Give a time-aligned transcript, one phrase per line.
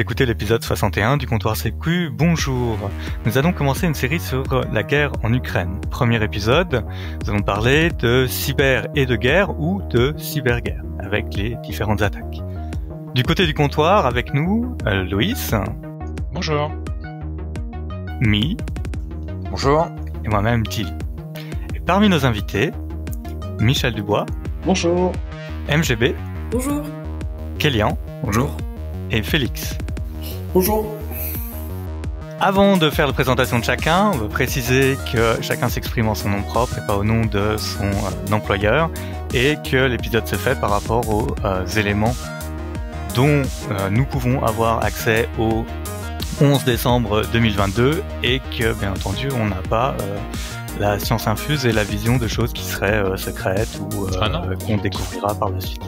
[0.00, 2.08] Vous écoutez l'épisode 61 du comptoir CQ.
[2.10, 2.78] Bonjour.
[3.26, 5.78] Nous allons commencer une série sur la guerre en Ukraine.
[5.90, 6.86] Premier épisode,
[7.22, 12.40] nous allons parler de cyber et de guerre ou de cyberguerre avec les différentes attaques.
[13.14, 15.54] Du côté du comptoir, avec nous, euh, Loïs.
[16.32, 16.72] Bonjour.
[18.22, 18.56] Mi.
[19.50, 19.86] Bonjour.
[20.24, 20.94] Et moi-même, Tilly.
[21.74, 22.70] Et parmi nos invités,
[23.60, 24.24] Michel Dubois.
[24.64, 25.12] Bonjour.
[25.68, 26.14] MGB.
[26.52, 26.86] Bonjour.
[27.58, 27.98] Kélian.
[28.24, 28.56] Bonjour.
[29.10, 29.76] Et Félix.
[30.52, 30.86] Bonjour.
[32.40, 36.30] Avant de faire la présentation de chacun, on veut préciser que chacun s'exprime en son
[36.30, 38.90] nom propre et pas au nom de son euh, employeur
[39.34, 42.14] et que l'épisode se fait par rapport aux euh, éléments
[43.14, 45.64] dont euh, nous pouvons avoir accès au
[46.40, 50.18] 11 décembre 2022 et que bien entendu on n'a pas euh,
[50.78, 54.30] la science infuse et la vision de choses qui seraient euh, secrètes ou Ah
[54.66, 55.82] qu'on découvrira par la suite.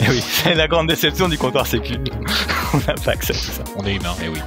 [0.00, 1.94] Et oui, c'est la grande déception du comptoir sécu.
[2.74, 3.64] on n'a pas accès à tout ça.
[3.76, 4.40] On est humain, et oui.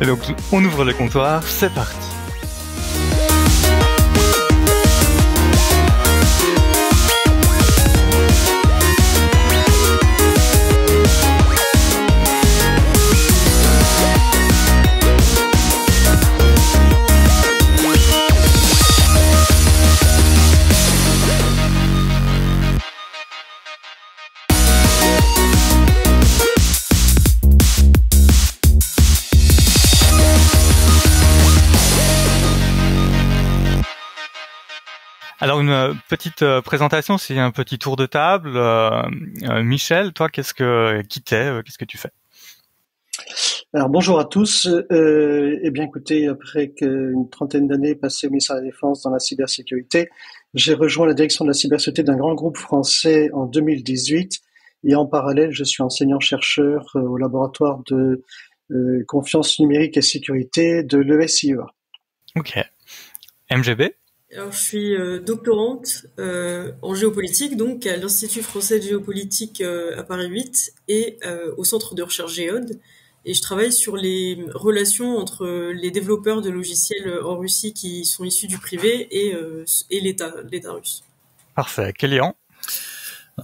[0.00, 0.20] Et donc
[0.52, 2.15] on ouvre le comptoir, c'est parti.
[35.38, 38.52] Alors une euh, petite euh, présentation, c'est un petit tour de table.
[38.56, 39.02] Euh,
[39.62, 42.10] Michel, toi, qu'est-ce que qui t'es Qu'est-ce que tu fais?
[43.74, 44.66] Alors bonjour à tous.
[44.66, 49.10] Euh, eh bien écoutez, après une trentaine d'années passées au ministère de la Défense dans
[49.10, 50.08] la cybersécurité,
[50.54, 54.40] j'ai rejoint la direction de la cybersécurité d'un grand groupe français en 2018
[54.84, 58.22] et en parallèle, je suis enseignant-chercheur au laboratoire de
[58.70, 61.66] euh, confiance numérique et sécurité de l'ESIEA.
[62.36, 62.58] Ok.
[63.50, 63.94] MGB
[64.36, 69.98] Alors, je suis euh, doctorante euh, en géopolitique, donc à l'Institut français de géopolitique euh,
[69.98, 72.78] à Paris 8 et euh, au centre de recherche Géode.
[73.24, 78.24] Et je travaille sur les relations entre les développeurs de logiciels en Russie qui sont
[78.24, 81.02] issus du privé et, euh, et l'État, l'État russe.
[81.54, 81.94] Parfait.
[81.96, 82.36] Kélian?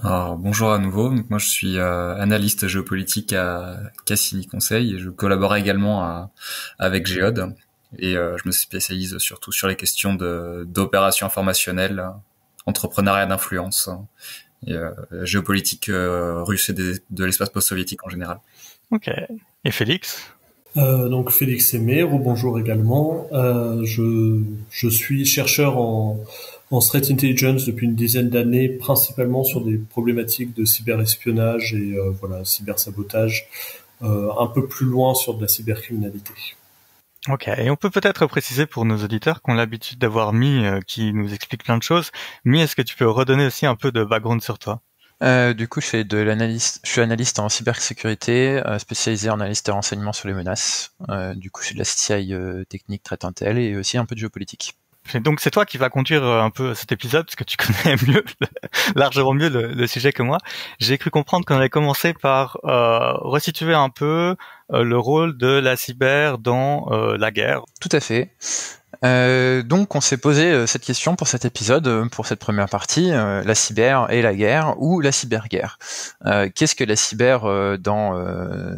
[0.01, 1.09] Alors, bonjour à nouveau.
[1.09, 6.31] Donc, moi, je suis euh, analyste géopolitique à Cassini Conseil et je collabore également à-
[6.77, 7.53] avec Géode.
[7.99, 12.03] Et euh, je me spécialise surtout sur les questions de d'opérations informationnelles,
[12.65, 13.89] entrepreneuriat d'influence
[14.65, 14.91] et euh,
[15.23, 18.39] géopolitique euh, russe et des- de l'espace post-soviétique en général.
[18.91, 19.09] Ok.
[19.65, 20.31] Et Félix?
[20.75, 23.27] Euh, donc Félix Aimé, bonjour également.
[23.31, 26.19] Euh, je, je suis chercheur en,
[26.71, 32.09] en threat intelligence depuis une dizaine d'années, principalement sur des problématiques de cyberespionnage et euh,
[32.19, 33.47] voilà cybersabotage,
[34.01, 36.33] euh, un peu plus loin sur de la cybercriminalité.
[37.29, 37.47] Ok.
[37.47, 41.13] Et on peut peut-être préciser pour nos auditeurs qui ont l'habitude d'avoir Mi euh, qui
[41.13, 42.11] nous explique plein de choses.
[42.43, 44.81] Mi, est-ce que tu peux redonner aussi un peu de background sur toi?
[45.23, 46.81] Euh, du coup, je de l'analyse.
[46.83, 50.95] Je suis analyste en cybersécurité, euh, spécialisé en analyse et renseignement sur les menaces.
[51.35, 54.15] Du coup, je fais de la CI euh, technique très intel et aussi un peu
[54.15, 54.75] de géopolitique.
[55.15, 57.95] Donc c'est toi qui vas conduire euh, un peu cet épisode parce que tu connais
[58.07, 58.23] mieux,
[58.95, 60.37] largement mieux le, sujet que moi.
[60.79, 64.35] J'ai cru comprendre qu'on allait commencer par euh, resituer un peu
[64.71, 67.61] euh, le rôle de la cyber dans euh, la guerre.
[67.81, 68.31] Tout à fait.
[69.03, 73.55] Euh, donc, on s'est posé cette question pour cet épisode, pour cette première partie, la
[73.55, 75.77] cyber et la guerre ou la cyberguerre.
[76.55, 77.41] Qu'est-ce que la cyber
[77.79, 78.13] dans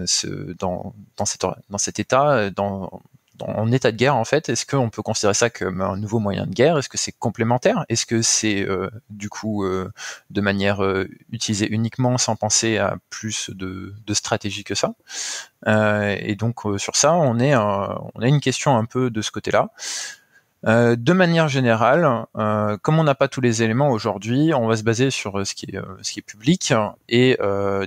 [0.08, 3.02] ce dans dans cet dans cet état, dans-
[3.42, 6.46] en état de guerre en fait, est-ce qu'on peut considérer ça comme un nouveau moyen
[6.46, 6.78] de guerre?
[6.78, 7.86] Est-ce que c'est complémentaire?
[7.90, 9.92] Est-ce que c'est euh, du coup euh,
[10.30, 14.94] de manière euh, utilisée uniquement sans penser à plus de, de stratégie que ça?
[15.68, 17.60] Euh, Et donc euh, sur ça, on est euh,
[18.16, 19.70] on a une question un peu de ce côté-là.
[20.68, 24.76] Euh, de manière générale, euh, comme on n'a pas tous les éléments aujourd'hui, on va
[24.76, 26.74] se baser sur euh, ce qui est, public
[27.08, 27.38] et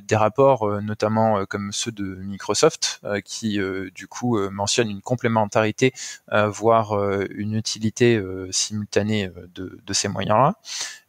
[0.03, 3.59] des rapports, notamment comme ceux de Microsoft, qui
[3.95, 5.93] du coup mentionnent une complémentarité,
[6.31, 6.93] voire
[7.31, 10.55] une utilité simultanée de, ces moyens-là.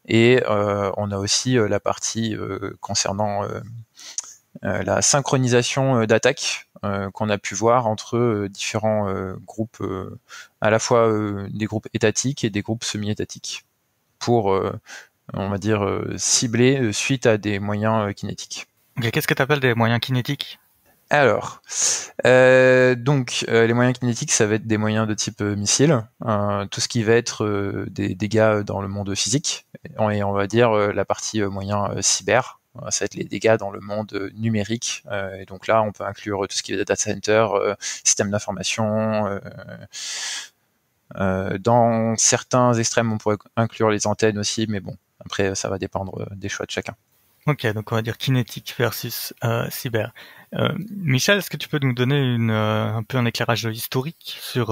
[0.08, 2.36] Et on a aussi la partie
[2.80, 3.44] concernant
[4.62, 10.20] la synchronisation euh, d'attaques euh, qu'on a pu voir entre euh, différents euh, groupes, euh,
[10.62, 13.66] à la fois euh, des groupes étatiques et des groupes semi-étatiques,
[14.20, 14.78] pour, euh,
[15.34, 18.68] on va dire, euh, cibler euh, suite à des moyens euh, kinétiques.
[19.02, 20.60] Qu'est-ce que tu appelles des moyens kinétiques?
[21.12, 21.64] Alors,
[22.28, 26.06] euh, donc euh, les moyens kinétiques, ça va être des moyens de type euh, missile,
[26.24, 29.66] euh, tout ce qui va être euh, des dégâts dans le monde physique,
[30.12, 32.59] et on va dire euh, la partie euh, moyen euh, cyber,
[32.90, 35.04] ça va être les dégâts dans le monde numérique.
[35.40, 37.48] et donc là, on peut inclure tout ce qui est data center,
[37.80, 39.40] système d'information.
[41.16, 44.96] dans certains extrêmes, on pourrait inclure les antennes aussi, mais bon,
[45.26, 46.96] après, ça va dépendre des choix de chacun.
[47.50, 50.14] Ok, donc on va dire kinétique versus euh, cyber.
[50.54, 54.70] Euh, Michel, est-ce que tu peux nous donner euh, un peu un éclairage historique sur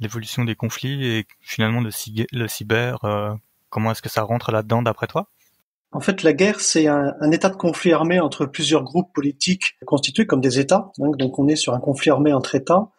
[0.00, 1.90] l'évolution des conflits et finalement le,
[2.32, 2.98] le cyber
[3.70, 5.28] Comment est-ce que ça rentre là-dedans d'après toi?
[5.92, 9.76] En fait, la guerre, c'est un, un, état de conflit armé entre plusieurs groupes politiques
[9.84, 10.92] constitués comme des États.
[10.98, 12.90] Donc, donc on est sur un conflit armé entre États.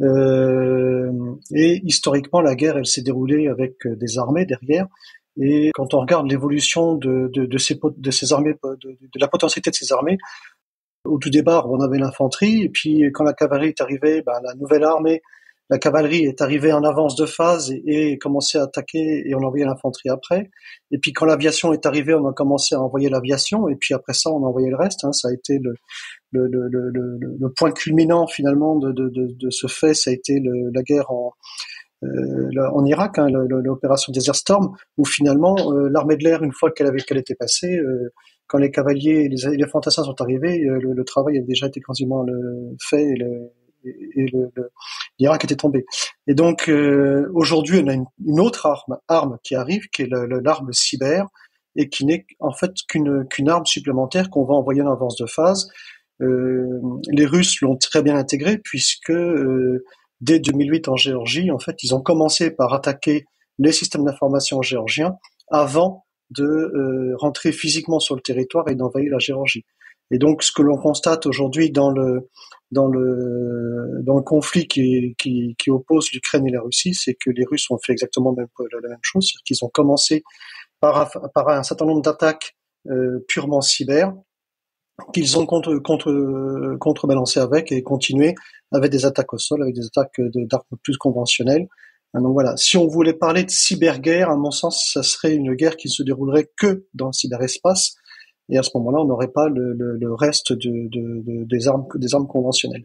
[0.00, 4.88] et historiquement, la guerre, elle s'est déroulée avec des armées derrière.
[5.40, 9.28] Et quand on regarde l'évolution de, de, de, ces, de ces armées, de, de, la
[9.28, 10.18] potentialité de ces armées,
[11.04, 14.54] au tout départ, on avait l'infanterie, et puis quand la cavalerie est arrivée, ben, la
[14.54, 15.22] nouvelle armée,
[15.72, 19.64] la cavalerie est arrivée en avance de phase et, commençait à attaquer, et on envoyait
[19.64, 20.50] l'infanterie après.
[20.90, 24.12] Et puis quand l'aviation est arrivée, on a commencé à envoyer l'aviation, et puis après
[24.12, 25.02] ça, on a envoyé le reste.
[25.04, 25.12] Hein.
[25.12, 25.72] Ça a été le,
[26.30, 30.42] le, le, le, le point culminant finalement de, de, de, ce fait, ça a été
[30.44, 31.32] la guerre en
[32.04, 36.70] euh, en Irak, hein, l'opération Desert Storm, où finalement euh, l'armée de l'air, une fois
[36.72, 38.12] qu'elle avait qu'elle était passée, euh,
[38.48, 42.26] quand les cavaliers et les, les fantassins sont arrivés, le, travail avait déjà été quasiment
[42.90, 43.52] fait et le,
[43.84, 44.26] et
[45.18, 45.84] l'Irak était tombé.
[46.26, 46.70] Et donc
[47.34, 51.26] aujourd'hui, on a une, autre arme, arme qui arrive, qui est l'arme cyber,
[51.76, 55.26] et qui n'est en fait qu'une qu'une arme supplémentaire qu'on va envoyer en avance de
[55.26, 55.68] phase.
[56.20, 59.12] les Russes l'ont très bien intégré puisque
[60.22, 63.26] dès 2008 en Géorgie, en fait, ils ont commencé par attaquer
[63.58, 65.16] les systèmes d'information géorgiens
[65.50, 69.66] avant de euh, rentrer physiquement sur le territoire et d'envahir la Géorgie.
[70.10, 72.30] Et donc, ce que l'on constate aujourd'hui dans le
[72.72, 77.30] dans le dans le conflit qui, qui, qui oppose l'Ukraine et la Russie, c'est que
[77.30, 80.24] les Russes ont fait exactement la, même chose, c'est-à-dire qu'ils ont commencé
[80.80, 82.56] par, par un certain nombre d'attaques
[82.90, 84.12] euh, purement cyber,
[85.12, 88.34] qu'ils ont contre, contre, contrebalancé avec et continué
[88.72, 91.68] avec des attaques au sol, avec des attaques d'armes plus conventionnelles.
[92.14, 95.54] Ah, donc voilà, si on voulait parler de cyberguerre, à mon sens, ça serait une
[95.54, 97.96] guerre qui se déroulerait que dans le cyberespace,
[98.52, 102.14] et à ce moment-là, on n'aurait pas le, le, reste de, de, des armes des
[102.14, 102.84] armes conventionnelles.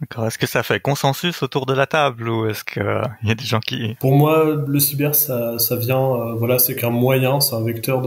[0.00, 0.26] D'accord.
[0.26, 2.82] Est-ce que ça fait consensus autour de la table ou est-ce qu'il
[3.24, 3.96] y a des gens qui...
[3.98, 8.02] Pour moi, le cyber, ça, ça vient, euh, voilà, c'est qu'un moyen, c'est un vecteur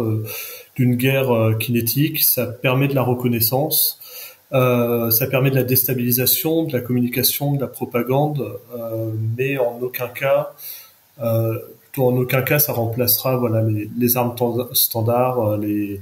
[0.76, 2.22] d'une guerre euh, kinétique.
[2.24, 4.00] Ça permet de la reconnaissance,
[4.54, 9.80] euh, ça permet de la déstabilisation, de la communication, de la propagande, euh, mais en
[9.82, 10.54] aucun cas,
[11.22, 11.58] euh,
[11.98, 14.36] en aucun cas, ça remplacera voilà les, les armes
[14.74, 16.02] standards, euh, les,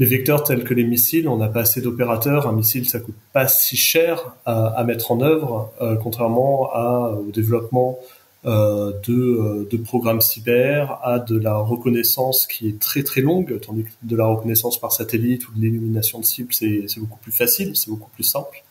[0.00, 1.28] les vecteurs tels que les missiles.
[1.28, 2.48] On n'a pas assez d'opérateurs.
[2.48, 8.00] Un missile, ça coûte pas si cher à, mettre en œuvre, contrairement à, au développement
[8.46, 13.60] euh, de, euh, de, programmes cyber à de la reconnaissance qui est très très longue,
[13.60, 17.32] tandis que de la reconnaissance par satellite ou de l'illumination de cible, c'est beaucoup plus
[17.32, 18.64] facile, c'est beaucoup plus simple.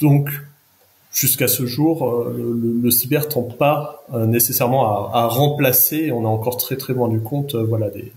[0.00, 0.30] Donc,
[1.12, 6.26] jusqu'à ce jour, euh, le, le, cyber tend pas nécessairement à, à, remplacer, on est
[6.26, 8.12] encore très très loin du compte, voilà, des,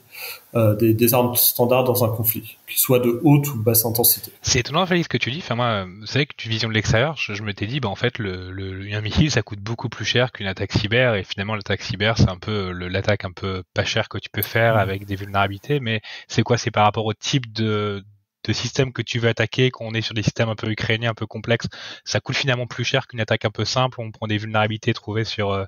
[0.56, 4.32] euh, des, des, armes standards dans un conflit, qui soient de haute ou basse intensité.
[4.42, 5.40] C'est étonnant, Félix, ce que tu dis.
[5.40, 7.90] Enfin, moi, vous savez que tu vision de l'extérieur, je, je, me t'ai dit, bah,
[7.90, 11.24] en fait, le, le, un missile, ça coûte beaucoup plus cher qu'une attaque cyber, et
[11.24, 14.78] finalement, l'attaque cyber, c'est un peu l'attaque un peu pas chère que tu peux faire
[14.78, 16.58] avec des vulnérabilités, mais c'est quoi?
[16.58, 18.04] C'est par rapport au type de,
[18.44, 21.14] de système que tu veux attaquer, qu'on est sur des systèmes un peu ukrainiens, un
[21.14, 21.68] peu complexes,
[22.06, 24.02] ça coûte finalement plus cher qu'une attaque un peu simple.
[24.02, 25.66] On prend des vulnérabilités trouvées sur euh,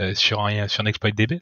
[0.00, 1.40] euh sur un sur un exploit DB.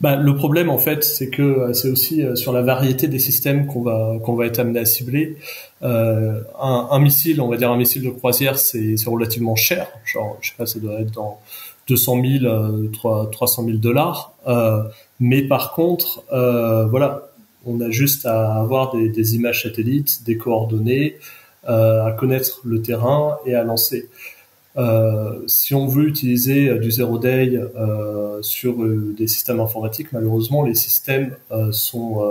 [0.00, 3.20] Bah, le problème en fait, c'est que euh, c'est aussi euh, sur la variété des
[3.20, 5.36] systèmes qu'on va qu'on va être amené à cibler.
[5.82, 9.88] Euh, un, un, missile, on va dire un missile de croisière, c'est relativement cher.
[10.04, 11.38] Genre, je sais pas, ça doit être dans
[11.88, 14.34] 200 000, euh, 300 000 dollars.
[14.46, 14.82] Euh,
[15.20, 17.28] mais par contre, euh, voilà,
[17.66, 21.18] on a juste à avoir des, des images satellites, des coordonnées,
[21.64, 24.08] à connaître le terrain et à lancer.
[24.76, 30.62] Euh, si on veut utiliser euh, du zero day euh, sur des systèmes informatiques, malheureusement,
[30.62, 31.36] les systèmes
[31.72, 32.22] sont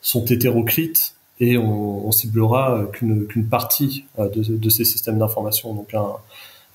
[0.00, 5.74] sont hétéroclites et on, on ciblera qu'une qu'une partie de, de, ces systèmes d'information.
[5.74, 6.12] Donc un,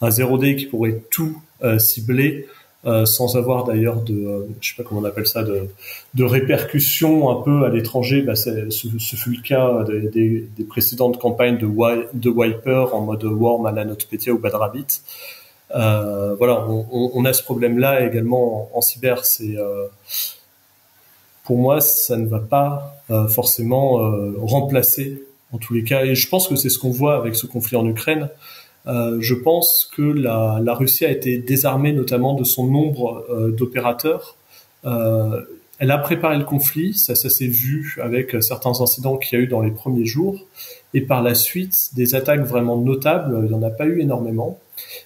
[0.01, 1.42] un zero day qui pourrait tout
[1.78, 2.48] cibler
[2.86, 5.67] euh, sans avoir d'ailleurs de, euh, je sais pas comment on appelle ça, de,
[6.13, 8.21] de répercussions un peu à l'étranger.
[8.21, 11.67] Bah, ce, ce, fut le cas des, des, des précédentes campagnes de,
[12.13, 15.01] de Wiper en mode Worm à la NotPetya ou Bad Rabbit.
[15.75, 19.25] Euh, voilà, on, on, a ce problème-là également en, en cyber.
[19.25, 19.88] C'est euh,
[21.43, 23.98] pour moi, ça ne va pas euh, forcément
[24.38, 26.05] remplacer en tous les cas.
[26.05, 28.29] Et je pense que c'est ce qu'on voit avec ce conflit en Ukraine.
[28.88, 33.51] Euh, je pense que la, la, Russie a été désarmée notamment de son nombre euh,
[33.51, 34.36] d'opérateurs.
[34.86, 35.41] Euh,
[35.79, 39.45] elle a préparé le conflit, ça, ça s'est vu avec certains incidents qu'il y a
[39.45, 40.45] eu dans les premiers jours,
[40.93, 44.59] et par la suite, des attaques vraiment notables, il n'y en a pas eu énormément.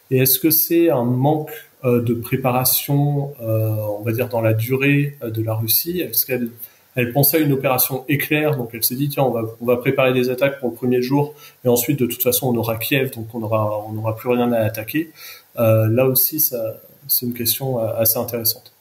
[0.09, 1.51] Et est-ce que c'est un manque
[1.83, 5.99] de préparation, on va dire, dans la durée de la Russie?
[5.99, 6.49] Est-ce qu'elle
[6.95, 9.77] elle pensait à une opération éclair, donc elle s'est dit tiens on va on va
[9.77, 11.33] préparer des attaques pour le premier jour
[11.65, 14.51] et ensuite de toute façon on aura Kiev donc on aura on n'aura plus rien
[14.51, 15.11] à attaquer.
[15.59, 18.72] Euh, là aussi ça c'est une question euh, assez intéressante.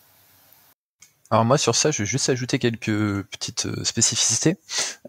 [1.32, 4.58] Alors moi sur ça, je vais juste ajouter quelques petites euh, spécificités.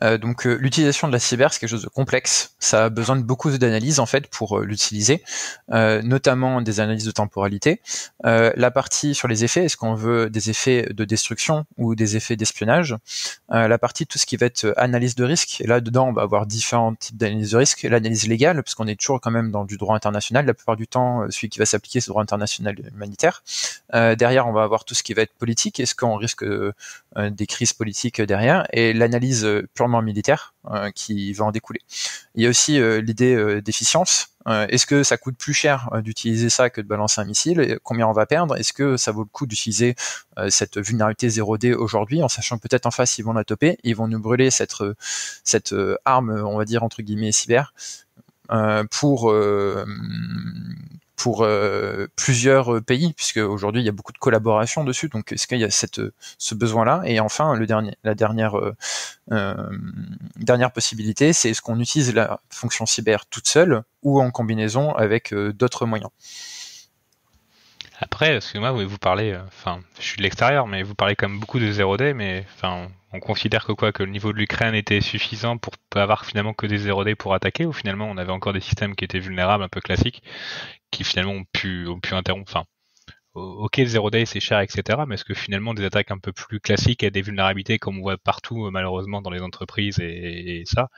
[0.01, 2.55] Euh, donc euh, l'utilisation de la cyber, c'est quelque chose de complexe.
[2.59, 5.21] Ça a besoin de beaucoup d'analyses en fait pour l'utiliser,
[5.69, 7.81] notamment des analyses de temporalité.
[8.23, 12.37] la partie sur les effets, est-ce qu'on veut des effets de destruction ou des effets
[12.37, 12.95] d'espionnage?
[13.49, 15.59] La partie tout ce qui va être analyse de risque.
[15.59, 17.83] Et là dedans, on va avoir différents types d'analyse de risque.
[17.83, 20.45] L'analyse légale, parce qu'on est toujours quand même dans du droit international.
[20.45, 23.43] La plupart du temps, celui qui va s'appliquer, c'est le droit international humanitaire.
[23.91, 25.81] derrière, on va avoir tout ce qui va être politique.
[25.81, 26.74] Est-ce qu'on risque euh,
[27.29, 31.82] des crises politiques derrière et l'analyse euh, purement militaire euh, qui va en découler.
[32.36, 34.29] Il y a aussi l'idée d'efficience.
[34.48, 37.77] Est-ce que ça coûte plus cher d'utiliser ça que de balancer un missile?
[37.84, 38.58] Combien on va perdre?
[38.58, 39.96] Est-ce que ça vaut le coup d'utiliser
[40.50, 44.08] cette vulnérabilité 0D aujourd'hui en sachant peut-être en face ils vont la toper, ils vont
[44.08, 44.74] nous brûler cette
[45.43, 47.74] cette arme, on va dire entre guillemets cyber,
[48.89, 49.32] pour
[51.23, 55.07] pour euh, plusieurs euh, pays, puisque aujourd'hui il y a beaucoup de collaboration dessus.
[55.07, 56.01] Donc est-ce qu'il y a cette,
[56.37, 57.01] ce besoin-là?
[57.05, 59.69] Et enfin, le dernier, la dernière euh,
[60.35, 65.33] dernière possibilité, c'est est-ce qu'on utilise la fonction cyber toute seule ou en combinaison avec
[65.33, 66.11] d'autres moyens?
[68.01, 71.59] Après, excusez-moi, vous parlez, enfin, je suis de l'extérieur, mais vous parlez quand même beaucoup
[71.59, 75.57] de 0D, mais enfin, on considère que quoi, que le niveau de l'Ukraine était suffisant
[75.57, 78.93] pour avoir finalement que des 0D pour attaquer, ou finalement on avait encore des systèmes
[78.95, 80.21] qui étaient vulnérables, un peu classiques,
[81.13, 82.51] finalement ont pu, ont pu interrompre.
[82.51, 82.65] Enfin,
[83.36, 85.00] ok, 0 day c'est cher, etc.
[85.08, 88.01] Mais est-ce que finalement des attaques un peu plus classiques et des vulnérabilités comme on
[88.01, 90.89] voit partout malheureusement dans les entreprises et, ça,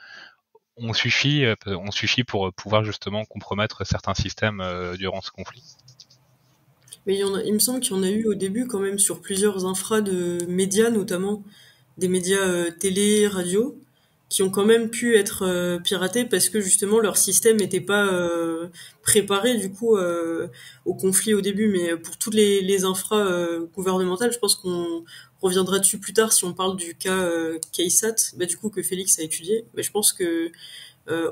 [0.76, 5.62] on suffit, euh, on suffit pour pouvoir justement compromettre certains systèmes euh, durant ce conflit?
[7.06, 8.66] Mais il, y en a, il me semble qu'il y en a eu au début
[8.66, 11.44] quand même sur plusieurs infras de médias, notamment
[11.98, 13.78] des médias euh, télé, radio,
[14.28, 18.06] qui ont quand même pu être euh, piratés parce que justement leur système n'était pas
[18.06, 18.68] euh,
[19.02, 20.48] préparé du coup euh,
[20.84, 21.68] au conflit au début.
[21.68, 23.24] Mais pour toutes les, les infras
[23.74, 25.04] gouvernementales, je pense qu'on
[25.40, 27.28] reviendra dessus plus tard si on parle du cas
[27.72, 29.64] KSAT, bah, du coup que Félix a étudié.
[29.74, 30.50] Mais je pense que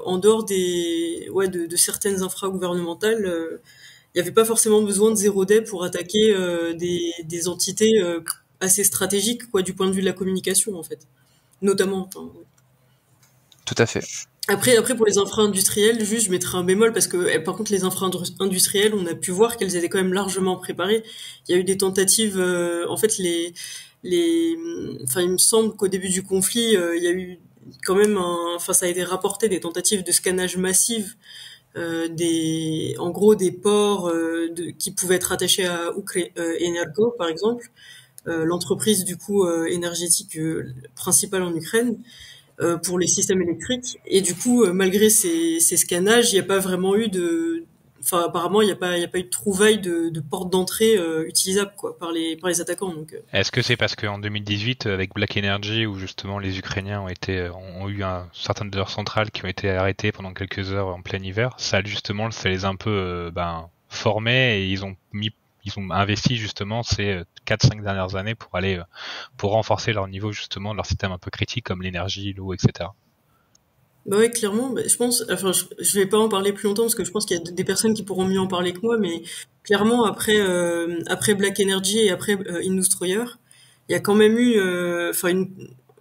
[0.04, 3.60] en dehors des ouais de, certaines infras gouvernementales,
[4.14, 6.32] il n'y avait pas forcément besoin de zéro day pour attaquer
[6.76, 8.00] des, entités
[8.60, 11.08] assez stratégiques quoi du point de vue de la communication en fait,
[11.60, 12.08] notamment.
[12.08, 12.30] Enfin,
[13.64, 14.04] tout à fait.
[14.46, 17.56] Après, après pour les infra industriels, juste je mettrai un bémol parce que eh, par
[17.56, 21.02] contre les infra industriels, on a pu voir qu'elles étaient quand même largement préparées.
[21.48, 23.54] Il y a eu des tentatives, euh, en fait les
[24.02, 24.54] les,
[25.02, 27.38] enfin il me semble qu'au début du conflit, euh, il y a eu
[27.86, 31.14] quand même, un, enfin ça a été rapporté des tentatives de scannage massive
[31.76, 34.12] euh, des, en gros des ports
[34.78, 35.90] qui pouvaient être attachés à
[36.36, 37.70] Energo par exemple,
[38.26, 40.38] l'entreprise du coup énergétique
[40.94, 41.98] principale en Ukraine.
[42.60, 43.98] Euh, pour les systèmes électriques.
[44.06, 47.64] Et du coup, euh, malgré ces, ces scannages, il n'y a pas vraiment eu de,
[48.00, 50.20] enfin apparemment il n'y a pas il y a pas eu de trouvaille de, de
[50.20, 53.96] porte d'entrée euh, utilisable quoi par les par les attaquants donc est-ce que c'est parce
[53.96, 58.66] qu'en 2018 avec Black Energy où justement les Ukrainiens ont été ont eu un certain
[58.66, 62.30] de leurs centrales qui ont été arrêtées pendant quelques heures en plein hiver ça justement
[62.30, 65.32] ça les a un peu ben formés et ils ont mis
[65.64, 68.84] ils ont investi justement ces 4-5 euh, dernières années pour aller euh,
[69.36, 72.90] pour renforcer leur niveau justement de leur système un peu critique comme l'énergie, l'eau, etc.
[74.06, 74.70] Bah ouais, clairement.
[74.70, 77.24] Bah, je pense, enfin, je, vais pas en parler plus longtemps parce que je pense
[77.24, 79.22] qu'il y a des personnes qui pourront mieux en parler que moi, mais
[79.62, 84.58] clairement après euh, après Black Energy et après euh, il y a quand même eu,
[85.10, 85.48] enfin une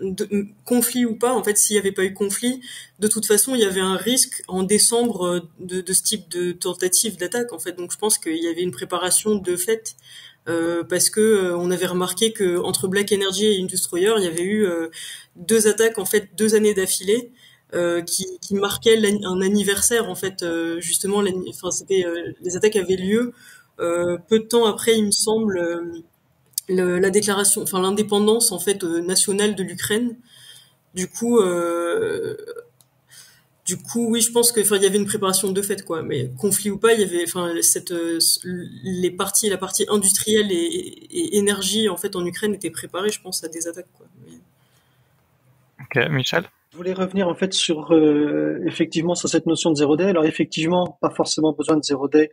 [0.04, 2.62] de, conflit ou pas, en fait, s'il n'y avait pas eu conflit,
[3.00, 6.52] de toute façon, il y avait un risque en décembre euh, de, ce type de
[6.52, 7.74] tentative d'attaque, en fait.
[7.74, 9.96] Donc, je pense qu'il y avait une préparation de fait
[10.50, 14.28] euh, parce que euh, on avait remarqué que entre Black Energy et Industroyer, il y
[14.28, 14.90] avait eu euh,
[15.38, 17.32] deux attaques en fait deux années d'affilée
[18.06, 20.46] qui, qui, marquaient un anniversaire en fait
[20.78, 21.24] justement.
[21.50, 22.06] Enfin, c'était
[22.42, 23.34] les attaques avaient lieu
[23.78, 26.04] peu de temps après, il me semble
[26.70, 30.16] le, la déclaration, enfin l'indépendance en fait euh, nationale de l'Ukraine.
[30.94, 32.38] Du coup, euh,
[33.66, 36.04] du coup, oui, je pense que, enfin, il y avait une préparation de fait, quoi.
[36.04, 40.52] Mais conflit ou pas, il y avait, enfin, cette, euh, les parties, la partie industrielle
[40.52, 44.06] et, et, énergie en fait en Ukraine étaient préparées, je pense, à des attaques, quoi.
[45.82, 46.44] Ok, Michel?
[46.74, 50.06] Je voulais revenir en fait sur euh, effectivement sur cette notion de zéro day.
[50.06, 52.32] Alors effectivement, pas forcément besoin de zéro day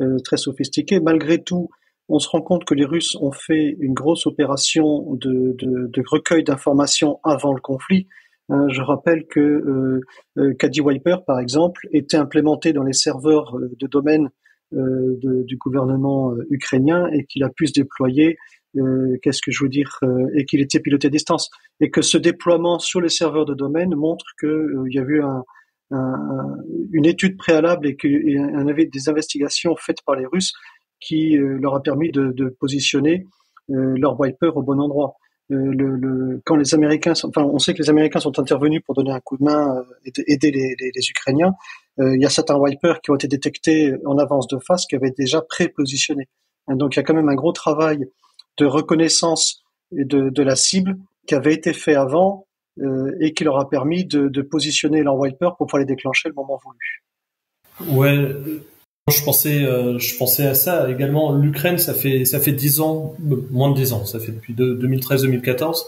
[0.00, 0.98] euh, très sophistiqué.
[0.98, 1.68] Malgré tout,
[2.12, 6.02] on se rend compte que les Russes ont fait une grosse opération de, de, de
[6.06, 8.06] recueil d'informations avant le conflit.
[8.50, 10.00] Hein, je rappelle que euh,
[10.36, 14.28] euh Caddy Wiper, par exemple, était implémenté dans les serveurs euh, de domaine
[14.74, 18.36] euh, du gouvernement ukrainien et qu'il a pu se déployer.
[19.22, 20.00] Qu'est-ce que je veux dire
[20.34, 21.50] Et qu'il était piloté à distance.
[21.80, 25.44] Et que ce déploiement sur les serveurs de domaine montre qu'il y a eu un,
[25.90, 26.56] un,
[26.90, 30.54] une étude préalable et qu'il y avait des investigations faites par les Russes
[31.04, 33.26] qui leur a permis de, positionner
[33.68, 35.16] leur wiper au bon endroit.
[35.50, 39.20] Euh, quand les Américains, enfin, on sait que les Américains sont intervenus pour donner un
[39.20, 41.54] coup de main, euh, et aider les, Ukrainiens.
[42.00, 44.96] Euh, il y a certains wipers qui ont été détectés en avance de face, qui
[44.96, 46.28] avaient déjà pré-positionné.
[46.68, 48.06] Donc il y a quand même un gros travail
[48.58, 52.46] de reconnaissance de, la cible qui avait été fait avant
[52.80, 56.34] euh, et qui leur a permis de, positionner leur wiper pour pouvoir les déclencher le
[56.34, 57.02] moment voulu.
[59.12, 61.32] Je pensais, euh, je pensais à ça également.
[61.32, 63.14] L'Ukraine, ça fait ça fait dix ans,
[63.50, 65.84] moins de dix ans, ça fait depuis 2013-2014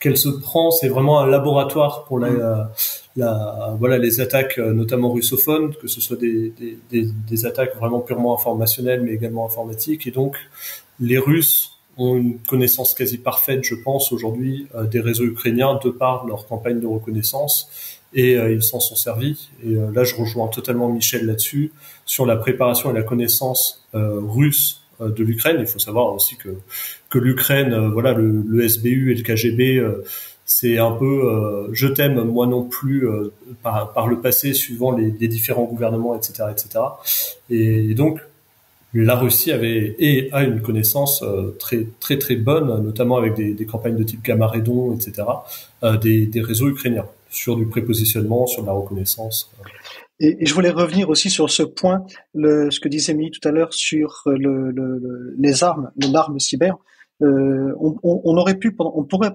[0.00, 0.70] qu'elle se prend.
[0.70, 2.70] C'est vraiment un laboratoire pour la,
[3.16, 6.52] la, voilà les attaques, euh, notamment russophones, que ce soit des,
[6.90, 10.06] des, des, attaques vraiment purement informationnelles, mais également informatiques.
[10.06, 10.36] Et donc,
[10.98, 15.90] les Russes ont une connaissance quasi parfaite, je pense, aujourd'hui euh, des réseaux ukrainiens de
[15.90, 17.68] par leur campagne de reconnaissance
[18.12, 19.48] et euh, ils s'en sont servis.
[19.64, 21.72] Et euh, là, je rejoins totalement Michel là-dessus
[22.06, 25.56] sur la préparation et la connaissance euh, russe de l'Ukraine.
[25.60, 26.50] Il faut savoir aussi que
[27.08, 29.82] que l'Ukraine, voilà, le, le, SBU et le KGB,
[30.44, 33.08] c'est un peu je t'aime moi non plus
[33.62, 36.84] par, par le passé, suivant les, les différents gouvernements, etc., etc.
[37.48, 38.20] Et, donc
[38.92, 41.24] la Russie avait et a une connaissance
[41.58, 45.22] très très très bonne, notamment avec des, des campagnes de type Gamaredon, etc.,
[46.02, 49.50] des, des réseaux ukrainiens sur du prépositionnement, sur la reconnaissance.
[50.18, 53.52] Et, je voulais revenir aussi sur ce point, le, ce que disait Mimi tout à
[53.52, 56.76] l'heure sur le, le, les armes, l'arme cyber.
[57.22, 59.32] Euh, on, on, aurait pu, on pourrait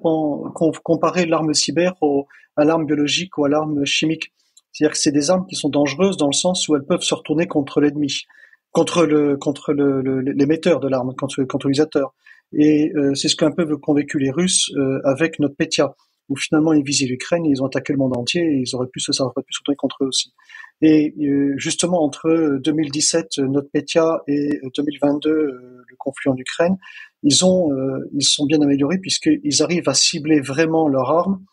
[0.84, 4.34] comparer l'arme cyber au, à l'arme biologique ou à l'arme chimique.
[4.72, 7.16] C'est-à-dire que c'est des armes qui sont dangereuses dans le sens où elles peuvent se
[7.16, 8.24] retourner contre l'ennemi,
[8.72, 12.14] contre le contre l'émetteur de l'arme, contre, contre l'utilisateur.
[12.54, 15.96] Et euh, c'est ce qu'un peu qu'ont vécu les Russes euh, avec notre Petya
[16.30, 19.00] où finalement ils visaient l'Ukraine, ils ont attaqué le monde entier et ils auraient pu
[19.00, 20.34] se, ça aurait contre eux aussi.
[20.82, 26.78] Et euh, justement entre 2017 NotPetya et 2022 euh, le conflit en Ukraine,
[27.24, 31.44] ils ont euh, ils sont bien améliorés puisqu'ils arrivent à cibler vraiment leurs armes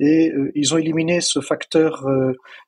[0.00, 2.06] et ils ont éliminé ce facteur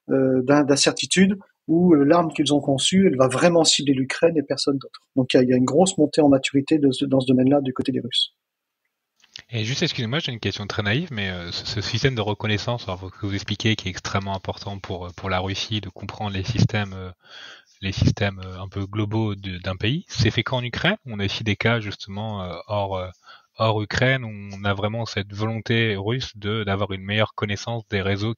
[0.09, 5.01] d'incertitude où l'arme qu'ils ont conçue, elle va vraiment cibler l'Ukraine et personne d'autre.
[5.15, 8.01] Donc il y, a, une grosse montée en maturité dans ce domaine-là du côté des
[8.01, 8.35] Russes.
[9.53, 13.35] Juste, excusez-moi, j'ai une question très naïve, mais euh, ce, système de reconnaissance, que vous
[13.35, 18.69] expliquez, qui est extrêmement important pour euh, la Russie de comprendre les systèmes, euh, un
[18.69, 20.97] peu globaux d'un pays, c'est fait qu'en Ukraine?
[21.07, 23.11] On a ici des cas justement hors
[23.59, 28.35] hors Ukraine, où on a vraiment cette volonté russe d'avoir une meilleure connaissance des réseaux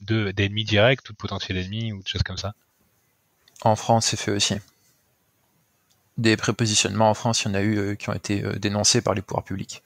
[0.00, 2.52] de d'ennemis directs ou de potentiels ennemis ou de choses comme ça.
[3.62, 4.54] En France, c'est fait aussi.
[6.20, 9.22] Des prépositionnements en France, il y en a eu qui ont été dénoncés par les
[9.22, 9.82] pouvoirs publics.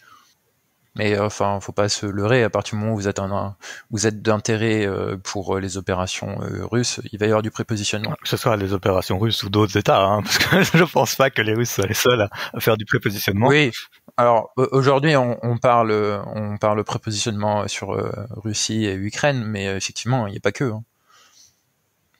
[0.96, 2.44] Mais euh, enfin, faut pas se leurrer.
[2.44, 3.56] À partir du moment où vous êtes un,
[3.90, 6.38] vous êtes d'intérêt euh, pour euh, les opérations
[6.70, 8.14] russes, il va y avoir du prépositionnement.
[8.22, 11.30] Que ce soit les opérations russes ou d'autres États, hein, parce que je pense pas
[11.30, 13.48] que les Russes soient les seuls à, faire du prépositionnement.
[13.48, 13.72] Oui.
[14.16, 15.92] Alors aujourd'hui, on, on, parle,
[16.26, 17.98] on parle prépositionnement sur
[18.30, 20.64] Russie et Ukraine, mais effectivement, il n'y a pas que.
[20.64, 20.84] Hein.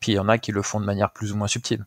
[0.01, 1.85] Puis il y en a qui le font de manière plus ou moins subtile.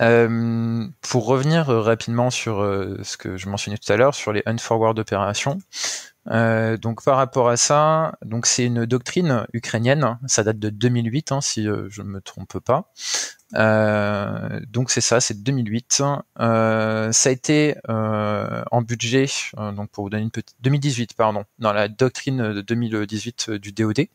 [0.00, 4.32] Euh, pour revenir euh, rapidement sur euh, ce que je mentionnais tout à l'heure, sur
[4.32, 5.58] les unforward opérations.
[6.30, 11.32] Euh, donc par rapport à ça, donc c'est une doctrine ukrainienne, ça date de 2008
[11.32, 12.92] hein, si je ne me trompe pas.
[14.68, 16.02] Donc c'est ça, c'est 2008.
[16.38, 21.72] Euh, ça a été en budget, donc pour vous donner une petite 2018 pardon, dans
[21.72, 24.06] la doctrine de 2018 du DoD.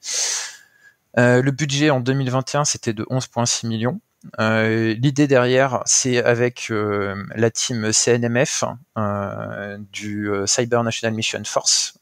[1.17, 3.99] le budget en 2021 c'était de 11,6 millions.
[4.39, 8.63] Euh, l'idée derrière, c'est avec euh, la team CNMF
[8.97, 11.97] euh, du Cyber National Mission Force,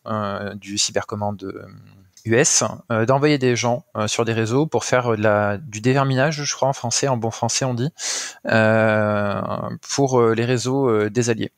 [0.56, 1.66] du cybercommande
[2.26, 6.74] US, d'envoyer des gens sur des réseaux pour faire la, du déverminage, je crois en
[6.74, 7.92] français, en bon français on dit,
[9.90, 11.52] pour les réseaux des alliés.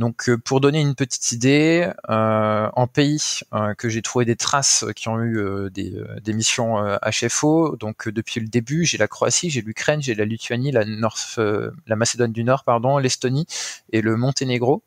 [0.00, 4.36] Donc euh, pour donner une petite idée, euh, en pays euh, que j'ai trouvé des
[4.36, 9.50] traces qui ont eu des, des, missions HFO, donc depuis le début, j'ai la Croatie,
[9.50, 11.38] j'ai l'Ukraine, j'ai la Lituanie, la, North,
[11.86, 13.46] la Macédoine du Nord, pardon, l'Estonie
[13.92, 14.82] et le Monténégro.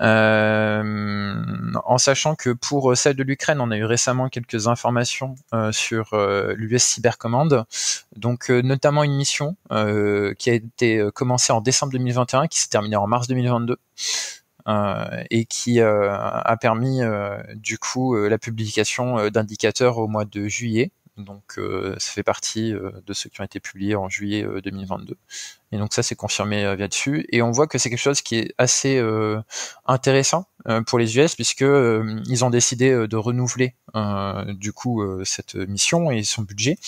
[0.00, 5.34] En sachant que pour celle de l'Ukraine, on a eu récemment quelques informations
[5.72, 6.16] sur
[6.56, 7.64] l'US Cybercommand,
[8.16, 13.06] donc notamment une mission qui a été commencée en décembre 2021, qui s'est terminée en
[13.06, 13.78] mars 2022.
[14.68, 20.46] Euh, et qui euh, a permis euh, du coup la publication d'indicateurs au mois de
[20.46, 20.90] juillet.
[21.18, 21.58] Donc
[21.98, 25.16] ça fait partie de ceux qui ont été publiés en juillet 2022.
[25.72, 27.26] Et donc ça c'est confirmé là-dessus.
[27.30, 29.02] Et on voit que c'est quelque chose qui est assez
[29.86, 30.46] intéressant
[30.86, 33.74] pour les US puisque ils ont décidé de renouveler
[34.48, 36.78] du coup cette mission et son budget.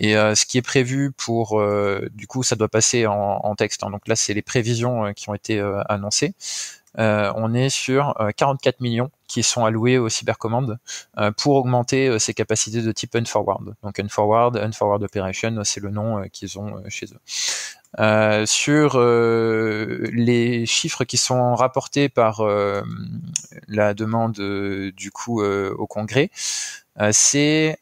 [0.00, 1.62] Et ce qui est prévu pour,
[2.12, 3.84] du coup, ça doit passer en, en texte.
[3.84, 3.90] Hein.
[3.90, 6.34] Donc là, c'est les prévisions qui ont été annoncées.
[6.98, 10.78] Euh, on est sur 44 euh, millions qui sont alloués aux cybercommandes
[11.18, 13.74] euh, pour augmenter ses capacités de type unforward.
[13.82, 18.46] Donc unforward, unforward operation, c'est le nom qu'ils ont chez eux.
[18.46, 22.42] sur les chiffres qui sont rapportés par
[23.68, 24.40] la demande
[24.96, 26.30] du coup au Congrès,
[27.12, 27.78] c'est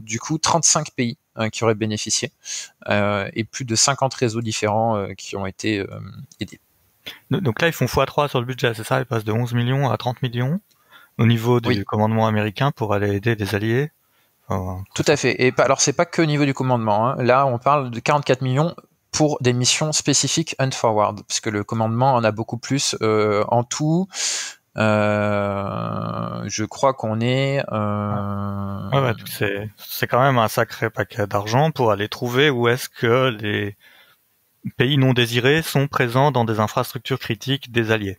[0.00, 1.18] du coup 35 pays
[1.52, 2.32] qui auraient bénéficié
[2.90, 5.84] et plus de 50 réseaux différents qui ont été
[6.40, 6.60] aidés.
[7.30, 9.00] Donc là, ils font x3 sur le budget, c'est ça?
[9.00, 10.60] Ils passent de 11 millions à 30 millions
[11.18, 13.90] au niveau du commandement américain pour aller aider les alliés?
[14.94, 15.40] Tout à fait.
[15.42, 17.08] Et alors, c'est pas que au niveau du commandement.
[17.08, 17.22] Hein.
[17.22, 18.74] Là, on parle de 44 millions
[19.12, 24.08] pour des missions spécifiques unforward, puisque le commandement en a beaucoup plus euh, en tout.
[24.76, 27.62] Euh, je crois qu'on est.
[27.72, 28.90] Euh...
[28.90, 29.12] Ouais,
[29.76, 33.76] c'est quand même un sacré paquet d'argent pour aller trouver où est-ce que les
[34.76, 38.18] pays non désirés sont présents dans des infrastructures critiques des alliés.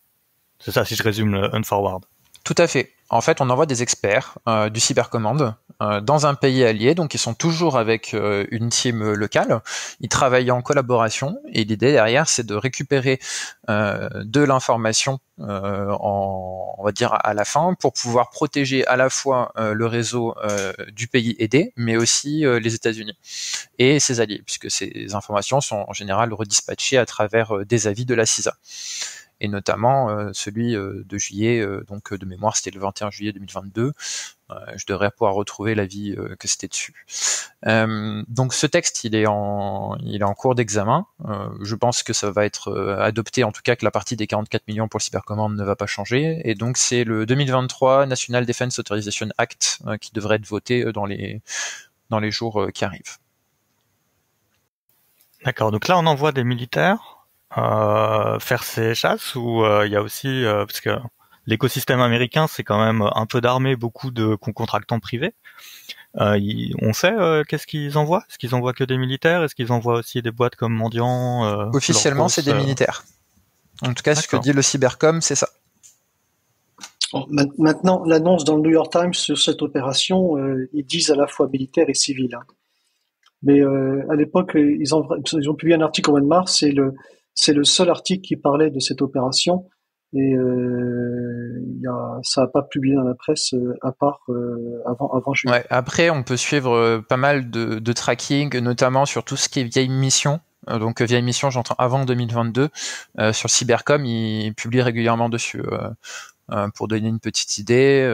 [0.59, 2.05] C'est ça si je résume le unforward.
[2.43, 2.91] Tout à fait.
[3.11, 7.13] En fait, on envoie des experts euh, du cybercommande euh, dans un pays allié, donc
[7.13, 9.59] ils sont toujours avec euh, une team locale.
[9.99, 11.37] Ils travaillent en collaboration.
[11.51, 13.19] Et l'idée derrière, c'est de récupérer
[13.67, 19.85] de l'information, on va dire à la fin, pour pouvoir protéger à la fois le
[19.85, 20.35] réseau
[20.91, 23.17] du pays aidé, mais aussi les États-Unis
[23.79, 28.13] et ses alliés, puisque ces informations sont en général redispatchées à travers des avis de
[28.13, 28.55] la CISA
[29.41, 33.33] et notamment euh, celui euh, de juillet, euh, donc de mémoire c'était le 21 juillet
[33.33, 33.91] 2022.
[34.75, 37.05] je devrais pouvoir retrouver l'avis que c'était dessus.
[37.63, 41.05] donc ce texte, il est en, il est en cours d'examen.
[41.61, 44.67] je pense que ça va être adopté, en tout cas que la partie des 44
[44.67, 46.41] millions pour le cybercommande ne va pas changer.
[46.43, 51.41] Et donc c'est le 2023 National Defense Authorization Act qui devrait être voté dans les
[52.09, 53.19] dans les jours qui arrivent.
[55.45, 55.71] D'accord.
[55.71, 57.20] Donc là, on envoie des militaires
[57.51, 60.91] faire ses chasses ou euh, il y a aussi euh, parce que
[61.45, 65.33] l'écosystème américain c'est quand même un peu d'armée, beaucoup de contractants privés.
[66.15, 67.13] on sait
[67.47, 68.23] qu'est-ce qu'ils envoient?
[68.29, 69.43] Est-ce qu'ils envoient que des militaires?
[69.43, 73.03] Est-ce qu'ils envoient aussi des boîtes comme mendiants Officiellement, c'est des militaires.
[73.83, 75.49] En tout cas, ce que dit le cybercom, c'est ça.
[77.29, 80.37] Maintenant, l'annonce dans le New York Times sur cette opération,
[80.71, 82.35] ils disent à la fois militaire et civil.
[82.35, 82.43] Hein.
[83.41, 86.71] Mais à l'époque, ils ont, ils ont publié un article au mois de mars et
[86.71, 86.93] le,
[87.33, 89.65] c'est le seul article qui parlait de cette opération
[90.13, 94.81] et euh, y a, ça n'a pas publié dans la presse euh, à part euh,
[94.85, 95.33] avant avant.
[95.45, 99.61] Ouais, après, on peut suivre euh, pas mal de, tracking, notamment sur tout ce qui
[99.61, 100.41] est vieille mission.
[100.67, 102.69] Donc vieille mission, j'entends avant 2022.
[103.31, 105.63] sur Cybercom, ils publient régulièrement dessus.
[106.75, 108.05] pour donner une petite idée,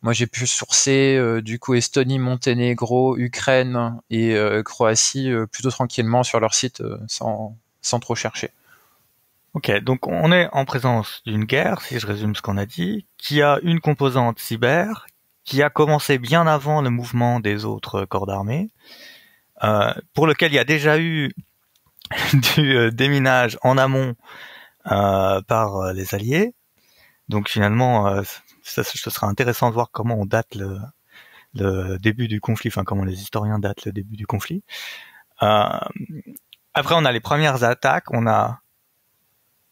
[0.00, 6.54] moi j'ai pu sourcer du coup Estonie, Monténégro, Ukraine et Croatie plutôt tranquillement sur leur
[6.54, 8.50] site sans sans trop chercher.
[9.54, 13.06] Ok, donc on est en présence d'une guerre, si je résume ce qu'on a dit,
[13.18, 15.06] qui a une composante cyber,
[15.44, 18.70] qui a commencé bien avant le mouvement des autres corps d'armée,
[19.64, 21.32] euh, pour lequel il y a déjà eu
[22.56, 24.14] du euh, déminage en amont
[24.92, 26.54] euh, par les Alliés.
[27.28, 28.22] Donc finalement,
[28.62, 33.20] ce sera intéressant de voir comment on date le, début du conflit, enfin comment les
[33.20, 34.62] historiens datent le début du conflit.
[36.74, 38.12] Après, on a les premières attaques.
[38.12, 38.60] On a,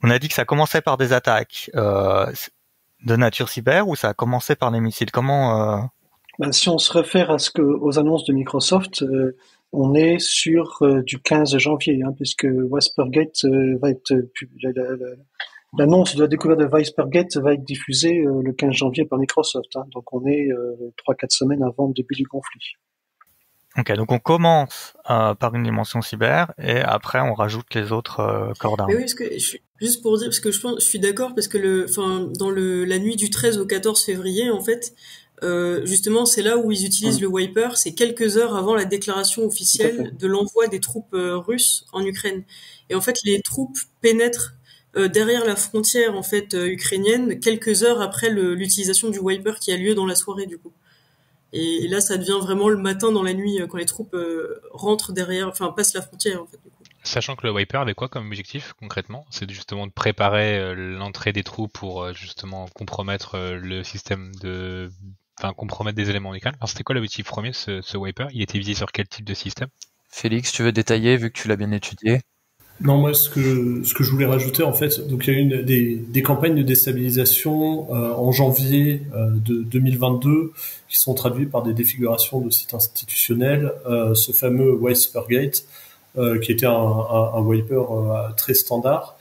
[0.02, 2.26] on a dit que ça commençait par des attaques euh,
[3.04, 5.10] de nature cyber ou ça a commencé par des missiles?
[5.10, 5.82] Comment euh...
[6.38, 9.36] ben, Si on se réfère à ce que aux annonces de Microsoft, euh,
[9.72, 14.14] on est sur du 15 janvier, hein, puisque Whispergate euh, va être
[15.76, 19.76] l'annonce de la découverte de Whispergate va être diffusée le 15 janvier par Microsoft.
[19.76, 20.48] Hein, donc on est
[20.96, 22.76] trois quatre semaines avant le début du conflit.
[23.78, 28.20] Ok, donc on commence euh, par une dimension cyber et après on rajoute les autres
[28.20, 28.90] euh, corps d'armes.
[28.90, 29.24] Oui, parce que
[29.80, 32.50] juste pour dire, parce que je pense, je suis d'accord parce que le, enfin, dans
[32.50, 34.94] le la nuit du 13 au 14 février, en fait,
[35.44, 37.76] euh, justement, c'est là où ils utilisent le wiper.
[37.76, 42.42] C'est quelques heures avant la déclaration officielle de l'envoi des troupes russes en Ukraine.
[42.90, 44.54] Et en fait, les troupes pénètrent
[44.96, 49.94] derrière la frontière en fait ukrainienne, quelques heures après l'utilisation du wiper qui a lieu
[49.94, 50.72] dans la soirée du coup.
[51.52, 54.16] Et, là, ça devient vraiment le matin dans la nuit quand les troupes
[54.72, 56.58] rentrent derrière, enfin passent la frontière en fait.
[56.62, 56.82] Du coup.
[57.04, 59.24] Sachant que le wiper avait quoi comme objectif concrètement?
[59.30, 64.90] C'est justement de préparer l'entrée des troupes pour justement compromettre le système de
[65.40, 68.58] enfin compromettre des éléments en Alors c'était quoi l'objectif premier ce, ce wiper Il était
[68.58, 69.68] visé sur quel type de système?
[70.10, 72.20] Félix, tu veux détailler vu que tu l'as bien étudié?
[72.80, 75.40] Non, moi, ce que ce que je voulais rajouter, en fait, donc il y a
[75.40, 80.52] eu des, campagnes de déstabilisation euh, en janvier euh, de 2022
[80.88, 83.72] qui sont traduites par des défigurations de sites institutionnels.
[83.86, 85.64] Euh, ce fameux Wipergate,
[86.42, 87.80] qui était un, un, wiper
[88.36, 89.16] très standard,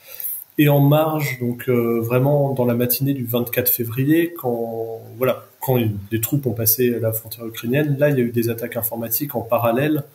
[0.57, 5.77] et en marge, donc vraiment dans la matinée du 24 février, quand voilà, quand
[6.11, 9.35] les troupes ont passé la frontière ukrainienne, là, il y a eu des attaques informatiques
[9.35, 10.05] en parallèle euh,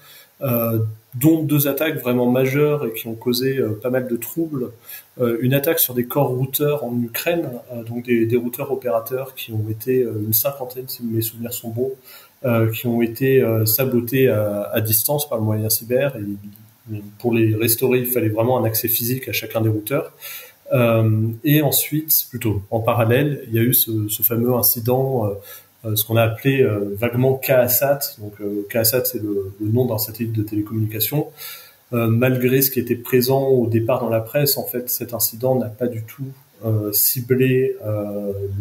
[1.15, 4.71] dont deux attaques vraiment majeures et qui ont causé euh, pas mal de troubles.
[5.21, 7.51] Euh, une attaque sur des corps routeurs en Ukraine,
[7.87, 11.93] donc des, des, routeurs opérateurs qui ont été une cinquantaine, si mes souvenirs sont bons,
[12.73, 16.17] qui ont été sabotés à, à, distance par le moyen cyber.
[16.17, 20.13] Et, pour les restaurer, il fallait vraiment un accès physique à chacun des routeurs.
[20.73, 25.35] Euh, et ensuite, plutôt en parallèle, il y a eu ce, ce fameux incident euh,
[25.95, 28.17] ce qu'on a appelé euh, vaguement KASAT.
[28.19, 31.29] Donc euh, KASAT, c'est le, nom d'un satellite de télécommunication.
[31.93, 35.69] malgré ce qui était présent au départ dans la presse, en fait, cet incident n'a
[35.69, 36.25] pas du tout
[36.93, 37.77] ciblé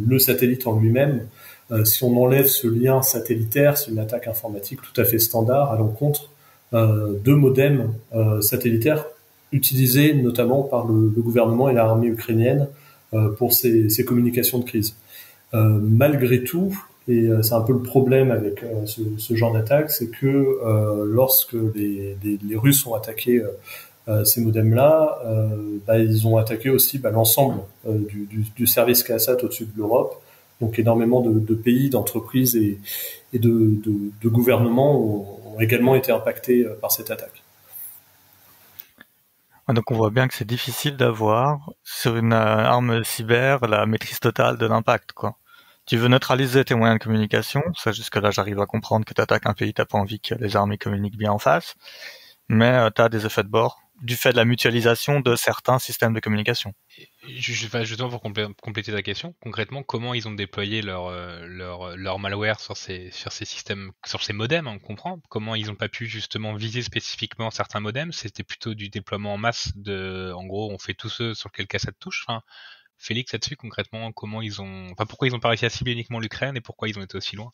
[0.06, 1.28] le satellite en lui-même.
[1.86, 5.78] si on enlève ce lien satellitaire, c'est une attaque informatique tout à fait standard à
[5.78, 6.30] l'encontre
[6.74, 7.94] de modems
[8.42, 9.06] satellitaires
[9.54, 12.68] utilisés notamment par le, gouvernement et l'armée ukrainienne
[13.38, 14.98] pour ces, ces, communications de crise.
[15.54, 16.76] malgré tout,
[17.12, 21.04] et euh, c'est un peu le problème avec euh, ce, genre d'attaque, c'est que euh,
[21.06, 22.16] lorsque les,
[22.56, 23.42] Russes ont attaqué
[24.26, 25.20] ces modems-là,
[25.88, 30.22] bah, ils ont attaqué aussi bah, l'ensemble du, service CASAT au-dessus de l'Europe.
[30.60, 32.78] Donc énormément de, pays, d'entreprises et,
[33.34, 33.72] de,
[34.22, 37.42] de, gouvernements ont, également été impactés par cette attaque.
[39.70, 44.58] Donc on voit bien que c'est difficile d'avoir sur une arme cyber la maîtrise totale
[44.58, 45.38] de l'impact, quoi
[45.92, 49.46] tu veux neutraliser tes moyens de communication, ça jusque-là j'arrive à comprendre que tu attaques
[49.46, 51.76] un pays, t'as pas envie que les armées communiquent bien en face,
[52.48, 55.80] mais euh, tu as des effets de bord du fait de la mutualisation de certains
[55.80, 56.74] systèmes de communication.
[57.28, 62.62] Justement pour compléter ta question, concrètement, comment ils ont déployé leur euh, leur, leur malware
[62.62, 66.06] sur ces sur ces systèmes, sur ces modems, on comprend Comment ils n'ont pas pu
[66.06, 70.80] justement viser spécifiquement certains modems C'était plutôt du déploiement en masse de, en gros, on
[70.80, 72.26] fait tous ceux sur lesquels cassette touche.
[73.02, 76.20] Félix là-dessus concrètement comment ils ont enfin pourquoi ils ont pas réussi à cibler uniquement
[76.20, 77.52] l'Ukraine et pourquoi ils ont été aussi loin?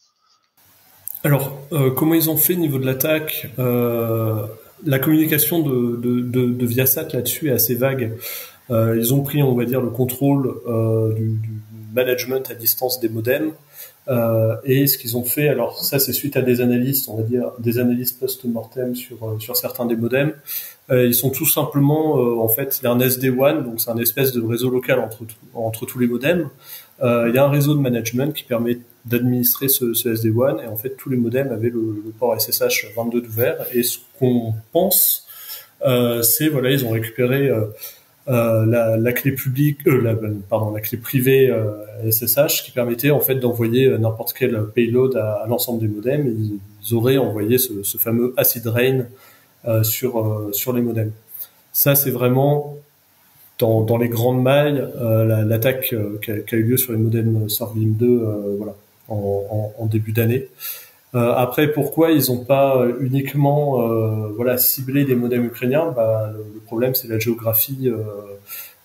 [1.24, 4.46] Alors euh, comment ils ont fait au niveau de l'attaque euh,
[4.86, 8.14] la communication de, de, de, de Viasat là-dessus est assez vague.
[8.70, 10.54] Euh, ils ont pris on va dire le contrôle
[11.16, 11.50] du, du,
[11.94, 13.54] management à distance des modems.
[14.66, 17.52] Et ce qu'ils ont fait alors ça c'est suite à des analystes on va dire
[17.60, 20.34] des analyses post-mortem sur sur certains des modems.
[20.34, 23.90] euh, ils sont tout simplement, euh, en fait, il y a un SD-WAN, donc c'est
[23.90, 25.24] un espèce de réseau local entre,
[25.54, 26.50] entre tous les modems.
[27.04, 30.68] Euh, il y a un réseau de management qui permet d'administrer ce, ce SD-WAN, et
[30.68, 34.54] en fait, tous les modems avaient le, le port SSH 22 d'ouvert, et ce qu'on
[34.72, 35.26] pense,
[36.24, 37.52] c'est, voilà, ils ont récupéré
[38.30, 40.14] euh, la, la, clé publique, euh, la,
[40.50, 45.44] pardon, la clé privée euh, SSH qui permettait en fait d'envoyer n'importe quel payload à,
[45.44, 46.28] à l'ensemble des modems.
[46.28, 46.60] Et ils,
[46.94, 49.04] auraient envoyé ce, ce fameux acid rain euh,
[49.84, 51.12] sur euh, sur les modems.
[51.74, 52.78] Ça, c'est vraiment
[53.60, 57.94] dans, dans, les grandes mailles euh, l'attaque qui, a eu lieu sur les modems Survim
[57.98, 58.76] 2 voilà,
[59.10, 60.48] en, en, en début d'année.
[61.16, 65.94] Euh, après, pourquoi ils n'ont pas uniquement euh, voilà ciblé des modems ukrainiens?
[65.96, 67.90] Bah, le, problème, c'est la géographie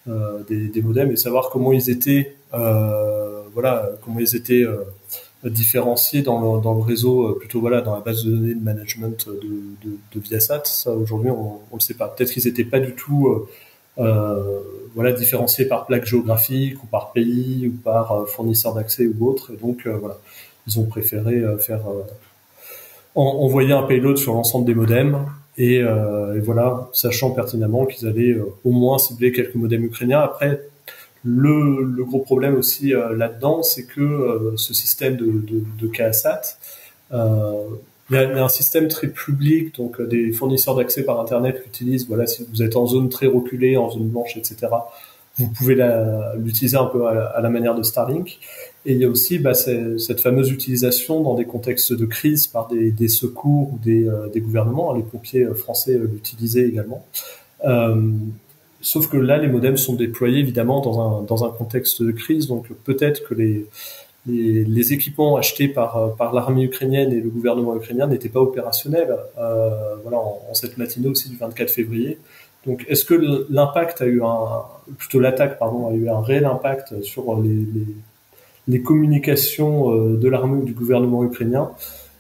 [0.09, 4.65] euh, des, des, modems et savoir comment ils étaient voilà comment ils étaient
[5.51, 8.63] différencier dans le, dans le réseau, euh, plutôt voilà, dans la base de données de
[8.63, 9.41] management de,
[9.85, 10.63] de, de Viasat.
[10.65, 12.09] Ça, aujourd'hui, on ne le sait pas.
[12.09, 13.49] Peut-être qu'ils n'étaient pas du tout euh,
[13.99, 14.61] euh,
[14.95, 19.51] voilà, différenciés par plaque géographique ou par pays ou par euh, fournisseur d'accès ou autre.
[19.53, 20.19] Et donc, voilà,
[20.67, 21.81] ils ont préféré faire
[23.15, 25.27] envoyer un payload sur l'ensemble des modems.
[25.59, 30.21] Et, et, voilà, sachant pertinemment qu'ils allaient au moins cibler quelques modems ukrainiens.
[30.21, 30.63] Après,
[31.25, 35.87] le, le, gros problème aussi euh, là-dedans, c'est que euh, ce système de, de, de
[35.87, 36.59] KSAT,
[37.13, 37.65] euh,
[38.11, 42.07] il y, a, un système très public, donc des fournisseurs d'accès par Internet l'utilisent.
[42.09, 44.69] Voilà, si vous êtes en zone très reculée, en zone blanche, etc.,
[45.39, 45.79] vous pouvez
[46.37, 48.39] l'utiliser un peu à, la manière de Starlink.
[48.85, 52.69] Et il y a aussi bah, cette fameuse utilisation dans des contextes de crise par
[52.69, 54.93] des, des secours ou des, des, gouvernements.
[54.93, 57.07] Les pompiers français l'utilisaient également.
[57.65, 58.13] Euh,
[58.83, 62.49] sauf que là, les modems sont déployés évidemment dans un, dans un contexte de crise,
[62.49, 63.67] donc peut-être que les,
[64.27, 69.97] les, équipements achetés par, par l'armée ukrainienne et le gouvernement ukrainien n'étaient pas opérationnels euh,
[70.03, 72.19] voilà, en, cette matinée aussi du 24 février.
[72.67, 73.15] Donc, est-ce que
[73.51, 74.63] l'impact a eu un,
[74.97, 77.67] plutôt l'attaque, pardon, a eu un réel impact sur les,
[78.69, 81.73] les, communications euh, de l'armée ou du gouvernement ukrainien?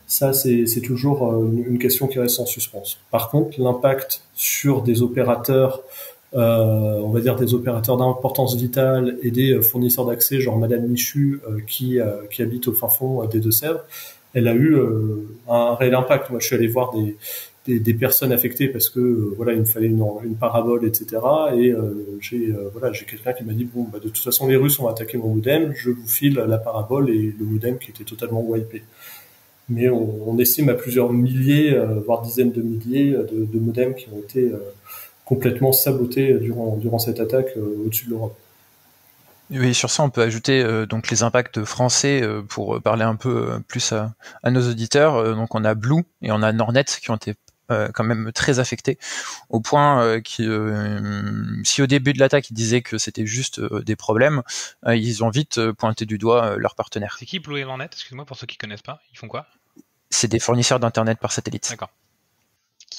[0.08, 2.82] Ça, c'est toujours euh, une, une, question qui reste en suspens.
[3.12, 5.80] Par contre, l'impact sur des opérateurs
[6.34, 11.58] on va dire des opérateurs d'importance vitale et des fournisseurs d'accès, genre Madame Michu euh,
[11.66, 11.98] qui,
[12.30, 13.84] qui habite au fin fond des Deux-Sèvres,
[14.34, 14.78] elle a eu
[15.48, 16.30] un réel impact.
[16.30, 17.16] Moi, je suis allé voir des,
[17.66, 21.06] des, des, personnes affectées parce que euh, voilà il me fallait une, une parabole etc
[21.54, 24.48] et euh, j'ai euh, voilà j'ai quelqu'un qui m'a dit bon bah, de toute façon
[24.48, 27.90] les Russes ont attaqué mon modem je vous file la parabole et le modem qui
[27.90, 28.82] était totalement wipé.
[29.68, 34.08] Mais on, on estime à plusieurs milliers voire dizaines de milliers de, de modems qui
[34.12, 34.50] ont été
[35.24, 38.36] complètement sabotés durant durant cette attaque au-dessus de l'Europe
[39.54, 43.16] oui, sur ça, on peut ajouter euh, donc les impacts français euh, pour parler un
[43.16, 45.34] peu plus à, à nos auditeurs.
[45.34, 47.34] donc, on a Blue et on a Nornet qui ont été
[47.72, 48.98] euh, quand même très affecté
[49.48, 53.60] au point euh, que euh, si au début de l'attaque ils disaient que c'était juste
[53.60, 54.42] des problèmes,
[54.86, 57.16] ils ont vite pointé du doigt leurs partenaires.
[57.18, 59.46] C'est qui Blue et Lornet Excuse-moi pour ceux qui connaissent pas, ils font quoi?
[60.10, 61.68] C'est des fournisseurs d'internet par satellite.
[61.70, 61.90] D'accord.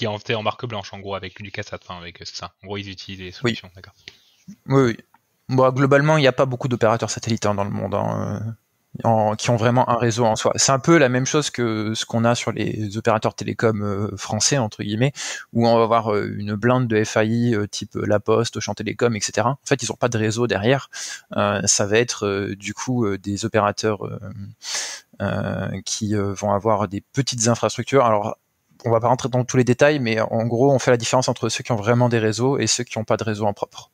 [0.07, 2.53] Qui été en marque blanche en gros avec Lucasat, enfin avec c'est ça.
[2.63, 3.75] En gros ils utilisent les solutions, oui.
[3.75, 3.93] d'accord.
[4.67, 4.97] Oui, oui.
[5.49, 7.95] Bon, globalement, il n'y a pas beaucoup d'opérateurs satellitaires dans le monde.
[7.95, 8.55] Hein
[9.03, 10.53] en, qui ont vraiment un réseau en soi.
[10.55, 14.15] C'est un peu la même chose que ce qu'on a sur les opérateurs télécoms euh,
[14.17, 15.13] français entre guillemets,
[15.51, 19.15] où on va avoir euh, une blinde de FAI euh, type La Poste, Auchan Télécom,
[19.15, 19.47] etc.
[19.47, 20.89] En fait, ils n'ont pas de réseau derrière.
[21.31, 23.99] ça va être du coup des opérateurs
[25.85, 28.05] qui vont avoir des petites infrastructures.
[28.05, 28.37] Alors
[28.85, 31.27] on va pas rentrer dans tous les détails, mais en gros, on fait la différence
[31.27, 33.53] entre ceux qui ont vraiment des réseaux et ceux qui n'ont pas de réseau en
[33.53, 33.91] propre.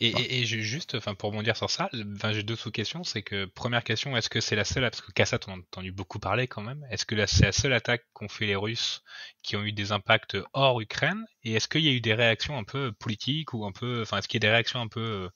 [0.00, 3.04] Et, et, et, juste, enfin, pour rebondir sur ça, j'ai deux sous-questions.
[3.04, 5.92] C'est que première question, est-ce que c'est la seule, parce que Kassat, on a entendu
[5.92, 6.84] beaucoup parler quand même.
[6.90, 9.02] Est-ce que c'est la seule attaque qu'ont fait les Russes
[9.42, 12.58] qui ont eu des impacts hors Ukraine Et est-ce qu'il y a eu des réactions
[12.58, 15.30] un peu politiques ou un peu, enfin, est-ce qu'il y a des réactions un peu,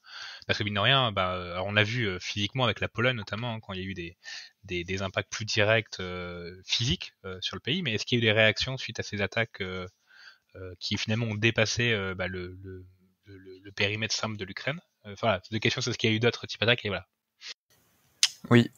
[0.48, 3.52] parce que mine de rien, bah, on l'a vu euh, physiquement avec la Pologne notamment
[3.52, 3.94] hein, quand il y a eu
[4.64, 7.82] des impacts plus directs euh, physiques euh, sur le pays.
[7.82, 9.62] Mais est-ce qu'il y a eu des réactions suite à ces attaques
[10.80, 12.58] qui finalement ont dépassé bah, le,
[13.76, 14.80] périmètre simple de l'Ukraine?
[15.06, 17.06] Euh, voilà, deux questions, c'est ce qu'il y a eu d'autres types d'attaques et voilà.
[18.50, 18.70] Oui.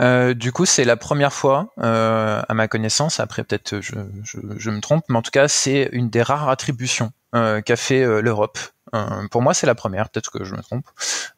[0.00, 4.70] Euh, du coup, c'est la première fois, euh, à ma connaissance, après peut-être je, je,
[4.70, 7.25] me trompe, mais en tout cas, c'est une des rares attributions euh,
[7.60, 8.58] qu'a fait euh, l'Europe.
[8.94, 10.86] Euh, pour moi, c'est la première, peut-être que je me trompe,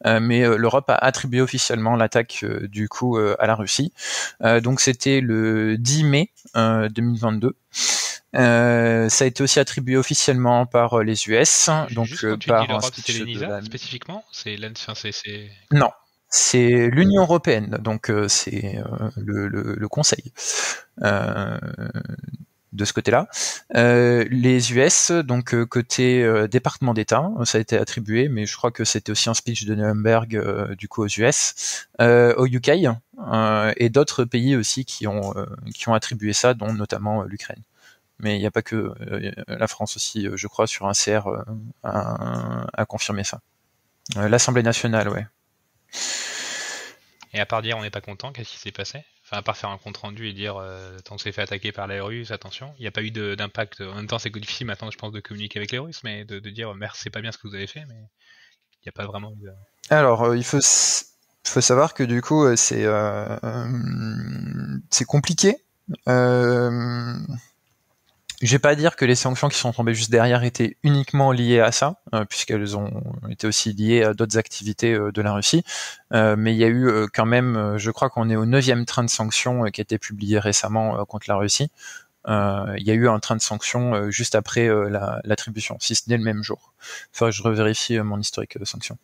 [0.05, 3.91] mais l'Europe a attribué officiellement l'attaque du coup à la Russie.
[4.61, 7.55] donc c'était le 10 mai 2022.
[8.35, 12.79] Euh, ça a été aussi attribué officiellement par les US, donc Juste par la...
[12.81, 14.23] spécifiquement?
[14.31, 14.55] C'est
[15.71, 15.89] non,
[16.29, 20.31] c'est l'Union européenne, donc euh, c'est euh, le, le, le, Conseil
[22.73, 23.27] de ce côté-là.
[23.73, 29.11] les US, donc côté département d'État, ça a été attribué, mais je crois que c'était
[29.11, 32.69] aussi un speech de Nuremberg du coup aux US, au UK
[33.77, 35.33] et d'autres pays aussi qui ont
[35.73, 37.63] qui ont attribué ça, dont notamment l'Ukraine
[38.19, 40.93] mais il n'y a pas que euh, la France aussi, euh, je crois, sur un
[40.93, 41.27] CR
[41.83, 43.39] à, à confirmer ça.
[44.17, 45.25] Euh, L'Assemblée nationale, ouais.
[47.33, 49.03] Et à part dire on n'est pas content, qu'est-ce qui s'est passé?
[49.29, 51.71] Enfin, à part faire un compte rendu et dire euh, tant que c'est fait attaquer
[51.71, 52.73] par les Russes, attention.
[52.79, 53.81] Il n'y a pas eu d'impact.
[53.81, 56.39] En même temps, c'est difficile maintenant, je pense, de communiquer avec les Russes, mais de,
[56.39, 57.95] de dire merci, c'est pas bien ce que vous avez fait, mais
[58.81, 59.49] il n'y a pas vraiment eu.
[59.91, 60.59] Alors, il faut
[61.43, 62.87] faut savoir que du coup, c'est
[64.89, 65.57] c'est compliqué.
[66.07, 67.13] Euh,
[68.41, 71.59] je vais pas dire que les sanctions qui sont tombées juste derrière étaient uniquement liées
[71.59, 75.63] à ça, euh, puisqu'elles ont été aussi liées à d'autres activités euh, de la Russie.
[76.13, 79.03] Euh, mais il y a eu quand même, je crois qu'on est au neuvième train
[79.03, 81.69] de sanctions qui a été publié récemment contre la Russie.
[82.27, 84.69] il y a eu un train de sanctions juste après
[85.23, 86.73] l'attribution, si ce n'est le même jour.
[87.13, 88.97] Enfin, je revérifie mon historique de sanctions.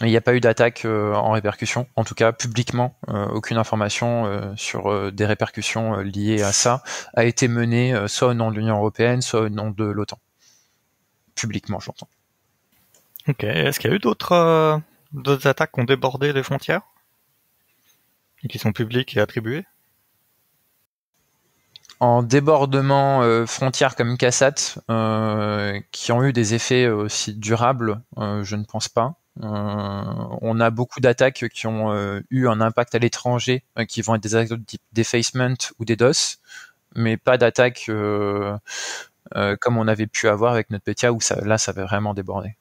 [0.00, 3.56] Il n'y a pas eu d'attaque euh, en répercussion, en tout cas publiquement, euh, aucune
[3.56, 6.82] information euh, sur des répercussions liées à ça
[7.14, 10.18] a été menée soit au nom de l'Union européenne, soit au nom de l'OTAN.
[11.34, 12.08] Publiquement, j'entends.
[13.28, 13.44] Ok.
[13.44, 14.80] Est-ce qu'il y a eu d'autres
[15.12, 16.82] d'autres attaques qui ont débordé les frontières
[18.42, 19.64] et qui sont publiques et attribuées?
[22.00, 28.54] En débordement euh, frontières comme Kassat, euh, qui ont eu des effets aussi durables, je
[28.54, 29.16] ne pense pas.
[29.42, 30.02] Euh,
[30.40, 34.14] on a beaucoup d'attaques qui ont euh, eu un impact à l'étranger, euh, qui vont
[34.16, 36.38] être des attaques de type defacement ou des DOS,
[36.96, 37.90] mais pas d'attaques
[39.60, 42.56] comme on avait pu avoir avec notre PTA où là ça avait vraiment débordé.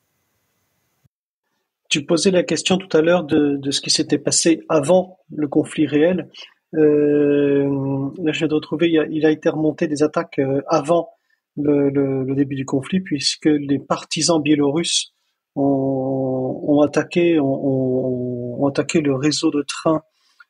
[1.89, 5.88] tu posais la question tout à l'heure de, ce qui s'était passé avant le conflit
[5.88, 6.30] réel.
[6.73, 11.09] Là, je viens de retrouver, il a, été remonté des attaques avant
[11.55, 15.13] le, début du conflit, puisque les partisans biélorusses
[15.55, 20.01] ont, ont attaqué, le réseau de trains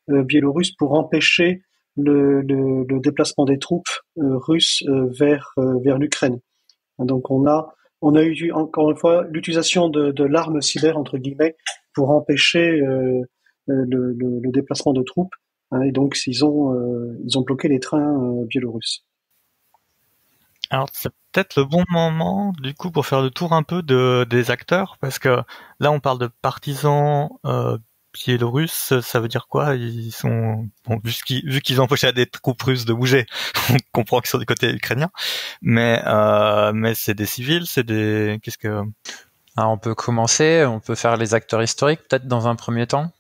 [0.10, 1.62] euh, biélorusse pour empêcher
[1.98, 2.44] le,
[3.00, 6.40] déplacement des troupes euh, russes euh, vers l'Ukraine.
[7.00, 11.56] Donc on a on a eu encore une fois l'utilisation de, l'arme cyber entre guillemets
[11.94, 12.80] pour empêcher
[13.68, 15.34] le, déplacement de troupes.
[15.72, 16.74] Hein, et donc ils ont
[17.26, 19.04] ils ont bloqué les trains biélorusses.
[21.38, 24.98] Peut-être le bon moment du coup pour faire le tour un peu de, des acteurs
[25.00, 25.44] parce que
[25.80, 27.78] là on parle de partisans euh,
[28.12, 29.76] biélorusses, ça veut dire quoi?
[29.76, 33.28] Ils sont bon, vu qu'ils vu qu'ils empêchaient des troupes russes de bouger,
[33.70, 35.12] on comprend qu'ils sont du côté ukrainien,
[35.62, 38.82] mais euh, mais c'est des civils, c'est des qu'est-ce que
[39.56, 43.12] Alors on peut commencer, on peut faire les acteurs historiques peut-être dans un premier temps.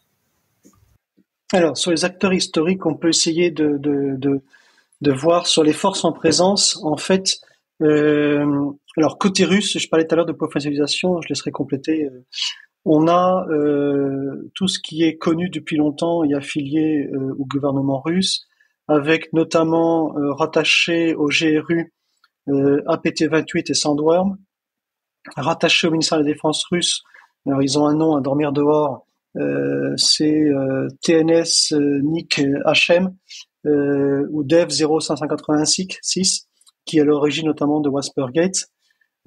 [1.53, 4.41] Alors sur les acteurs historiques, on peut essayer de, de, de
[5.01, 7.47] de voir sur les forces en présence, en fait, euh,
[7.79, 12.05] alors côté russe, je parlais tout à l'heure de professionnalisation, je laisserai compléter.
[12.05, 12.25] Euh,
[12.85, 17.99] on a euh, tout ce qui est connu depuis longtemps et affilié euh, au gouvernement
[17.99, 18.47] russe,
[18.87, 21.93] avec notamment euh, rattaché au GRU
[22.47, 24.37] APT-28 et Sandworm,
[25.35, 27.01] rattaché au ministère de la Défense russe.
[27.45, 29.05] Alors ils ont un nom à dormir dehors,
[29.97, 30.49] c'est
[31.03, 33.13] TNS Nick HM
[33.67, 36.46] euh, ou Dev 0586,
[36.87, 38.65] qui est à l'origine notamment de Waspergate.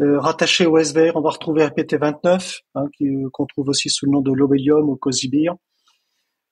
[0.00, 4.12] Euh, rattaché au SVR, on va retrouver RPT29, hein, euh, qu'on trouve aussi sous le
[4.12, 5.54] nom de Lobelium ou Cosibir.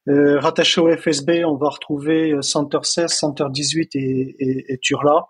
[0.09, 4.79] Euh, rattaché au FSB, on va retrouver euh, Center 16, Center 18 et, et, et
[4.79, 5.27] Turla.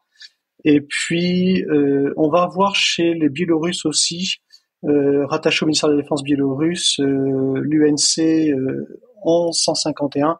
[0.64, 4.36] Et puis, euh, on va avoir chez les Biélorusses aussi,
[4.84, 8.54] euh, rattaché au ministère de la Défense biélorusse, l'UNC
[9.24, 10.38] 1151,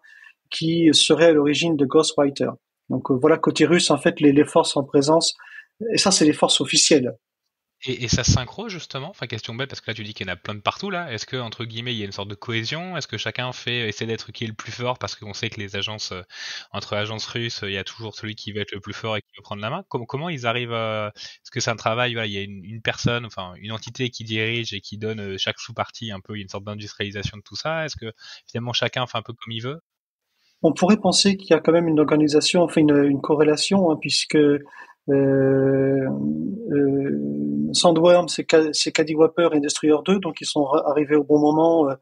[0.51, 2.51] qui serait à l'origine de Ghostwriter.
[2.91, 5.35] Donc euh, voilà, côté russe, en fait, les, forces en présence,
[5.93, 7.15] et ça, c'est les forces officielles.
[7.87, 10.33] Et, ça synchro justement, enfin question bête parce que là tu dis qu'il y en
[10.33, 11.13] a plein de partout là.
[11.13, 12.97] Est-ce que entre guillemets il y a une sorte de cohésion?
[12.97, 14.99] Est-ce que chacun fait essaie d'être qui est le plus fort?
[14.99, 16.23] Parce qu'on sait que les agences euh,
[16.73, 19.23] entre agences russes, il y a toujours celui qui va être le plus fort et
[19.23, 19.85] qui va prendre la main.
[19.89, 21.13] Comment, comment ils arrivent à...
[21.15, 24.25] Est-ce que c'est un travail il y a une, une, personne, enfin une entité qui
[24.25, 27.85] dirige et qui donne euh, chaque sous-partie un peu une sorte d'industrialisation de tout ça?
[27.85, 28.13] Est-ce que
[28.51, 29.81] finalement chacun fait un peu comme il veut?
[30.63, 33.97] On pourrait penser qu'il y a quand même une organisation, enfin une, une corrélation, hein,
[34.01, 36.09] puisque euh,
[36.71, 41.89] euh, Sandworm, c'est Caddy Whopper et Destroyer 2, donc ils sont arrivés au bon moment
[41.89, 41.95] euh,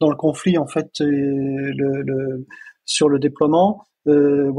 [0.00, 2.46] dans le conflit en fait le, le,
[2.84, 3.84] sur le déploiement.
[4.08, 4.52] Euh,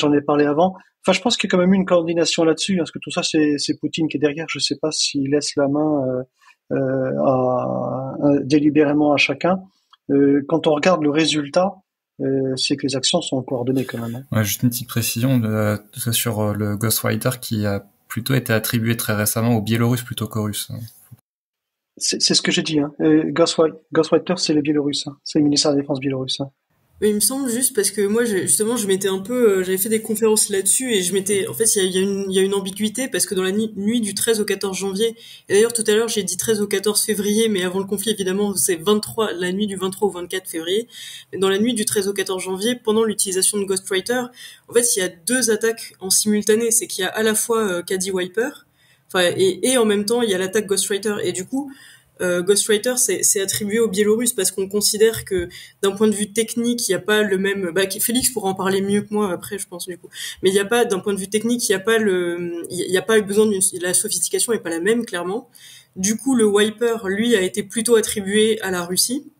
[0.00, 0.74] j'en ai parlé avant.
[1.02, 3.10] Enfin, je pense qu'il y a quand même une coordination là-dessus, hein, parce que tout
[3.10, 4.46] ça, c'est Poutine qui est derrière.
[4.48, 6.02] Je ne sais pas s'il laisse la main
[6.72, 9.60] euh, euh, délibérément à chacun.
[10.48, 11.74] quand on regarde le résultat,
[12.20, 14.16] euh, c'est que les actions sont coordonnées quand même.
[14.16, 14.36] Hein.
[14.36, 18.52] Ouais, juste une petite précision de, de, sur euh, le Ghostwriter qui a plutôt été
[18.52, 20.70] attribué très récemment aux Biélorusses plutôt qu'aux Russes.
[21.98, 22.78] C'est ce que j'ai dit.
[22.78, 22.92] Hein.
[23.00, 25.06] Euh, Ghostwriter, c'est les Biélorusses.
[25.06, 25.16] Hein.
[25.24, 26.40] C'est le ministère de la Défense biélorusse.
[27.02, 29.90] Il me semble juste parce que moi, justement, je m'étais un peu, euh, j'avais fait
[29.90, 32.54] des conférences là-dessus et je m'étais, en fait, il y a, y, y a une
[32.54, 35.14] ambiguïté parce que dans la nuit du 13 au 14 janvier,
[35.50, 38.12] et d'ailleurs tout à l'heure j'ai dit 13 au 14 février, mais avant le conflit
[38.12, 40.88] évidemment c'est 23, la nuit du 23 au 24 février.
[41.36, 44.22] Dans la nuit du 13 au 14 janvier, pendant l'utilisation de Ghostwriter,
[44.68, 47.34] en fait, il y a deux attaques en simultané, c'est qu'il y a à la
[47.34, 48.66] fois euh, Caddy Wiper,
[49.08, 51.70] enfin, et, et en même temps il y a l'attaque Ghostwriter et du coup
[52.20, 55.48] euh, Ghostwriter c'est attribué aux Biélorusses parce qu'on considère que
[55.82, 57.70] d'un point de vue technique, il n'y a pas le même.
[57.74, 60.08] Bah, Félix pourra en parler mieux que moi après, je pense du coup.
[60.42, 62.64] Mais il n'y a pas, d'un point de vue technique, il n'y a pas le,
[62.70, 63.60] il n'y a pas besoin d'une.
[63.80, 65.50] La sophistication est pas la même clairement.
[65.96, 69.30] Du coup, le Wiper, lui, a été plutôt attribué à la Russie.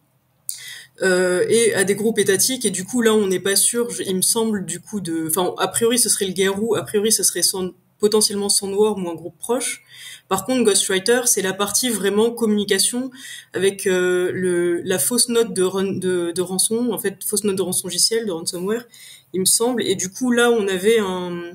[1.02, 4.16] Euh, et à des groupes étatiques et du coup là on n'est pas sûr il
[4.16, 7.22] me semble du coup de enfin a priori ce serait le Garou a priori ce
[7.22, 9.84] serait son, potentiellement Sandworm ou un groupe proche
[10.28, 13.10] par contre, Ghostwriter, c'est la partie vraiment communication
[13.52, 18.26] avec euh, le, la fausse note de, rançon, en fait, fausse note de rançon logiciel,
[18.26, 18.84] de ransomware,
[19.32, 19.84] il me semble.
[19.84, 21.52] Et du coup, là, on avait un,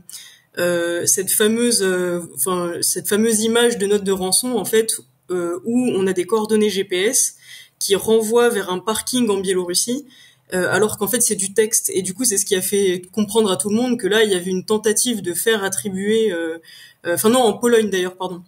[0.58, 2.22] euh, cette fameuse, euh,
[2.82, 6.70] cette fameuse image de note de rançon, en fait, euh, où on a des coordonnées
[6.70, 7.36] GPS
[7.78, 10.06] qui renvoient vers un parking en Biélorussie.
[10.54, 13.04] Euh, alors qu'en fait c'est du texte et du coup c'est ce qui a fait
[13.14, 16.34] comprendre à tout le monde que là il y avait une tentative de faire attribuer
[17.08, 18.43] enfin non en Pologne d'ailleurs pardon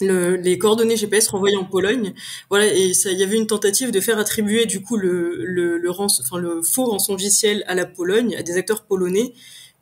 [0.00, 2.14] le, les coordonnées GPS renvoyées en Pologne.
[2.50, 5.78] Voilà, et ça, il y avait une tentative de faire attribuer du coup le, le,
[5.78, 9.32] le, enfin, le faux rançongiciel à la Pologne, à des acteurs polonais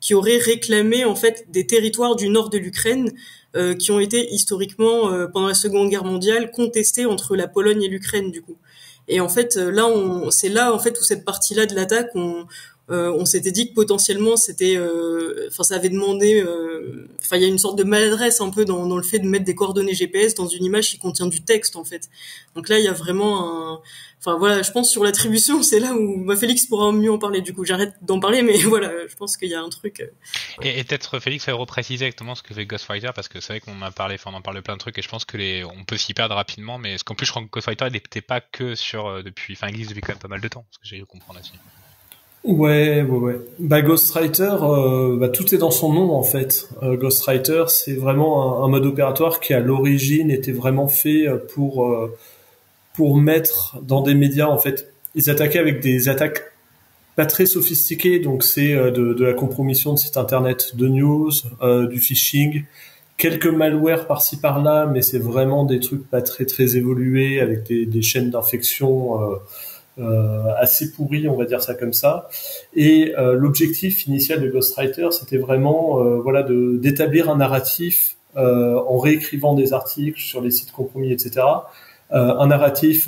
[0.01, 3.11] qui auraient réclamé en fait des territoires du nord de l'Ukraine
[3.55, 7.81] euh, qui ont été historiquement euh, pendant la Seconde Guerre mondiale contestés entre la Pologne
[7.81, 8.57] et l'Ukraine du coup.
[9.07, 12.45] Et en fait, là, on, c'est là en fait où cette partie-là de l'attaque, on,
[12.91, 17.41] euh, on s'était dit que potentiellement c'était, euh, enfin ça avait demandé, euh, enfin il
[17.41, 19.55] y a une sorte de maladresse un peu dans, dans, le fait de mettre des
[19.55, 22.09] coordonnées GPS dans une image qui contient du texte en fait.
[22.55, 23.81] Donc là il y a vraiment un,
[24.19, 27.41] enfin voilà, je pense sur l'attribution c'est là où bah, Félix pourra mieux en parler.
[27.41, 30.07] Du coup j'arrête d'en parler, mais voilà, je pense qu'il y a un truc.
[30.61, 33.61] Et, et peut-être Félix va repréciser exactement ce que fait Ghostwriter parce que c'est vrai
[33.61, 35.63] qu'on a parlé, enfin on en parle plein de trucs et je pense que les,
[35.63, 38.21] on peut s'y perdre rapidement, mais ce qu'en plus je crois que Ghostwriter il n'était
[38.21, 40.85] pas que sur depuis, enfin existe depuis quand même pas mal de temps, ce que
[40.85, 41.53] j'ai eu comprendre là-dessus.
[42.45, 43.41] Ouais, ouais, ouais.
[43.57, 46.69] Bah, Ghostwriter, euh, bah, tout est dans son nom en fait.
[46.83, 51.91] Euh, Ghostwriter, c'est vraiment un, mode opératoire qui à l'origine était vraiment fait euh, pour
[52.93, 54.93] pour mettre dans des médias en fait.
[55.15, 56.43] Ils attaquaient avec des attaques
[57.15, 61.31] pas très sophistiquées, donc c'est de, la compromission de sites internet, de news,
[61.89, 62.63] du phishing,
[63.17, 68.01] quelques malwares par-ci par-là, mais c'est vraiment des trucs pas très très évolués avec des,
[68.01, 69.17] chaînes d'infection
[70.57, 72.27] assez pourri, on va dire ça comme ça.
[72.75, 78.97] Et euh, l'objectif initial de Ghostwriter, c'était vraiment euh, voilà de d'établir un narratif en
[78.97, 81.45] réécrivant des articles sur les sites compromis, etc.
[82.11, 83.07] un narratif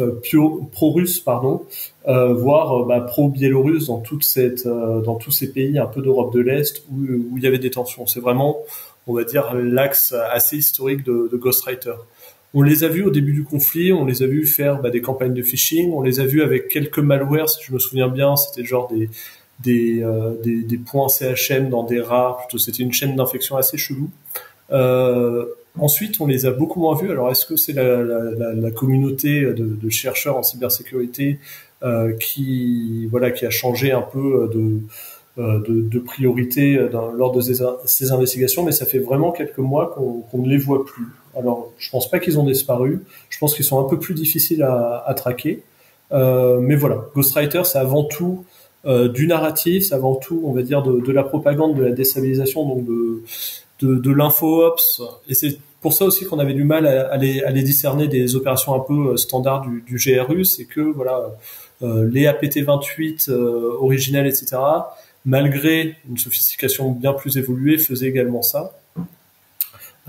[0.71, 1.65] pro-russe, pardon,
[2.05, 6.81] voire bah, pro-biélorusse dans toute cette, dans tous ces pays un peu d'Europe de l'Est
[6.89, 8.07] où, où il y avait des tensions.
[8.07, 8.59] C'est vraiment,
[9.05, 11.95] on va dire, l'axe assez historique de, de Ghostwriter.
[12.53, 15.01] On les a vus au début du conflit, on les a vus faire bah, des
[15.01, 18.35] campagnes de phishing, on les a vus avec quelques malwares, si je me souviens bien,
[18.35, 19.09] c'était genre des
[19.59, 24.09] des, euh, des, points CHM dans des rats, plutôt c'était une chaîne d'infection assez chelou.
[24.71, 25.45] Euh,
[25.79, 27.09] ensuite, on les a beaucoup moins vus.
[27.09, 31.39] Alors, est-ce que c'est la, la, communauté de, chercheurs en cybersécurité
[31.83, 34.79] euh, qui voilà qui a changé un peu de
[35.37, 40.49] de, priorité lors de ces, ces, investigations, mais ça fait vraiment quelques mois qu'on ne
[40.49, 41.05] les voit plus.
[41.37, 43.03] Alors, je pense pas qu'ils ont disparu.
[43.29, 45.63] Je pense qu'ils sont un peu plus difficiles à, traquer.
[46.11, 48.45] Euh, mais voilà, Ghostwriter, c'est avant tout
[48.85, 52.65] euh, du narratif, c'est avant tout, on va dire, de, la propagande, de la déstabilisation,
[52.65, 55.01] donc de, de, l'info-ops.
[55.27, 58.07] Et c'est pour ça aussi qu'on avait du mal à, à, les, à, les, discerner
[58.07, 61.31] des opérations un peu euh, standards du, GRU, c'est que voilà,
[61.81, 64.57] les APT28 euh, originels, etc.,
[65.25, 68.79] malgré une sophistication bien plus évoluée, faisaient également ça.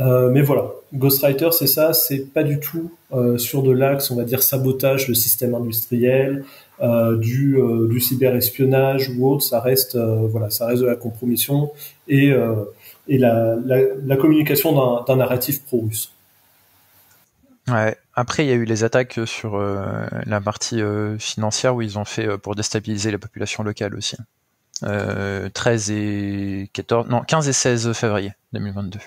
[0.01, 4.17] Euh, mais voilà, Ghostwriter, c'est ça, c'est pas du tout euh, sur de l'axe, on
[4.17, 6.45] va dire, sabotage de système industriel,
[6.81, 10.95] euh, du, euh, du cyberespionnage ou autre, ça reste, euh, voilà, ça reste de la
[10.95, 11.73] compromission
[12.07, 12.33] et,
[13.09, 16.13] la, communication d'un narratif pro-russe.
[18.15, 20.81] Après, il y a eu les attaques sur la partie
[21.19, 24.17] financière où ils ont fait pour déstabiliser la population locale aussi.
[24.81, 28.99] 13 et 14, non, 15 et 16 février 2022.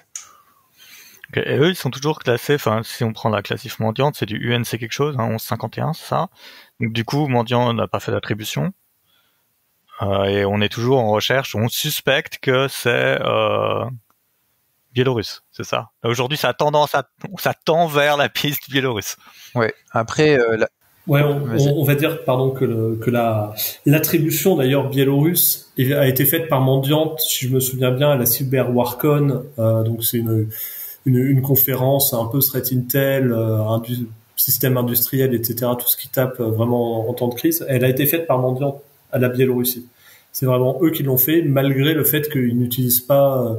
[1.34, 4.54] Et eux, ils sont toujours classés, enfin, si on prend la classif mendiante, c'est du
[4.54, 6.30] UNC quelque chose, hein, 1151, c'est ça.
[6.80, 8.74] Donc du coup, mendiant n'a pas fait d'attribution.
[10.02, 13.86] Euh, et on est toujours en recherche, on suspecte que c'est euh,
[14.94, 15.90] biélorusse, c'est ça.
[16.04, 17.08] Aujourd'hui, ça a tendance à,
[17.38, 19.18] ça tend vers la piste biélorusse.
[19.56, 19.74] Ouais.
[19.92, 20.68] Après, euh, la...
[21.08, 23.54] Ouais, on, on, va dire, pardon, que, le, que la
[23.88, 28.28] l'attribution d'ailleurs biélorusse a été faite par Mendiante, si je me souviens bien, à la
[28.28, 29.44] Cyber Warcon.
[29.58, 30.48] Euh, donc c'est une
[31.06, 33.78] une, une, conférence un peu threat intel, euh,
[34.36, 35.72] système industriel, etc.
[35.80, 37.66] Tout ce qui tape euh, vraiment en, temps de crise.
[37.68, 38.82] Elle a été faite par Mendiant
[39.12, 39.88] à la Biélorussie.
[40.32, 43.56] C'est vraiment eux qui l'ont fait, malgré le fait qu'ils n'utilisent pas euh,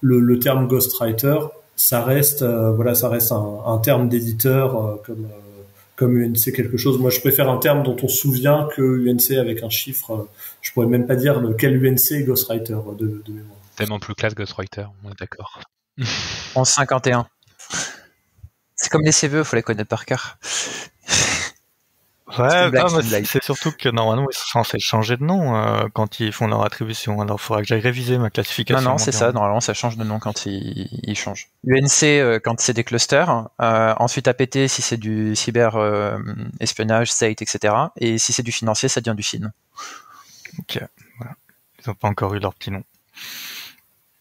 [0.00, 1.38] le, le, terme ghostwriter.
[1.76, 5.28] Ça reste, voilà, ça reste un, un terme d'éditeur comme
[5.94, 6.98] comme UNC quelque chose.
[6.98, 10.28] Moi, je préfère un terme dont on se souvient que UNC avec un chiffre.
[10.60, 13.58] Je pourrais même pas dire lequel UNC Ghostwriter de, de mémoire.
[13.76, 15.60] Tellement plus classe Ghostwriter, on est d'accord.
[16.54, 17.26] En 51.
[18.74, 20.38] C'est comme les CV, faut les connaître par cœur.
[22.38, 26.48] Ouais, c'est surtout que normalement ils sont censés changer de nom euh, quand ils font
[26.48, 27.20] leur attribution.
[27.20, 28.82] Alors il faudra que j'aille réviser ma classification.
[28.82, 29.30] Non, non, c'est ça.
[29.32, 31.48] Normalement, ça change de nom quand ils, ils changent.
[31.66, 33.48] UNC euh, quand c'est des clusters.
[33.62, 35.78] Euh, ensuite APT si c'est du cyber
[36.60, 37.74] espionnage, state, etc.
[37.96, 39.52] Et si c'est du financier, ça devient du SIN.
[40.58, 40.80] Ok.
[41.18, 41.34] Voilà.
[41.78, 42.82] Ils n'ont pas encore eu leur petit nom.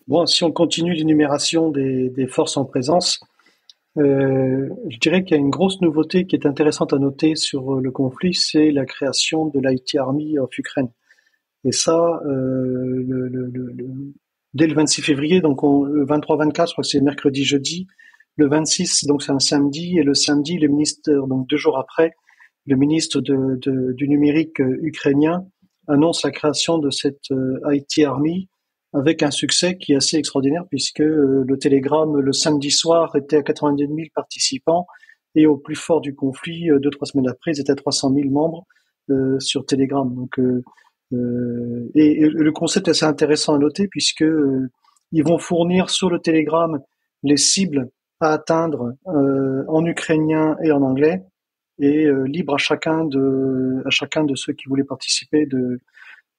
[0.08, 3.20] Bon, si on continue l'énumération des, des, forces en présence,
[3.98, 7.76] euh, je dirais qu'il y a une grosse nouveauté qui est intéressante à noter sur
[7.76, 10.90] le conflit, c'est la création de l'IT Army of Ukraine.
[11.64, 14.14] Et ça, euh, le, le, le,
[14.54, 17.88] dès le 26 février, donc on, le 23-24, je crois que c'est mercredi, jeudi,
[18.36, 22.14] le 26, donc c'est un samedi, et le samedi, le ministre, donc deux jours après,
[22.68, 25.48] le ministre de, de, du numérique ukrainien
[25.88, 28.50] annonce la création de cette euh, IT Army
[28.96, 33.38] avec un succès qui est assez extraordinaire puisque euh, le Télégramme le samedi soir était
[33.38, 34.88] à 90 000 participants
[35.36, 38.30] et au plus fort du conflit, deux trois semaines après, ils étaient à 300 000
[38.30, 38.66] membres
[39.40, 40.10] sur Telegram.
[40.16, 44.24] Donc et, et, le concept est assez intéressant à noter puisque
[45.12, 46.80] ils vont fournir sur le Telegram
[47.24, 47.90] les cibles
[48.22, 51.22] à atteindre en ukrainien et en anglais
[51.80, 55.82] et libre à chacun de à chacun de ceux qui voulaient participer de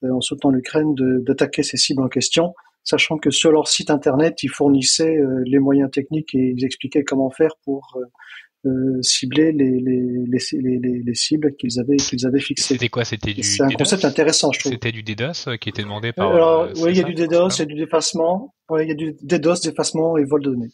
[0.02, 0.94] en soutenant l'Ukraine
[1.24, 2.54] d'attaquer ces cibles en question
[2.86, 7.04] sachant que sur leur site internet, ils fournissaient euh, les moyens techniques et ils expliquaient
[7.04, 12.40] comment faire pour euh, euh, cibler les, les, les, les, cibles qu'ils avaient qu'ils avaient
[12.40, 12.74] fixées.
[12.74, 13.04] C'était quoi?
[13.04, 14.72] C'était du C'est un concept intéressant, je trouve.
[14.72, 16.32] C'était du DDoS qui était demandé par.
[16.32, 18.92] Alors, oui, il y a du DDoS, il y a du défacement, ouais, il y
[18.92, 20.70] a du DDoS, défacement et vol de données.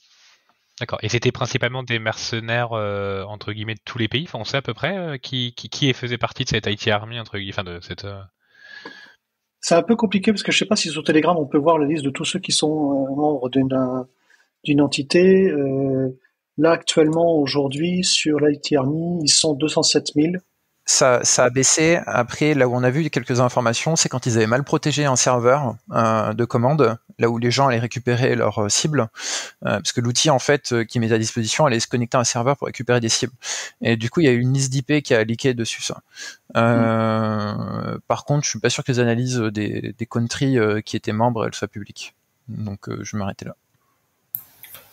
[0.81, 0.99] D'accord.
[1.03, 4.25] Et c'était principalement des mercenaires entre guillemets de tous les pays?
[4.25, 7.21] Enfin, on sait à peu près qui, qui, qui faisait partie de cette IT Army
[7.21, 8.07] entre guillemets, enfin de cette.
[9.63, 11.79] C'est un peu compliqué parce que je sais pas si sur Telegram on peut voir
[11.79, 15.49] la liste de tous ceux qui sont euh, membres d'une entité.
[15.51, 16.19] Euh,
[16.59, 20.33] là actuellement aujourd'hui sur l'IT Army ils sont 207 000
[20.85, 22.01] ça, ça a baissé.
[22.07, 25.17] Après, là où on a vu quelques informations, c'est quand ils avaient mal protégé un
[25.17, 29.09] serveur euh, de commande, là où les gens allaient récupérer leurs euh, cibles,
[29.65, 32.25] euh, parce que l'outil en fait qui met à disposition allait se connecter à un
[32.25, 33.33] serveur pour récupérer des cibles.
[33.81, 36.01] Et du coup, il y a eu une liste d'IP qui a leaké dessus ça.
[36.55, 37.99] Mm.
[38.09, 41.47] Par contre, je suis pas sûr que les analyses des, des countries qui étaient membres
[41.47, 42.15] elles soient publiques.
[42.49, 43.55] Donc, je vais m'arrêter là.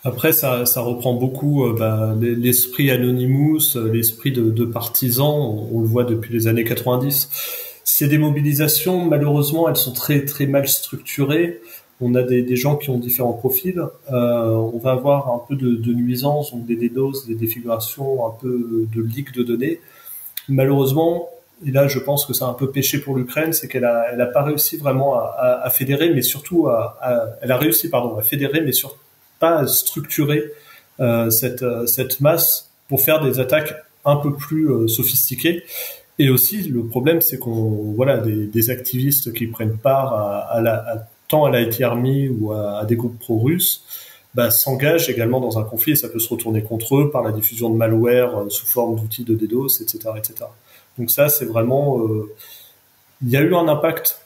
[0.02, 5.68] Après, ça, ça reprend beaucoup euh, bah, l'esprit Anonymous, euh, l'esprit de, de partisans.
[5.72, 7.28] On, le voit depuis les années 90.
[7.84, 11.60] Ces démobilisations, malheureusement, elles sont très très mal structurées.
[12.00, 13.82] On a des, des gens qui ont différents profils.
[14.10, 18.30] Euh, on va avoir un peu de, de nuisance, donc des DDoS, des défigurations, un
[18.30, 19.80] peu de leak de données.
[20.48, 21.28] Malheureusement,
[21.66, 24.20] et là je pense que c'est un peu péché pour l'Ukraine, c'est qu'elle a, elle
[24.22, 28.22] a pas réussi vraiment à, à, fédérer, mais surtout à, elle a réussi pardon à
[28.22, 28.96] fédérer, mais surtout
[29.40, 30.52] pas structurer
[31.00, 33.74] euh, cette, euh, cette masse pour faire des attaques
[34.04, 35.64] un peu plus euh, sophistiquées.
[36.18, 40.12] Et aussi, le problème, c'est qu'on voilà des, activistes qui prennent part
[40.50, 43.84] à, la, tant à l'IT Army ou à, des groupes pro-russes
[44.34, 47.32] bah, s'engagent également dans un conflit et ça peut se retourner contre eux par la
[47.32, 50.34] diffusion de malware sous forme d'outils de DDoS, etc., etc.
[50.98, 52.06] Donc ça, c'est vraiment,
[53.22, 54.20] il y a eu un impact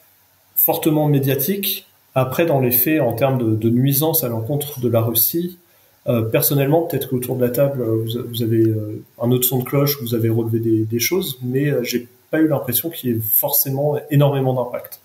[0.57, 5.59] fortement médiatique, après, dans les faits, en termes de, nuisance à l'encontre de la Russie,
[6.07, 9.65] euh, personnellement, peut-être qu'autour de la table, euh, vous, avez euh, un autre son de
[9.65, 13.99] cloche, vous avez relevé des, choses, mais j'ai pas eu l'impression qu'il y ait forcément
[14.09, 15.01] énormément d'impact.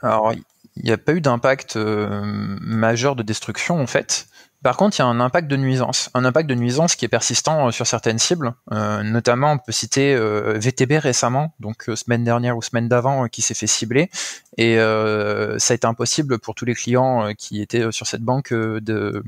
[0.00, 4.28] Alors, il n'y a pas eu d'impact majeur de destruction en fait.
[4.66, 7.08] Par contre, il y a un impact de nuisance, un impact de nuisance qui est
[7.08, 8.52] persistant sur certaines cibles.
[8.72, 13.42] Euh, notamment, on peut citer euh, VTB récemment, donc semaine dernière ou semaine d'avant, qui
[13.42, 14.10] s'est fait cibler
[14.58, 18.06] et euh, ça a été impossible pour tous les clients euh, qui étaient euh, sur
[18.06, 19.22] cette banque de,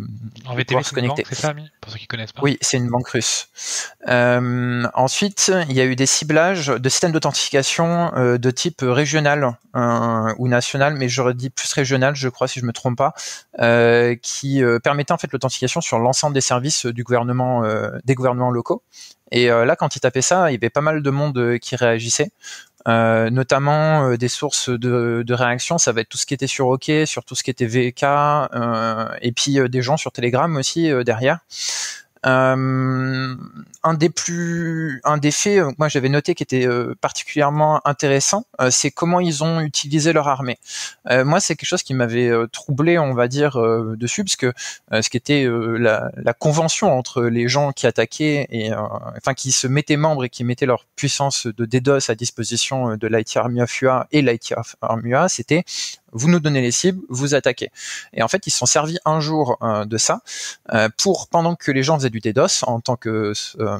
[0.47, 1.25] en VTB, se connecter.
[1.29, 2.41] C'est ça, pour ceux qui connaissent pas.
[2.43, 3.49] Oui, c'est une banque russe.
[4.09, 9.59] Euh, ensuite, il y a eu des ciblages de systèmes d'authentification euh, de type régional
[9.77, 13.15] euh, ou national, mais j'aurais dit plus régional, je crois, si je me trompe pas,
[14.23, 17.63] qui permettait en fait l'authentification sur l'ensemble des services du gouvernement,
[18.05, 18.83] des gouvernements locaux.
[19.31, 22.31] Et là, quand il tapait ça, il y avait pas mal de monde qui réagissait.
[22.89, 26.47] Euh, notamment euh, des sources de, de réaction, ça va être tout ce qui était
[26.47, 30.55] sur OK, sur tout ce qui était VK, euh, et puis des gens sur Telegram
[30.57, 31.41] aussi derrière.
[32.27, 33.37] Euh,
[33.85, 38.45] un des plus, un des faits, euh, moi j'avais noté qui était euh, particulièrement intéressant,
[38.71, 40.59] c'est comment ils ont utilisé leur armée.
[41.25, 43.59] moi, c'est quelque chose qui m'avait troublé, on va dire,
[43.97, 44.53] dessus, parce que
[44.91, 49.97] ce qui était la, convention entre les gens qui attaquaient et, enfin, qui se mettaient
[49.97, 54.23] membres et qui mettaient leur puissance de DDoS à disposition de l'IT Army of et
[54.23, 55.65] l'IT Army c'était
[56.13, 57.71] vous nous donnez les cibles, vous attaquez.
[58.13, 60.23] Et en fait, ils se sont servis un jour euh, de ça
[60.73, 63.79] euh, pour pendant que les gens faisaient du DDoS en tant que euh,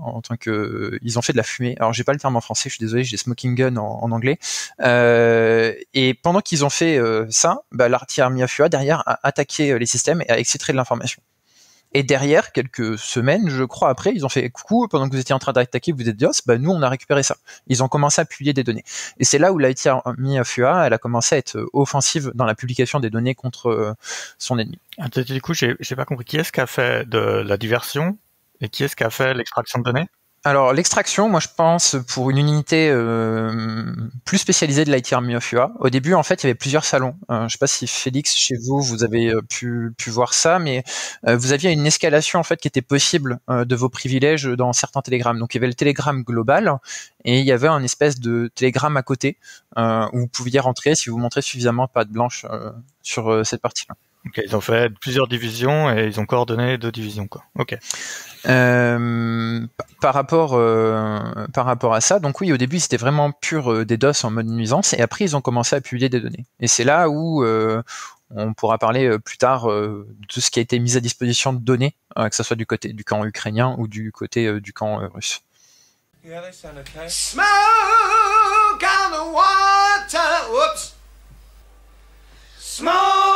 [0.00, 1.76] en tant que ils ont fait de la fumée.
[1.78, 4.38] Alors j'ai pas le terme en français, je suis désolé, j'ai smoking gun en, anglais.
[4.80, 8.26] et pendant qu'ils ont fait ça, bah, l'artillerie
[8.70, 11.22] derrière a attaqué les systèmes et a extrait de l'information.
[11.96, 15.34] Et derrière, quelques semaines, je crois après, ils ont fait coucou, pendant que vous étiez
[15.34, 17.38] en train d'attaquer, vous êtes DOS, bah nous on a récupéré ça.
[17.68, 18.84] Ils ont commencé à publier des données.
[19.18, 19.88] Et c'est là où l'IT
[20.44, 23.94] FUA, elle a commencé à être offensive dans la publication des données contre euh,
[24.36, 24.78] son ennemi.
[24.98, 28.18] Ah, du coup, j'ai pas compris qui est-ce qui a fait de la diversion
[28.60, 30.06] et qui est-ce qui a fait l'extraction de données?
[30.46, 33.92] Alors l'extraction, moi je pense pour une unité euh,
[34.24, 35.72] plus spécialisée de l'IT Army of UA.
[35.80, 37.16] Au début, en fait, il y avait plusieurs salons.
[37.32, 40.60] Euh, je sais pas si Félix, chez vous, vous avez euh, pu, pu voir ça,
[40.60, 40.84] mais
[41.26, 45.40] vous aviez une escalation en fait qui était possible de vos privilèges dans certains télégrammes.
[45.40, 46.78] Donc il y avait le télégramme global
[47.24, 49.38] et il y avait un espèce de télégramme à côté
[49.76, 52.46] où vous pouviez rentrer si vous montrez suffisamment patte blanche
[53.02, 53.96] sur cette partie-là.
[54.26, 57.44] Ok, ils ont fait plusieurs divisions et ils ont coordonné deux divisions, quoi.
[57.58, 57.78] Ok.
[58.48, 59.66] Euh,
[60.00, 61.20] par rapport euh,
[61.52, 64.30] par rapport à ça, donc oui, au début c'était vraiment pur euh, des DOS en
[64.30, 66.44] mode nuisance, et après ils ont commencé à publier des données.
[66.60, 67.44] Et c'est là où
[68.34, 71.60] on pourra parler plus tard de tout ce qui a été mis à disposition de
[71.60, 75.42] données, que ce soit du côté du camp ukrainien ou du côté du camp russe.
[77.08, 77.46] Smoke
[78.82, 80.50] on the water.
[80.50, 80.94] Whoops.
[82.58, 83.35] Smoke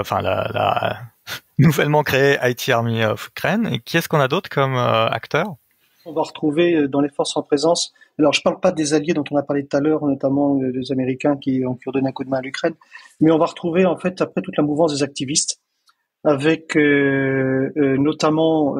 [0.00, 1.00] enfin la,
[1.58, 3.68] nouvellement créée IT Army of Ukraine.
[3.72, 5.56] Et qui est-ce qu'on a d'autre comme euh, acteur?
[6.04, 7.92] On va retrouver euh, dans les forces en présence.
[8.18, 10.92] Alors je parle pas des alliés dont on a parlé tout à l'heure, notamment les
[10.92, 12.74] Américains qui ont, qui donné un coup de main à l'Ukraine,
[13.20, 15.60] mais on va retrouver en fait après toute la mouvance des activistes,
[16.24, 16.74] avec
[17.76, 18.74] notamment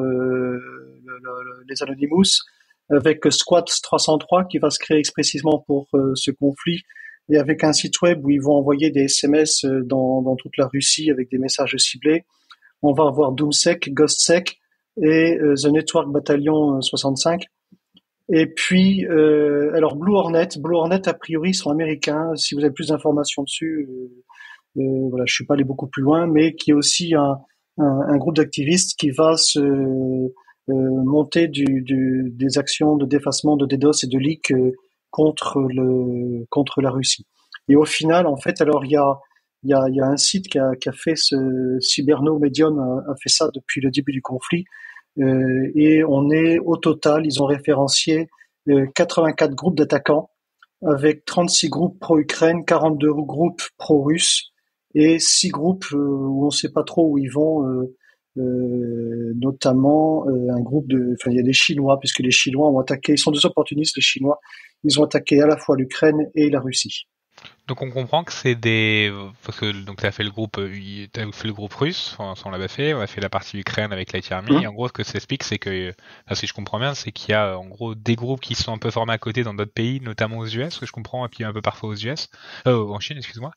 [1.67, 2.45] les Anonymous,
[2.89, 6.81] avec Squad 303 qui va se créer expressément pour ce conflit
[7.29, 10.57] et avec un site web où ils vont envoyer des SMS euh, dans, dans toute
[10.57, 12.25] la Russie avec des messages ciblés.
[12.81, 14.59] On va avoir Doomsec, GhostSec
[15.01, 17.41] et euh, The Network Battalion 65.
[17.41, 17.45] Euh,
[18.29, 22.35] et puis, euh, alors Blue Hornet, Blue Hornet a priori sont américains.
[22.35, 23.87] Si vous avez plus d'informations dessus,
[24.77, 27.39] euh, voilà, je suis pas allé beaucoup plus loin, mais qui est aussi un,
[27.77, 29.59] un, groupe d'activistes qui va se
[30.67, 34.53] monter du, du, des actions de défacement, de DDoS et de leak
[35.17, 37.25] contre le contre la Russie.
[37.69, 39.19] Et au final, en fait, alors il y a
[39.63, 41.35] il y a, y a un site qui a, qui a fait ce
[41.79, 44.65] Cyberno Medium a, fait ça depuis le début du conflit
[45.19, 48.29] euh, et on est au total, ils ont référencié
[48.95, 50.29] 84 euh, groupes d'attaquants
[50.85, 54.51] avec 36 groupes pro-Ukraine, 42 groupes pro-russes
[54.93, 57.95] et 6 groupes euh, où on ne sait pas trop où ils vont, euh,
[58.37, 62.79] euh notamment un groupe de, enfin il y a des Chinois puisque les Chinois ont
[62.79, 64.39] attaqué, ils sont deux opportunistes les Chinois,
[64.83, 67.07] ils ont attaqué à la fois l'Ukraine et la Russie.
[67.67, 69.13] Donc on comprend que c'est des
[69.43, 72.49] parce que donc as fait le groupe euh, as fait le groupe russe, on, on
[72.49, 74.53] l'avait fait, on a fait la partie Ukraine avec la Army.
[74.53, 74.63] Mmh.
[74.63, 75.93] Et en gros ce que ça explique c'est que
[76.31, 78.77] si je comprends bien, c'est qu'il y a en gros des groupes qui sont un
[78.77, 81.43] peu formés à côté dans d'autres pays, notamment aux US, que je comprends, et puis
[81.43, 82.29] un peu parfois aux US,
[82.67, 83.51] euh, en Chine, excuse-moi,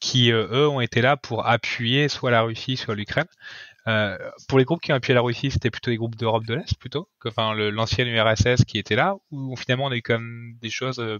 [0.00, 3.26] qui euh, eux ont été là pour appuyer soit la Russie, soit l'Ukraine.
[3.88, 4.18] Euh,
[4.48, 6.76] pour les groupes qui ont appuyé la Russie, c'était plutôt les groupes d'Europe de l'Est
[6.78, 10.70] plutôt, que enfin l'ancienne URSS qui était là, ou finalement on a eu comme des
[10.70, 11.18] choses euh,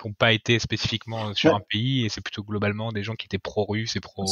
[0.00, 3.26] qui n'ont pas été spécifiquement sur un pays et c'est plutôt globalement des gens qui
[3.26, 4.24] étaient pro-russes et pro.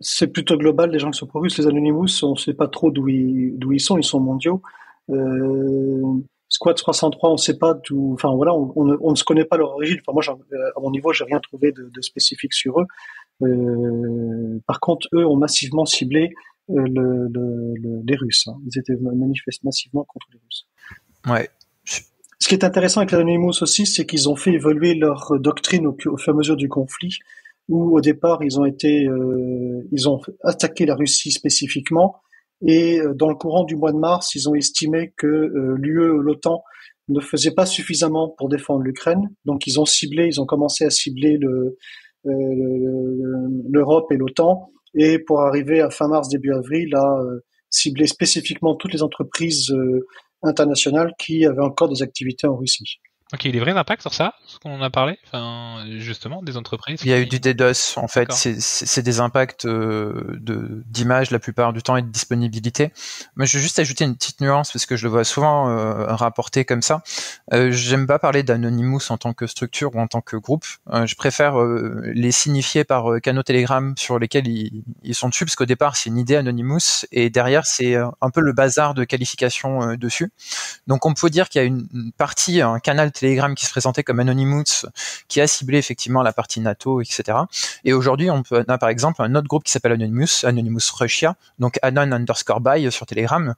[0.00, 1.58] C'est plutôt global des gens qui sont pro-russes.
[1.58, 4.60] Les Anonymous, on ne sait pas trop d'où ils, sont, ils sont mondiaux.
[5.10, 6.02] Euh,
[6.48, 8.14] Squad 303, on ne sait pas d'où.
[8.14, 9.98] Enfin voilà, on, on, ne se connaît pas leur origine.
[10.04, 10.40] Enfin moi,
[10.76, 12.86] à mon niveau, j'ai rien trouvé de, de spécifique sur eux.
[13.42, 16.32] Euh, par contre, eux ont massivement ciblé
[16.70, 18.46] euh, le, le, les Russes.
[18.48, 18.58] Hein.
[18.66, 20.66] Ils étaient manifestés massivement contre les Russes.
[21.26, 21.48] Ouais.
[22.42, 25.86] Ce qui est intéressant avec les Anonymous aussi, c'est qu'ils ont fait évoluer leur doctrine
[25.86, 27.18] au, fur et à mesure du conflit,
[27.68, 32.16] où au départ ils ont été, euh, ils ont attaqué la Russie spécifiquement,
[32.66, 36.20] et euh, dans le courant du mois de mars, ils ont estimé que euh, l'UE,
[36.20, 36.64] l'OTAN,
[37.08, 40.90] ne faisait pas suffisamment pour défendre l'Ukraine, donc ils ont ciblé, ils ont commencé à
[40.90, 41.76] cibler le,
[42.26, 48.06] euh, l'Europe et l'OTAN, et pour arriver à fin mars, début avril, à euh, cibler
[48.06, 50.06] spécifiquement toutes les entreprises euh,
[50.42, 53.00] internationales qui avaient encore des activités en Russie.
[53.34, 55.84] Ok, il y a des vrais impacts sur ça, ce qu'on en a parlé, enfin,
[55.96, 57.00] justement, des entreprises.
[57.02, 61.38] Il y a eu du DDoS, en fait, c'est des impacts euh, de d'image la
[61.38, 62.92] plupart du temps et de disponibilité.
[63.36, 66.14] Mais je vais juste ajouter une petite nuance parce que je le vois souvent euh,
[66.14, 67.02] rapporté comme ça.
[67.54, 70.66] Euh, J'aime pas parler d'Anonymous en tant que structure ou en tant que groupe.
[70.92, 75.46] Euh, je préfère euh, les signifier par canaux Telegram sur lesquels ils, ils sont dessus
[75.46, 79.04] parce qu'au départ c'est une idée Anonymous et derrière c'est un peu le bazar de
[79.04, 80.30] qualification dessus.
[80.86, 83.21] Donc on peut dire qu'il y a une, une partie, un canal Telegram
[83.56, 84.86] qui se présentait comme Anonymous,
[85.28, 87.38] qui a ciblé effectivement la partie NATO, etc.
[87.84, 91.78] Et aujourd'hui, on, a par exemple un autre groupe qui s'appelle Anonymous, Anonymous Russia, donc
[91.82, 93.54] Anon underscore by sur Telegram,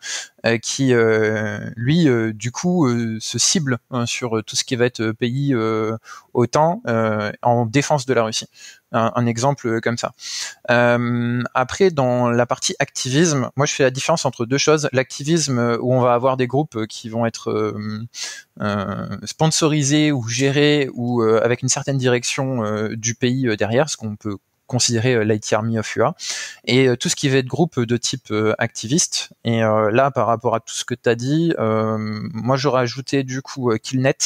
[0.47, 2.89] euh, qui euh, lui, euh, du coup,
[3.21, 5.55] se cible hein, sur tout ce qui va être pays
[6.35, 6.83] OTAN
[7.43, 8.49] en défense de la Russie
[8.95, 10.13] un, exemple comme ça.
[10.71, 14.89] Euh, après, dans la partie activisme, moi je fais la différence entre deux choses.
[14.93, 18.07] L'activisme où on va avoir des groupes qui vont être euh,
[18.61, 24.37] euh, sponsorisés ou gérés ou avec une certaine direction du pays derrière, ce qu'on peut
[24.67, 26.15] considérer l'IT Army of UA,
[26.65, 29.31] et tout ce qui va être groupe de type activiste.
[29.45, 33.43] Et là, par rapport à tout ce que tu as dit, moi j'aurais ajouté du
[33.43, 34.17] coup Killnet,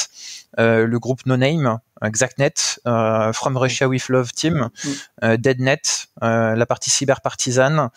[0.57, 2.55] le groupe No Name, Exactnet,
[2.87, 4.89] euh, From Russia with Love Team, mm.
[5.25, 5.83] euh, Deadnet,
[6.23, 7.91] euh, la partie cyber partisane,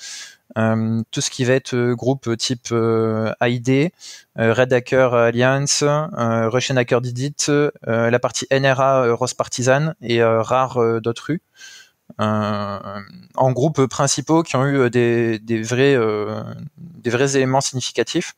[1.11, 2.73] tout ce qui va être groupe type
[3.41, 3.91] ID,
[4.35, 7.47] Red Hacker Alliance, Russian Hacker Didit,
[7.87, 11.41] la partie NRA Rose Partisan et rare d'autres rues.
[12.19, 15.97] En groupes principaux qui ont eu des, des vrais
[16.77, 18.35] des vrais éléments significatifs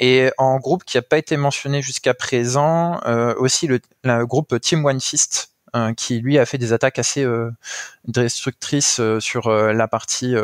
[0.00, 3.80] et en groupe qui n'a pas été mentionné jusqu'à présent, euh, aussi le,
[4.24, 7.50] groupe Team One Fist, euh, qui lui a fait des attaques assez euh,
[8.06, 10.34] destructrices sur la partie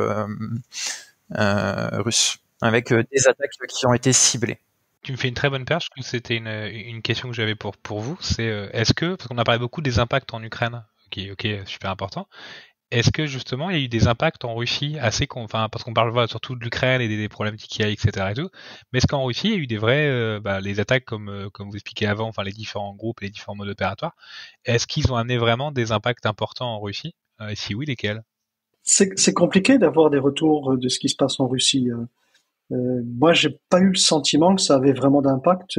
[1.30, 4.58] russe, avec des attaques qui ont été ciblées.
[5.02, 8.00] Tu me fais une très bonne perche, c'était une, une, question que j'avais pour, pour
[8.00, 10.84] vous, c'est est-ce que, parce qu'on a parlé beaucoup des impacts en Ukraine,
[11.32, 12.28] ok, super important,
[12.92, 15.92] est-ce que justement il y a eu des impacts en Russie assez, enfin parce qu'on
[15.92, 18.32] parle surtout de l'Ukraine et des, problèmes qu'il y a, etc.
[18.92, 21.28] Mais est-ce qu'en Russie il y a eu des vrais, euh, bah, les attaques comme
[21.28, 24.14] euh, comme vous expliquez avant, enfin les différents groupes, les différents modes opératoires,
[24.64, 27.14] est-ce qu'ils ont amené vraiment des impacts importants en Russie?
[27.40, 28.22] Euh, Et si oui, lesquels?
[28.84, 31.88] C'est compliqué d'avoir des retours de ce qui se passe en Russie.
[32.70, 35.76] Moi, j'ai pas eu le sentiment que ça avait vraiment d'impact.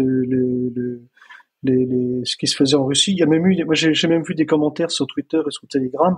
[1.63, 3.11] Les, ce qui se faisait en Russie.
[3.11, 5.67] Il y a même eu, moi j'ai même vu des commentaires sur Twitter et sur
[5.67, 6.17] Telegram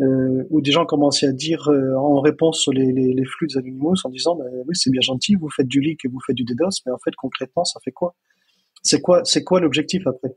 [0.00, 3.46] euh, où des gens commençaient à dire euh, en réponse sur les, les, les flux
[3.46, 6.20] des Anonymous en disant bah, oui c'est bien gentil vous faites du leak et vous
[6.20, 8.14] faites du DDoS mais en fait concrètement ça fait quoi?
[8.82, 10.36] C'est quoi c'est quoi l'objectif après?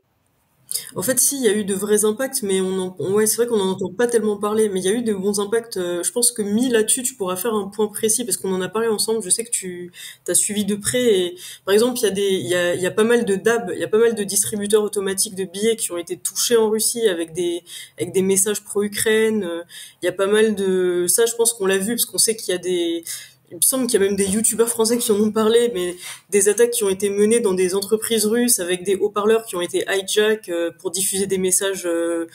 [0.94, 3.46] En fait, si, il y a eu de vrais impacts, mais on, ouais, c'est vrai
[3.46, 5.76] qu'on n'en entend pas tellement parler, mais il y a eu de bons impacts.
[5.76, 8.60] Euh, je pense que mis là-dessus, tu pourras faire un point précis parce qu'on en
[8.60, 9.22] a parlé ensemble.
[9.22, 9.92] Je sais que tu
[10.28, 11.02] as suivi de près.
[11.02, 13.24] Et, par exemple, il y a des, il y a, il y a pas mal
[13.24, 16.16] de DAB, il y a pas mal de distributeurs automatiques de billets qui ont été
[16.16, 17.62] touchés en Russie avec des,
[17.98, 19.44] avec des messages pro-Ukraine.
[19.44, 19.62] Euh,
[20.02, 22.36] il y a pas mal de, ça, je pense qu'on l'a vu parce qu'on sait
[22.36, 23.04] qu'il y a des,
[23.50, 25.96] il me semble qu'il y a même des youtubeurs français qui en ont parlé, mais
[26.30, 29.60] des attaques qui ont été menées dans des entreprises russes avec des haut-parleurs qui ont
[29.60, 32.26] été hijack euh, pour diffuser des messages euh,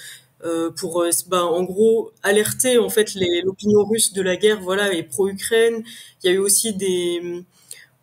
[0.43, 5.03] euh pour bah, en gros alerter en fait l'opinion russe de la guerre voilà et
[5.03, 5.84] pro-Ukraine.
[6.24, 7.43] Il y a eu aussi des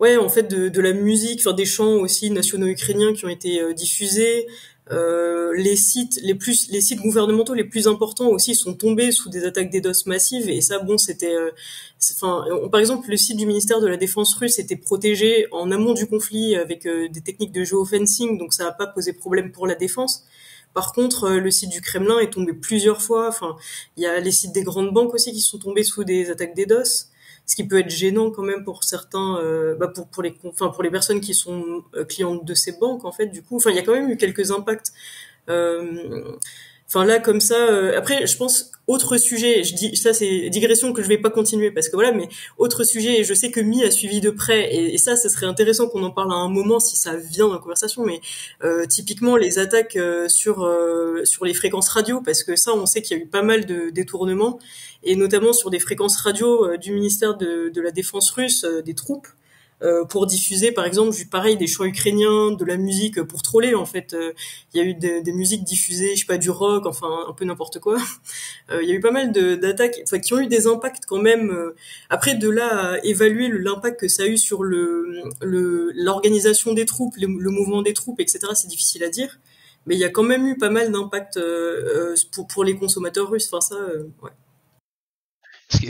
[0.00, 3.28] ouais en fait de, de la musique, enfin des chants aussi nationaux ukrainiens qui ont
[3.28, 4.46] été diffusés.
[4.92, 9.30] Euh, les sites les plus les sites gouvernementaux les plus importants aussi sont tombés sous
[9.30, 11.50] des attaques DDoS massives et ça bon c'était euh,
[12.14, 15.94] enfin par exemple le site du ministère de la défense russe était protégé en amont
[15.94, 19.66] du conflit avec euh, des techniques de géofencing donc ça n'a pas posé problème pour
[19.66, 20.24] la défense
[20.74, 23.28] par contre, le site du Kremlin est tombé plusieurs fois.
[23.28, 23.56] Enfin,
[23.98, 26.56] il y a les sites des grandes banques aussi qui sont tombés sous des attaques
[26.56, 27.11] DDoS
[27.46, 30.68] ce qui peut être gênant quand même pour certains, euh, bah pour pour les, enfin
[30.68, 33.26] pour les personnes qui sont euh, clientes de ces banques en fait.
[33.26, 34.92] Du coup, enfin il y a quand même eu quelques impacts.
[35.48, 36.36] Euh,
[36.94, 37.54] Enfin là comme ça.
[37.54, 39.64] Euh, après, je pense autre sujet.
[39.64, 42.12] Je dis ça, c'est digression que je vais pas continuer parce que voilà.
[42.12, 42.28] Mais
[42.58, 43.20] autre sujet.
[43.20, 44.74] Et je sais que Mi a suivi de près.
[44.74, 47.54] Et, ça, ce serait intéressant qu'on en parle à un moment si ça vient dans
[47.54, 48.04] la conversation.
[48.04, 48.20] Mais
[48.62, 50.70] euh, typiquement les attaques euh, sur
[51.24, 53.64] sur les fréquences radio, parce que ça, on sait qu'il y a eu pas mal
[53.64, 54.58] de détournements
[55.02, 59.28] et notamment sur des fréquences radio du ministère de, de la Défense russe, des troupes.
[59.82, 63.84] Euh, pour diffuser par exemple pareil des chants ukrainiens, de la musique pour troller en
[63.84, 64.14] fait.
[64.14, 64.32] Euh,
[64.72, 67.44] il y a eu des, musiques diffusées, je sais pas du rock, enfin un peu
[67.44, 67.96] n'importe quoi.
[68.70, 71.20] Euh, il y a eu pas mal d'attaques, enfin qui ont eu des impacts quand
[71.20, 71.72] même.
[72.10, 75.24] Après de là à évaluer l'impact que ça a eu sur le
[75.94, 78.40] l'organisation des troupes, le, mouvement des troupes, etc.
[78.54, 79.40] C'est difficile à dire.
[79.86, 81.40] Mais il y a quand même eu pas mal d'impact
[82.32, 83.48] pour, pour les consommateurs russes.
[83.52, 83.76] Enfin ça,
[84.22, 84.30] ouais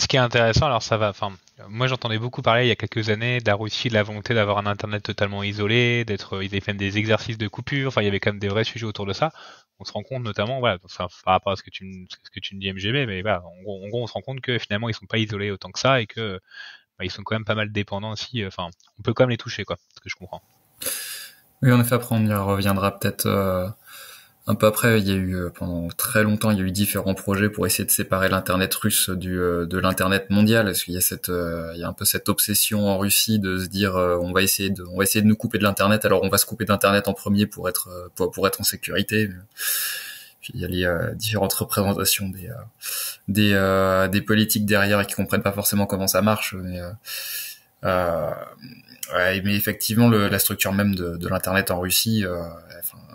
[0.00, 1.32] ce qui est intéressant, alors ça va, enfin,
[1.68, 4.58] moi, j'entendais beaucoup parler il y a quelques années de la de la volonté d'avoir
[4.58, 7.88] un Internet totalement isolé, d'être, ils avaient fait des exercices de coupure.
[7.88, 9.32] Enfin, il y avait quand même des vrais sujets autour de ça.
[9.78, 12.54] On se rend compte notamment, voilà, par rapport à ce que tu, ce que tu
[12.54, 14.88] me dis MGB, mais voilà, en gros, en gros, on se rend compte que finalement,
[14.88, 16.40] ils sont pas isolés autant que ça et que
[16.98, 18.44] bah, ils sont quand même pas mal dépendants aussi.
[18.46, 20.42] Enfin, on peut quand même les toucher, quoi, ce que je comprends.
[21.62, 23.68] Oui, en effet, après on y reviendra peut-être euh,
[24.48, 26.72] un peu après, il y a eu euh, pendant très longtemps, il y a eu
[26.72, 30.66] différents projets pour essayer de séparer l'internet russe du euh, de l'internet mondial.
[30.66, 33.38] Parce qu'il y a cette, euh, il y a un peu cette obsession en Russie
[33.38, 36.04] de se dire, on va essayer de, on va essayer de nous couper de l'internet.
[36.04, 39.30] Alors on va se couper d'internet en premier pour être pour, pour être en sécurité.
[40.40, 42.50] Puis il y a les différentes représentations des
[43.28, 46.54] des des politiques derrière qui comprennent pas forcément comment ça marche.
[46.54, 46.80] Mais
[49.14, 52.24] ouais, mais effectivement, le, la structure même de, l'internet en Russie,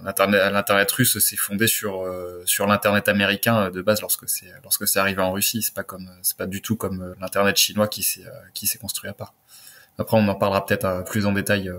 [0.04, 4.88] l'internet russe s'est fondé sur euh, sur l'internet américain euh, de base lorsque c'est lorsque
[4.88, 5.62] c'est arrivé en Russie.
[5.62, 8.78] C'est pas comme c'est pas du tout comme euh, l'internet chinois qui s'est qui s'est
[8.78, 9.34] construit à part.
[9.98, 11.72] Après on en parlera peut-être plus en détail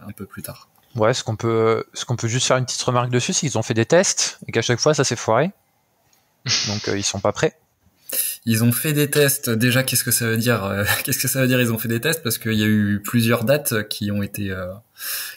[0.00, 0.68] un peu plus tard.
[0.94, 3.58] Ouais ce qu'on peut ce qu'on peut juste faire une petite remarque dessus c'est qu'ils
[3.58, 5.50] ont fait des tests et qu'à chaque fois ça s'est foiré.
[6.68, 7.58] Donc ils sont pas prêts
[8.48, 9.50] ils ont fait des tests.
[9.50, 11.88] Déjà, qu'est-ce que ça veut dire euh, Qu'est-ce que ça veut dire Ils ont fait
[11.88, 12.22] des tests?
[12.22, 14.72] Parce qu'il y a eu plusieurs dates qui ont été euh,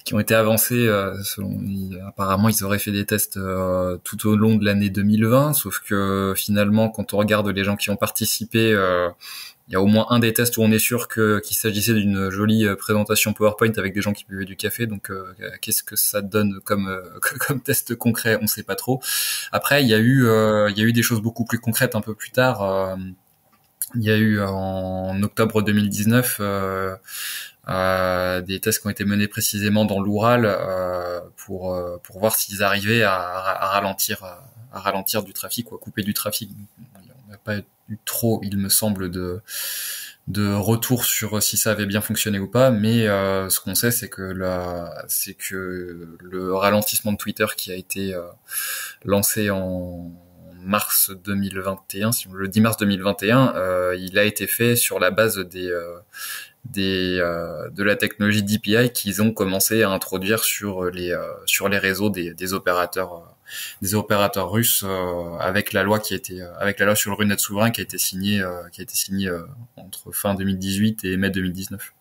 [0.05, 0.88] qui ont été avancées.
[0.88, 1.14] Euh,
[2.07, 3.38] apparemment, ils auraient fait des tests
[4.05, 5.51] tout au long de l'année 2020.
[5.53, 8.74] Sauf que finalement, quand on regarde les gens qui ont participé,
[9.72, 11.94] il y a au moins un des tests où on est sûr que qu'il s'agissait
[11.94, 14.86] d'une jolie euh, présentation PowerPoint avec des gens qui buvaient du café.
[14.86, 17.02] Donc, euh, qu'est-ce que ça donne comme euh,
[17.40, 18.38] comme test concret?
[18.42, 19.02] On sait pas trop.
[19.54, 20.28] Après, il y a eu
[20.70, 22.98] il y a eu des choses beaucoup plus concrètes un peu plus tard.
[23.96, 26.42] il y a eu en octobre 2019
[28.46, 30.54] des tests qui ont été menés précisément dans l'Oural
[31.38, 33.18] pour pour voir s'ils arrivaient à,
[33.72, 34.24] ralentir
[34.74, 36.52] à ralentir du trafic ou à couper du trafic.
[37.32, 37.62] On n'a pas
[38.04, 39.42] trop, il me semble, de
[40.28, 43.92] de retour sur si ça avait bien fonctionné ou pas, mais euh, ce qu'on sait,
[43.92, 48.22] c'est que la, c'est que le ralentissement de Twitter qui a été euh,
[49.04, 50.12] lancé en
[50.64, 55.74] mars 2021, le 10 mars 2021, euh, il a été fait sur la base des
[56.66, 57.18] des
[57.72, 61.18] de la technologie DPI qu'ils ont commencé à introduire sur les
[61.48, 63.36] sur les réseaux des, des opérateurs
[63.82, 67.12] des opérateurs russes euh, avec la loi qui a été euh, avec la loi sur
[67.12, 69.30] le Runet souverain qui a été signée euh, qui a été signée
[69.78, 71.93] entre fin 2018 et mai 2019.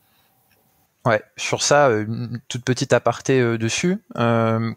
[1.07, 3.97] Ouais, sur ça, une toute petite aparté dessus.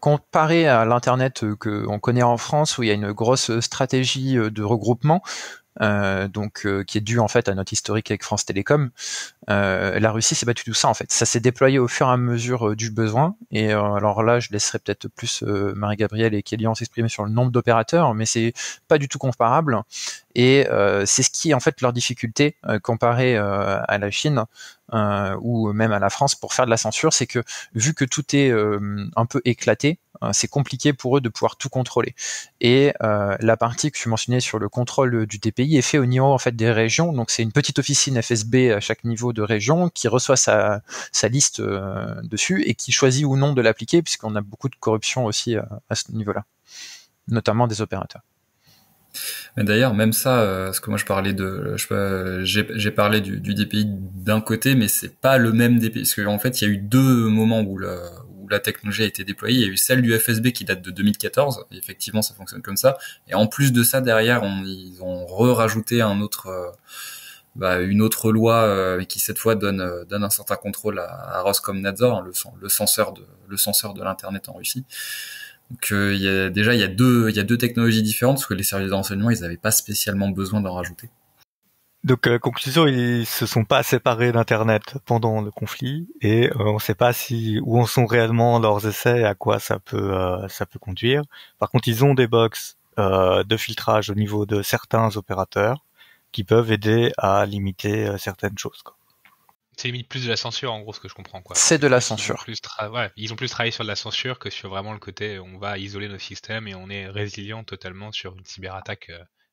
[0.00, 4.36] comparé à l'internet que on connaît en France, où il y a une grosse stratégie
[4.36, 5.22] de regroupement,
[5.82, 8.90] euh, donc euh, qui est dû en fait à notre historique avec France Télécom.
[9.50, 11.12] Euh, la Russie c'est pas du tout ça en fait.
[11.12, 13.36] Ça s'est déployé au fur et à mesure du besoin.
[13.50, 18.14] Et alors là, je laisserai peut-être plus Marie-Gabrielle et Kélian s'exprimer sur le nombre d'opérateurs,
[18.14, 18.52] mais c'est
[18.88, 19.82] pas du tout comparable.
[20.34, 20.66] Et
[21.04, 24.44] c'est ce qui est en fait leur difficulté comparé à la Chine
[24.92, 27.42] ou même à la France pour faire de la censure, c'est que
[27.74, 28.52] vu que tout est
[29.16, 32.14] un peu éclaté, euh, c'est compliqué pour eux de pouvoir tout contrôler.
[32.60, 36.06] Et euh, la partie que tu mentionnais sur le contrôle du TPI est fait au
[36.06, 37.12] niveau en fait des régions.
[37.12, 40.82] Donc c'est une petite officine FSB à chaque niveau de région qui reçoit sa,
[41.24, 45.26] liste euh, dessus et qui choisit ou non de l'appliquer puisqu'on a beaucoup de corruption
[45.26, 46.44] aussi à ce niveau-là,
[47.28, 48.22] notamment des opérateurs.
[49.56, 51.76] D'ailleurs, même ça, euh, parce que moi je parlais de,
[52.42, 56.60] j'ai parlé du, DPI d'un côté, mais c'est pas le même DPI, parce qu'en fait,
[56.60, 58.00] il y a eu deux moments où la,
[58.62, 59.56] technologie a été déployée.
[59.56, 62.62] Il y a eu celle du FSB qui date de 2014, et effectivement ça fonctionne
[62.62, 62.96] comme ça.
[63.26, 66.70] Et en plus de ça, derrière, ils ont re-rajouté un autre, euh,
[67.56, 71.38] bah, une autre loi euh, qui cette fois donne, euh, donne un certain contrôle à,
[71.38, 74.84] à Roskomnadzor, hein, le, le censeur de, le censeur de l'internet en Russie.
[75.70, 78.36] Donc il y a, déjà il y a deux il y a deux technologies différentes
[78.36, 81.08] parce que les services de renseignement ils n'avaient pas spécialement besoin d'en rajouter.
[82.04, 86.74] Donc euh, conclusion, ils se sont pas séparés d'Internet pendant le conflit et euh, on
[86.74, 90.12] ne sait pas si où en sont réellement leurs essais et à quoi ça peut
[90.14, 91.22] euh, ça peut conduire.
[91.58, 95.82] Par contre, ils ont des box euh, de filtrage au niveau de certains opérateurs
[96.34, 98.82] qui peuvent aider à limiter certaines choses.
[98.82, 98.96] Quoi.
[99.76, 101.56] C'est limite plus de la censure en gros ce que je comprends quoi.
[101.56, 102.36] C'est de la censure.
[102.36, 104.98] Ils ont, plus ils ont plus travaillé sur de la censure que sur vraiment le
[104.98, 109.10] côté on va isoler nos systèmes et on est résilient totalement sur une cyberattaque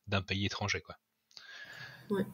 [0.08, 0.98] d'un pays étranger quoi.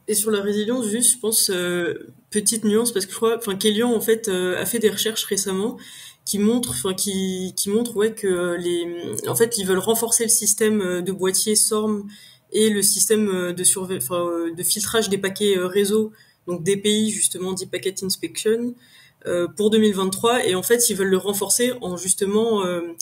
[0.08, 3.56] Et sur la résilience, juste, je pense, euh, petite nuance, parce que je crois, enfin,
[3.56, 5.78] Kélian, en fait, euh, a fait des recherches récemment
[6.24, 10.30] qui montrent, enfin, qui, qui montrent, ouais, que les, en fait, ils veulent renforcer le
[10.30, 12.08] système euh, de boîtier SORM
[12.52, 16.12] et le système de surveillance, de filtrage des paquets réseau,
[16.46, 18.74] donc DPI, justement, dit Packet Inspection,
[19.26, 22.94] euh, pour 2023 et en fait ils veulent le renforcer en justement euh,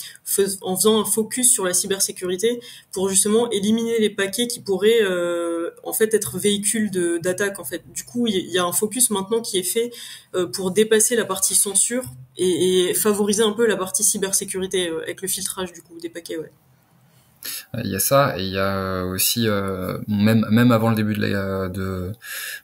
[0.62, 2.58] en faisant un focus sur la cybersécurité
[2.90, 6.90] pour justement éliminer les paquets qui pourraient euh, en fait être véhicules
[7.20, 7.82] d'attaque en fait.
[7.92, 9.92] Du coup il y a un focus maintenant qui est fait
[10.54, 12.04] pour dépasser la partie censure
[12.38, 16.38] et, et, favoriser un peu la partie cybersécurité avec le filtrage du coup des paquets
[16.38, 16.50] ouais.
[17.84, 21.14] Il y a ça et il y a aussi euh, même même avant le début
[21.14, 22.12] de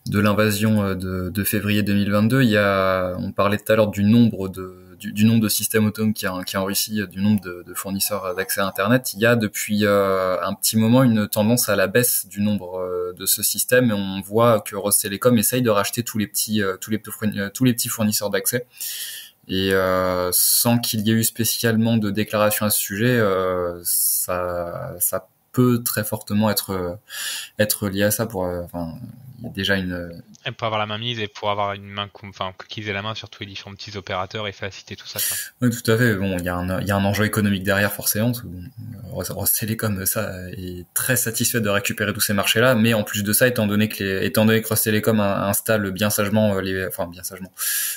[0.06, 4.04] de, l'invasion euh, de, février 2022, il y a on parlait tout à l'heure du
[4.04, 8.36] nombre de du, nombre de systèmes autonomes qui a, en Russie, du nombre de, fournisseurs
[8.36, 9.14] d'accès à Internet.
[9.14, 13.12] Il y a depuis euh, un petit moment une tendance à la baisse du nombre
[13.18, 16.90] de ce système et on voit que Rostelecom essaye de racheter tous les petits tous
[17.64, 18.66] les petits fournisseurs d'accès
[19.48, 24.96] et euh, sans qu'il y ait eu spécialement de déclaration à ce sujet, euh, ça,
[25.52, 26.98] peut très fortement être
[27.58, 28.26] être lié à ça.
[28.26, 28.94] Pour, euh, enfin,
[29.42, 32.88] déjà une et pour avoir la main mise et pour avoir une main, enfin, qu'ils
[32.88, 35.20] aient la main sur tous les différents petits opérateurs et faciliter tout ça.
[35.60, 36.14] Oui, tout à fait.
[36.16, 38.32] Bon, il y a un, il y a un enjeu économique derrière, forcément.
[39.10, 42.74] Ross Telecom, ça, est très satisfait de récupérer tous ces marchés-là.
[42.74, 44.72] Mais en plus de ça, étant donné que les, étant donné que
[45.12, 47.52] installe bien sagement euh, les, enfin, bien sagement,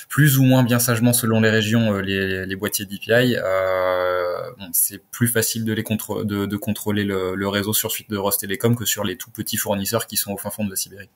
[0.08, 4.36] plus ou moins bien sagement selon les régions, euh, les, les boîtiers DPI, euh,
[4.72, 8.38] c'est plus facile de les contrôler, de, de, contrôler le, réseau sur suite de Ross
[8.38, 11.08] Telecom que sur les tout petits fournisseurs qui sont au fin fond de la Sibérie.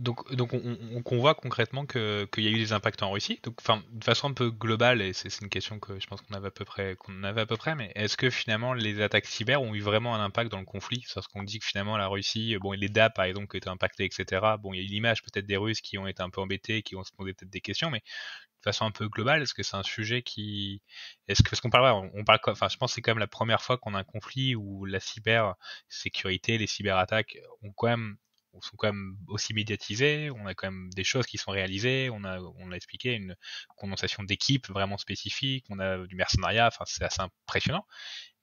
[0.00, 3.38] Donc, donc on, on, voit concrètement qu'il y a eu des impacts en Russie.
[3.42, 3.56] Donc,
[3.92, 6.50] de façon un peu globale, et c'est une question que je pense qu'on avait à
[6.50, 9.80] peu près, avait à peu près, mais est-ce que finalement les attaques cyber ont eu
[9.80, 11.04] vraiment un impact dans le conflit?
[11.14, 14.06] Parce qu'on dit que finalement la Russie, bon, les DAP par exemple qui étaient impactés,
[14.06, 14.56] etc.
[14.58, 16.82] Bon, il y a eu l'image peut-être des Russes qui ont été un peu embêtés,
[16.82, 19.62] qui ont se posé peut-être des questions, mais de façon un peu globale, est-ce que
[19.62, 20.80] c'est un sujet qui,
[21.28, 23.26] est-ce que parce qu'on parle, on parle, enfin, je pense que c'est quand même la
[23.26, 28.16] première fois qu'on a un conflit où la cybersécurité, les cyberattaques ont quand même
[28.60, 32.24] sont quand même aussi médiatisés, on a quand même des choses qui sont réalisées, on
[32.24, 33.36] a, on a expliqué une
[33.76, 37.86] condensation d'équipes vraiment spécifique, on a du mercenariat, enfin c'est assez impressionnant.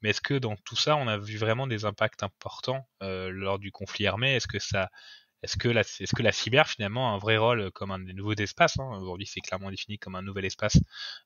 [0.02, 3.60] Mais est-ce que dans tout ça, on a vu vraiment des impacts importants euh, lors
[3.60, 4.36] du conflit armé?
[4.36, 4.90] Est-ce que ça,
[5.44, 8.14] est-ce que la, est-ce que la cyber finalement a un vrai rôle comme un des
[8.14, 8.98] nouveaux espaces hein?
[9.00, 10.80] Aujourd'hui, c'est clairement défini comme un nouvel espace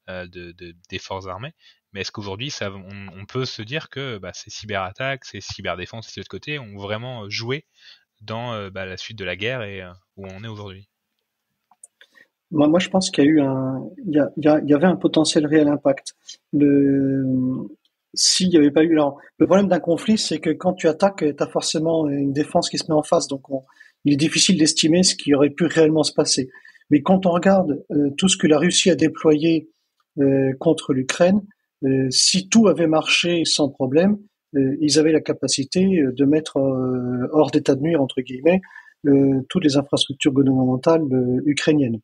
[0.09, 1.53] euh, de, de, des forces armées.
[1.93, 6.13] Mais est-ce qu'aujourd'hui, ça, on, on, peut se dire que bah, ces cyberattaques, ces cyberdéfenses
[6.13, 7.65] de l'autre côté ont vraiment joué
[8.21, 10.87] dans euh, bah, la suite de la guerre et euh, où on est aujourd'hui
[12.53, 16.15] moi, je pense qu'il y a eu un, il y, avait un potentiel réel impact.
[16.51, 17.23] Le,
[18.13, 21.19] s'il n'y avait pas eu, alors, le problème d'un conflit, c'est que quand tu attaques,
[21.19, 23.43] tu as forcément une défense qui se met en face, donc
[24.03, 26.49] il est difficile d'estimer ce qui aurait pu réellement se passer.
[26.89, 29.69] Mais quand on regarde euh, tout ce que la Russie a déployé
[30.59, 31.41] contre l'Ukraine,
[32.09, 34.17] si tout avait marché sans problème,
[34.53, 38.61] ils avaient la capacité euh, de mettre euh, hors d'état de nuire, entre guillemets,
[39.49, 41.01] toutes les infrastructures gouvernementales
[41.47, 41.99] ukrainiennes.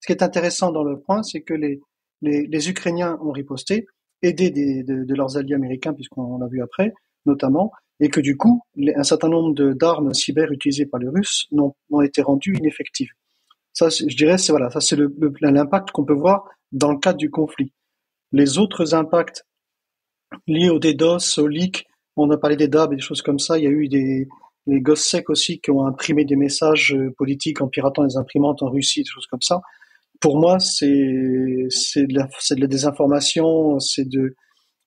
[0.00, 1.80] Ce qui est intéressant dans le point, c'est que les,
[2.20, 3.86] les, Ukrainiens ont riposté,
[4.20, 6.92] aidés de, leurs alliés américains, puisqu'on l'a vu après,
[7.24, 8.60] notamment, et que du coup,
[8.94, 13.12] un certain nombre d'armes cyber utilisées par les Russes ont, ont été rendues ineffectives.
[13.72, 14.98] Ça, je dirais, c'est voilà, ça c'est
[15.40, 17.72] l'impact qu'on peut voir dans le cadre du conflit.
[18.32, 19.46] Les autres impacts
[20.46, 21.86] liés au DDoS, au leak.
[22.16, 23.58] On a parlé des DAB et des choses comme ça.
[23.58, 24.28] Il y a eu des
[24.66, 28.70] les GOSSEC aussi qui ont imprimé des messages euh, politiques en piratant les imprimantes en
[28.70, 29.60] Russie, des choses comme ça.
[30.20, 34.34] Pour moi, c'est c'est de de la désinformation, c'est de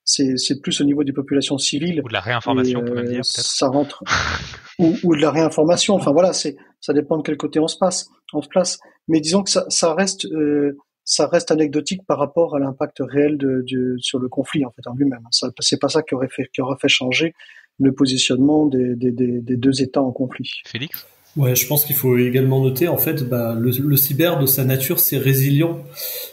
[0.04, 2.00] c'est plus au niveau des populations civiles.
[2.02, 3.20] Ou de la réinformation, on peut même dire.
[3.20, 4.02] Euh, ça rentre
[4.78, 5.94] ou, ou de la réinformation.
[5.94, 8.78] Enfin voilà, c'est ça dépend de quel côté on se passe, on se place.
[9.06, 10.76] Mais disons que ça, ça reste euh,
[11.08, 14.86] ça reste anecdotique par rapport à l'impact réel de, de, sur le conflit en fait
[14.86, 15.22] en lui-même.
[15.30, 17.34] C'est pas ça qui aurait fait qui aurait fait changer
[17.78, 20.50] le positionnement des, des, des, des deux États en conflit.
[20.66, 21.06] Félix?
[21.36, 24.64] Ouais, je pense qu'il faut également noter en fait, bah, le, le, cyber de sa
[24.64, 25.78] nature c'est résilient,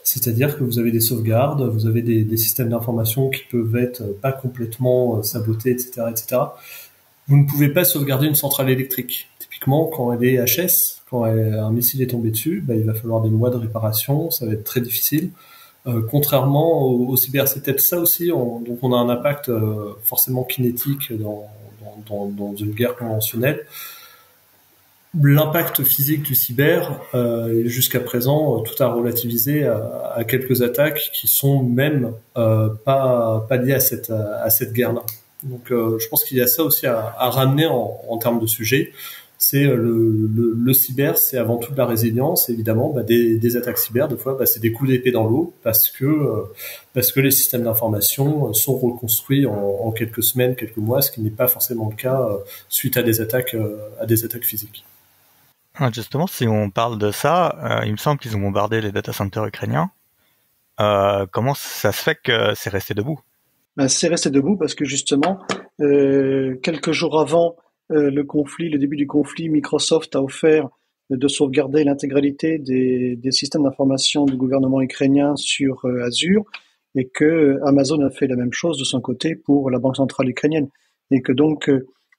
[0.04, 4.04] c'est-à-dire que vous avez des sauvegardes, vous avez des, des systèmes d'information qui peuvent être
[4.20, 6.42] pas complètement euh, sabotés, etc., etc.
[7.28, 9.30] Vous ne pouvez pas sauvegarder une centrale électrique.
[9.40, 13.22] Typiquement, quand elle est HS, quand un missile est tombé dessus, bah, il va falloir
[13.22, 15.30] des mois de réparation, ça va être très difficile.
[15.88, 18.32] Euh, contrairement au, cyber, c'est peut-être ça aussi.
[18.32, 21.48] On, donc on a un impact euh, forcément kinétique dans,
[22.58, 23.66] une guerre conventionnelle.
[25.24, 31.28] L'impact physique du cyber, euh, jusqu'à présent, tout a relativisé à, à, quelques attaques qui
[31.28, 35.04] sont même euh, pas, liées à cette, à guerre-là.
[35.44, 38.40] Donc euh, je pense qu'il y a ça aussi à, à ramener en, en termes
[38.40, 38.92] de sujet
[39.38, 42.50] c'est euh, le, le, le, cyber, c'est avant tout de la résilience.
[42.50, 45.54] Évidemment, bah, des, des, attaques cyber, des fois, bah, c'est des coups d'épée dans l'eau
[45.64, 46.44] parce que euh,
[46.94, 51.22] parce que les systèmes d'information sont reconstruits en, en, quelques semaines, quelques mois, ce qui
[51.22, 52.38] n'est pas forcément le cas euh,
[52.70, 53.56] suite à des attaques
[54.00, 54.86] à des attaques physiques.
[55.78, 58.94] Ah, justement, si on parle de ça, euh, il me semble qu'ils ont bombardé les
[58.94, 59.92] data centers ukrainiens.
[60.80, 63.20] Euh, comment ça se fait que c'est resté debout?
[63.76, 65.40] Ben, C'est resté debout parce que justement,
[65.82, 70.70] euh, quelques jours avant euh, le conflit, le début du conflit, Microsoft a offert
[71.10, 76.44] de sauvegarder l'intégralité des, systèmes d'information du gouvernement ukrainien sur euh, Azure
[76.96, 80.30] et que Amazon a fait la même chose de son côté pour la Banque centrale
[80.30, 80.70] ukrainienne
[81.12, 81.70] et que donc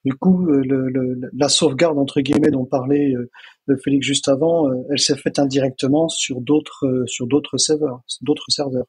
[0.06, 4.84] du coup, euh, le, la sauvegarde entre guillemets dont parlait euh, Félix juste avant, euh,
[4.88, 8.86] elle s'est faite indirectement sur d'autres sur d'autres serveurs, d'autres serveurs.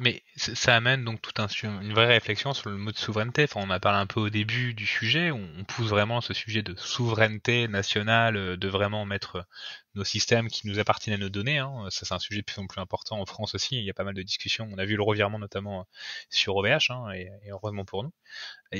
[0.00, 3.44] Mais ça amène donc toute un, une vraie réflexion sur le mot de souveraineté.
[3.44, 5.30] Enfin, on a parlé un peu au début du sujet.
[5.30, 9.46] On, on pousse vraiment ce sujet de souveraineté nationale, de vraiment mettre
[9.94, 11.58] nos systèmes qui nous appartiennent à nos données.
[11.58, 11.86] Hein.
[11.90, 13.76] Ça, c'est un sujet de plus en plus important en France aussi.
[13.76, 14.68] Il y a pas mal de discussions.
[14.70, 15.86] On a vu le revirement notamment
[16.30, 18.12] sur OVH, hein, et, heureusement pour nous.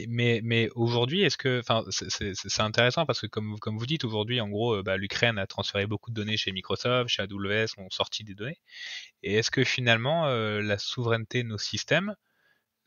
[0.08, 4.40] Mais, mais aujourd'hui, est-ce que, enfin, c'est intéressant parce que comme, comme vous dites, aujourd'hui,
[4.40, 8.24] en gros, bah, l'Ukraine a transféré beaucoup de données chez Microsoft, chez AWS, ont sorti
[8.24, 8.60] des données.
[9.22, 12.14] Et est-ce que finalement, euh, la souveraineté de nos systèmes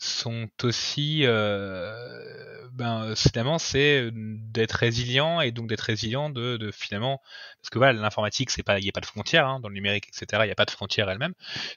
[0.03, 7.21] sont aussi, euh, ben finalement, c'est d'être résilient et donc d'être résilient de, de, finalement,
[7.61, 9.75] parce que voilà, l'informatique, c'est pas, il n'y a pas de frontières hein, dans le
[9.75, 10.43] numérique, etc.
[10.43, 11.33] Il n'y a pas de frontières elle-même.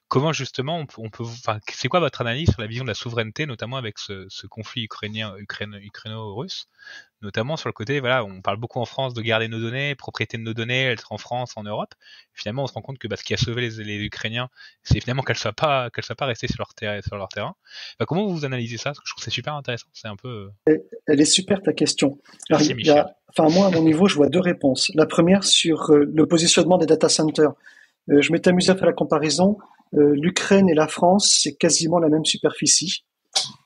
[0.08, 2.94] Comment justement on on peut enfin, c'est quoi votre analyse sur la vision de la
[2.94, 6.68] souveraineté, notamment avec ce, ce conflit ukrainien, ukraino-russe?
[7.22, 10.36] Notamment sur le côté, voilà, on parle beaucoup en France de garder nos données, propriété
[10.38, 11.94] de nos données, être en France, en Europe.
[12.34, 14.48] Finalement, on se rend compte que bah, ce qui a sauvé les, les Ukrainiens,
[14.82, 17.54] c'est finalement qu'elles soient pas, qu'elles soient pas restées sur leur, terrain, sur leur terrain.
[17.98, 18.90] Bah, comment vous analysez ça?
[18.90, 19.86] Parce que je trouve que c'est super intéressant.
[19.92, 20.50] C'est un peu.
[20.68, 20.76] Euh,
[21.06, 22.18] elle est super ta question.
[22.50, 23.04] Merci, Michel.
[23.28, 24.90] enfin, moi, à mon niveau, je vois deux réponses.
[24.94, 27.52] La première sur euh, le positionnement des data centers.
[28.10, 29.58] Euh, je m'étais amusé à faire la comparaison.
[29.94, 33.04] Euh, L'Ukraine et la France, c'est quasiment la même superficie.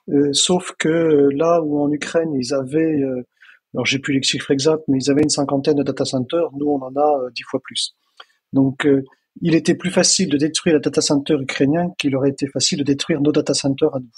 [0.09, 3.01] Euh, sauf que là où en Ukraine ils avaient
[3.75, 6.51] alors j'ai plus les chiffres exacts, mais ils avaient une cinquantaine de data centers.
[6.55, 7.95] Nous, on en a euh, dix fois plus.
[8.53, 9.05] Donc, euh,
[9.41, 12.85] il était plus facile de détruire les data centers ukrainiens qu'il aurait été facile de
[12.85, 14.11] détruire nos data centers à nous.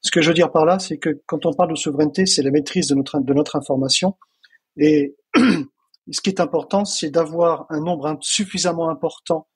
[0.00, 2.42] Ce que je veux dire par là, c'est que quand on parle de souveraineté, c'est
[2.42, 4.14] la maîtrise de notre, de notre information.
[4.76, 9.48] Et ce qui est important, c'est d'avoir un nombre suffisamment important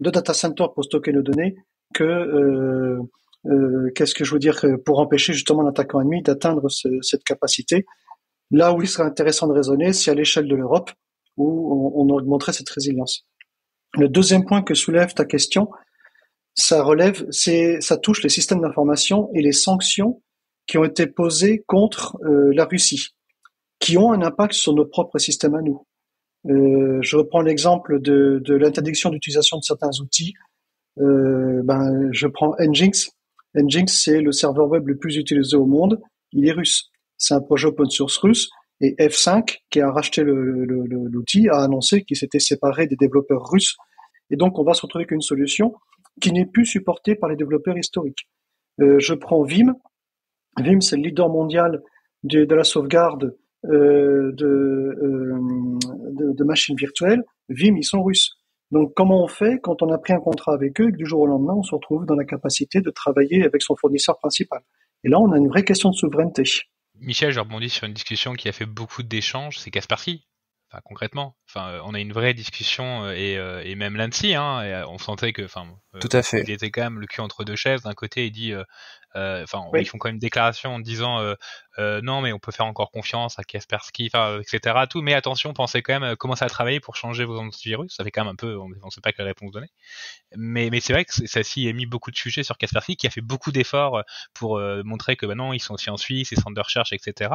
[0.00, 1.56] de data centers pour stocker nos données
[1.92, 3.02] que euh,
[3.46, 7.84] euh, qu'est-ce que je veux dire pour empêcher justement l'attaquant ennemi d'atteindre ce, cette capacité
[8.50, 10.90] Là où il serait intéressant de raisonner, c'est à l'échelle de l'Europe,
[11.36, 13.26] où on, augmenterait cette résilience.
[13.94, 15.68] Le deuxième point que soulève ta question,
[16.54, 20.22] ça relève, c'est, ça touche les systèmes d'information et les sanctions
[20.66, 23.08] qui ont été posées contre euh, la Russie,
[23.78, 25.86] qui ont un impact sur nos propres systèmes à nous.
[26.48, 30.34] Euh, je reprends l'exemple de, l'interdiction d'utilisation de certains outils.
[30.98, 33.10] Euh, ben, je prends Nginx.
[33.54, 36.00] Nginx, c'est le serveur web le plus utilisé au monde.
[36.32, 36.90] Il est russe.
[37.18, 42.16] C'est un projet open source russe et F5, qui a racheté l'outil, a annoncé qu'il
[42.16, 43.76] s'était séparé des développeurs russes.
[44.30, 45.74] Et donc, on va se retrouver avec une solution
[46.20, 48.28] qui n'est plus supportée par les développeurs historiques.
[48.80, 49.74] Euh, je prends Vim.
[50.58, 51.82] Vim, c'est le leader mondial
[52.22, 53.36] de, la sauvegarde
[53.66, 55.38] euh, euh,
[56.12, 57.22] de, de, machines virtuelles.
[57.48, 58.36] Vim, ils sont russes.
[58.72, 61.06] Donc, comment on fait quand on a pris un contrat avec eux et que du
[61.06, 64.60] jour au lendemain, on se retrouve dans la capacité de travailler avec son fournisseur principal?
[65.04, 66.44] Et là, on a une vraie question de souveraineté.
[67.00, 70.26] Michel, je rebondis sur une discussion qui a fait beaucoup d'échanges, c'est Kaspersky.
[70.70, 74.62] Enfin, concrètement, enfin, on a une vraie discussion euh, et, euh, et même Lancy, hein,
[74.62, 75.66] et on sentait que, enfin,
[76.00, 76.42] tout à fait.
[76.42, 77.82] Il était quand même le cul entre deux chaises.
[77.82, 78.64] D'un côté, il dit, euh,
[79.16, 81.34] euh, enfin, ils font quand même une déclaration en disant euh,
[81.78, 84.84] euh, non, mais on peut faire encore confiance à Kaspersky, etc.
[84.90, 87.94] Tout, mais attention, pensez quand même commencer à travailler pour changer vos antivirus.
[87.96, 89.68] Ça fait quand même un peu, on ne sait pas quelle réponse donner.
[90.36, 93.06] Mais, mais c'est vrai que ça s'y a mis beaucoup de sujets sur Kaspersky, qui
[93.06, 94.02] a fait beaucoup d'efforts
[94.34, 97.30] pour montrer que bah non, ils sont aussi en Suisse, ils sont de recherche, etc.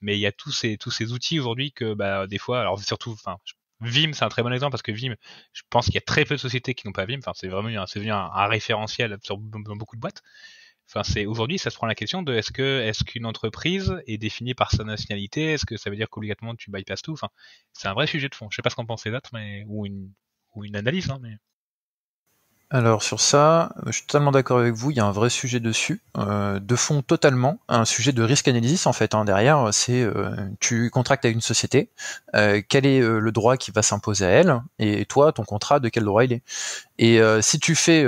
[0.00, 2.80] Mais il y a tous ces tous ces outils aujourd'hui que bah des fois, alors
[2.80, 3.36] surtout, enfin,
[3.80, 5.14] Vim, c'est un très bon exemple parce que Vim,
[5.52, 7.18] je pense qu'il y a très peu de sociétés qui n'ont pas Vim.
[7.18, 10.22] Enfin, c'est vraiment c'est devenu un, référentiel sur dans beaucoup de boîtes.
[10.88, 14.18] Enfin, c'est aujourd'hui, ça se prend la question de est-ce que est-ce qu'une entreprise est
[14.18, 15.52] définie par sa nationalité?
[15.52, 17.12] Est-ce que ça veut dire qu'obligatoirement tu bypasses tout?
[17.12, 17.28] Enfin,
[17.72, 18.48] c'est un vrai sujet de fond.
[18.50, 20.12] Je sais pas ce qu'en pensent les autres, mais ou une
[20.54, 21.36] ou une analyse, hein, mais.
[22.72, 25.58] Alors sur ça, je suis totalement d'accord avec vous, il y a un vrai sujet
[25.58, 29.12] dessus, euh, de fond totalement, un sujet de risque analysis en fait.
[29.12, 31.90] Hein, derrière, c'est euh, tu contractes avec une société,
[32.36, 35.88] euh, quel est le droit qui va s'imposer à elle, et toi, ton contrat, de
[35.88, 36.42] quel droit il est.
[37.02, 38.04] Et si tu fais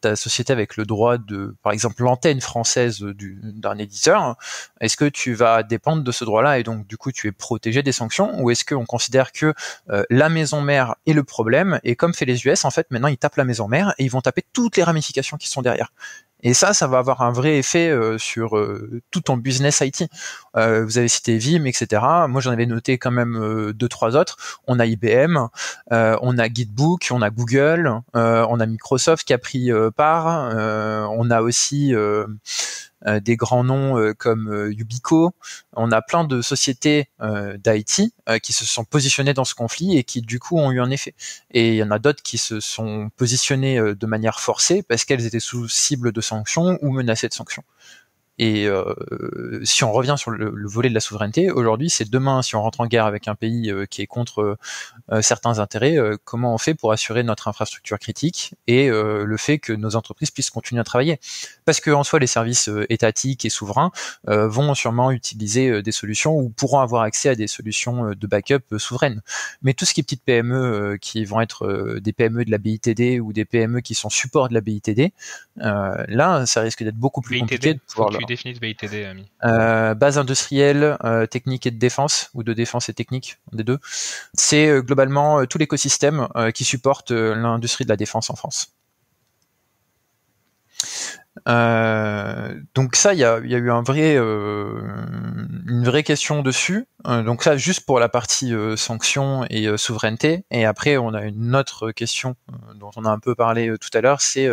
[0.00, 4.34] ta société avec le droit de, par exemple, l'antenne française du, d'un éditeur,
[4.80, 7.84] est-ce que tu vas dépendre de ce droit-là et donc du coup tu es protégé
[7.84, 9.54] des sanctions ou est-ce qu'on considère que
[10.10, 13.16] la maison mère est le problème et comme fait les US en fait maintenant ils
[13.16, 15.90] tapent la maison mère et ils vont taper toutes les ramifications qui sont derrière.
[16.42, 20.08] Et ça, ça va avoir un vrai effet euh, sur euh, tout ton business IT.
[20.56, 22.02] Euh, vous avez cité Vim, etc.
[22.28, 24.36] Moi, j'en avais noté quand même deux, trois autres.
[24.66, 25.48] On a IBM,
[25.90, 30.54] on a Gitbook, on a Google, on a Microsoft qui a pris part.
[31.10, 35.32] on a aussi euh, des grands noms euh, comme euh, Yubico.
[35.74, 37.08] On a plein de sociétés
[37.58, 38.12] d'IT
[38.42, 41.14] qui se sont positionnées dans ce conflit et qui du coup ont eu un effet.
[41.50, 45.26] Et il y en a d'autres qui se sont positionnées de manière forcée parce qu'elles
[45.26, 47.64] étaient sous cible de sanctions ou menacées de sanctions.
[48.38, 48.94] Et euh,
[49.64, 52.80] si on revient sur le, volet de la souveraineté, aujourd'hui, c'est demain, si on rentre
[52.80, 54.58] en guerre avec un pays euh, qui est contre
[55.10, 59.72] euh, certains intérêts, comment on fait pour assurer notre infrastructure critique et le fait que
[59.72, 61.18] nos entreprises puissent continuer à travailler?
[61.64, 63.90] Parce que en soi, les services étatiques et souverains
[64.26, 69.22] vont sûrement utiliser des solutions ou pourront avoir accès à des solutions de backup souveraines.
[69.62, 73.20] Mais tout ce qui est petites PME qui vont être des PME de la BITD
[73.20, 75.12] ou des PME qui sont support de la BITD,
[75.56, 80.96] là, ça risque d'être beaucoup plus compliqué de pouvoir définisse BITD, ami euh, Base industrielle,
[81.04, 83.78] euh, technique et de défense, ou de défense et technique, des deux.
[84.34, 88.75] C'est euh, globalement tout l'écosystème qui supporte l'industrie de la défense en France.
[91.48, 94.80] Euh, donc ça, il y a, y a, eu un vrai, euh,
[95.66, 96.86] une vraie question dessus.
[97.06, 100.44] Euh, donc ça, juste pour la partie sanctions et souveraineté.
[100.50, 102.36] Et après, on a une autre question
[102.74, 104.48] dont on a un peu parlé tout à l'heure, c'est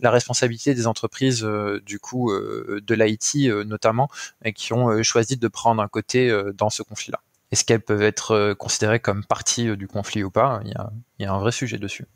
[0.00, 1.46] la responsabilité des entreprises,
[1.84, 4.08] du coup, de l'IT notamment,
[4.44, 7.20] et qui ont choisi de prendre un côté dans ce conflit-là.
[7.52, 10.60] Est-ce qu'elles peuvent être considérées comme partie du conflit ou pas?
[10.64, 10.90] Il y a,
[11.20, 12.06] y a un vrai sujet dessus.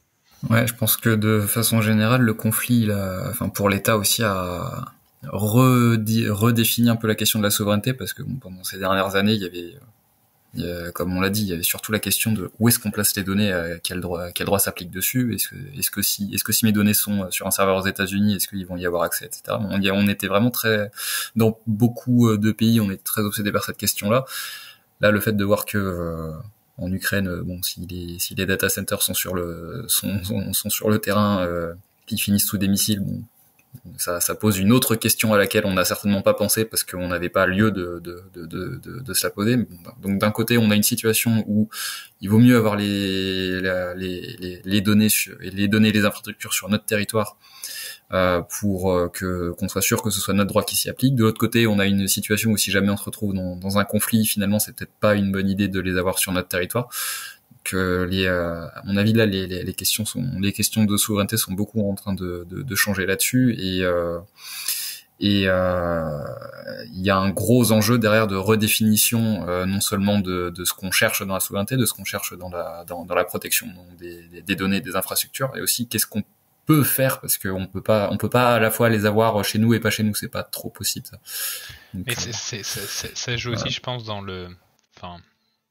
[0.48, 2.88] Ouais, je pense que de façon générale, le conflit,
[3.28, 4.86] enfin pour l'État aussi, a
[5.24, 9.42] redéfini un peu la question de la souveraineté parce que pendant ces dernières années, il
[9.42, 12.78] y avait, comme on l'a dit, il y avait surtout la question de où est-ce
[12.78, 16.72] qu'on place les données, à quel droit, quel droit s'applique dessus, est-ce que, si, mes
[16.72, 19.42] données sont sur un serveur aux États-Unis, est-ce qu'ils vont y avoir accès, etc.
[19.60, 20.90] On, on était vraiment très,
[21.36, 24.24] dans beaucoup de pays, on est très obsédé par cette question-là.
[25.00, 26.32] Là, le fait de voir que euh,
[26.80, 30.90] en Ukraine, euh, bon, si les, les data centers sont sur le, sont, sont, sur
[30.90, 31.74] le terrain, euh,
[32.06, 33.22] qui finissent sous des missiles, bon,
[33.96, 37.28] ça, pose une autre question à laquelle on n'a certainement pas pensé parce qu'on n'avait
[37.28, 39.56] pas lieu de, de, de, de, de se la poser.
[40.02, 41.68] Donc d'un côté, on a une situation où
[42.20, 45.08] il vaut mieux avoir les, les, les, données
[45.40, 47.36] et les données, les infrastructures sur notre territoire
[48.10, 51.14] pour euh, que qu'on soit sûr que ce soit notre droit qui s'y applique.
[51.14, 53.78] De l'autre côté, on a une situation où si jamais on se retrouve dans, dans
[53.78, 56.88] un conflit, finalement, c'est peut-être pas une bonne idée de les avoir sur notre territoire.
[57.62, 60.96] Que les, euh, à mon avis, là, les, les, les, questions sont, les questions de
[60.96, 63.84] souveraineté sont beaucoup en train de, de, de changer là-dessus et
[65.22, 70.72] et il y a un gros enjeu derrière de redéfinition non seulement de, de ce
[70.72, 73.66] qu'on cherche dans la souveraineté, de ce qu'on cherche dans la, dans, dans la protection
[73.98, 76.22] des, des, données, des infrastructures, et aussi qu'est-ce qu'on
[76.70, 79.58] peut faire parce qu'on peut pas on peut pas à la fois les avoir chez
[79.58, 80.14] nous et pas chez nous.
[80.14, 81.18] C'est pas trop possible ça.
[81.94, 84.48] mais c'est, ça joue aussi je pense dans le
[84.96, 85.20] enfin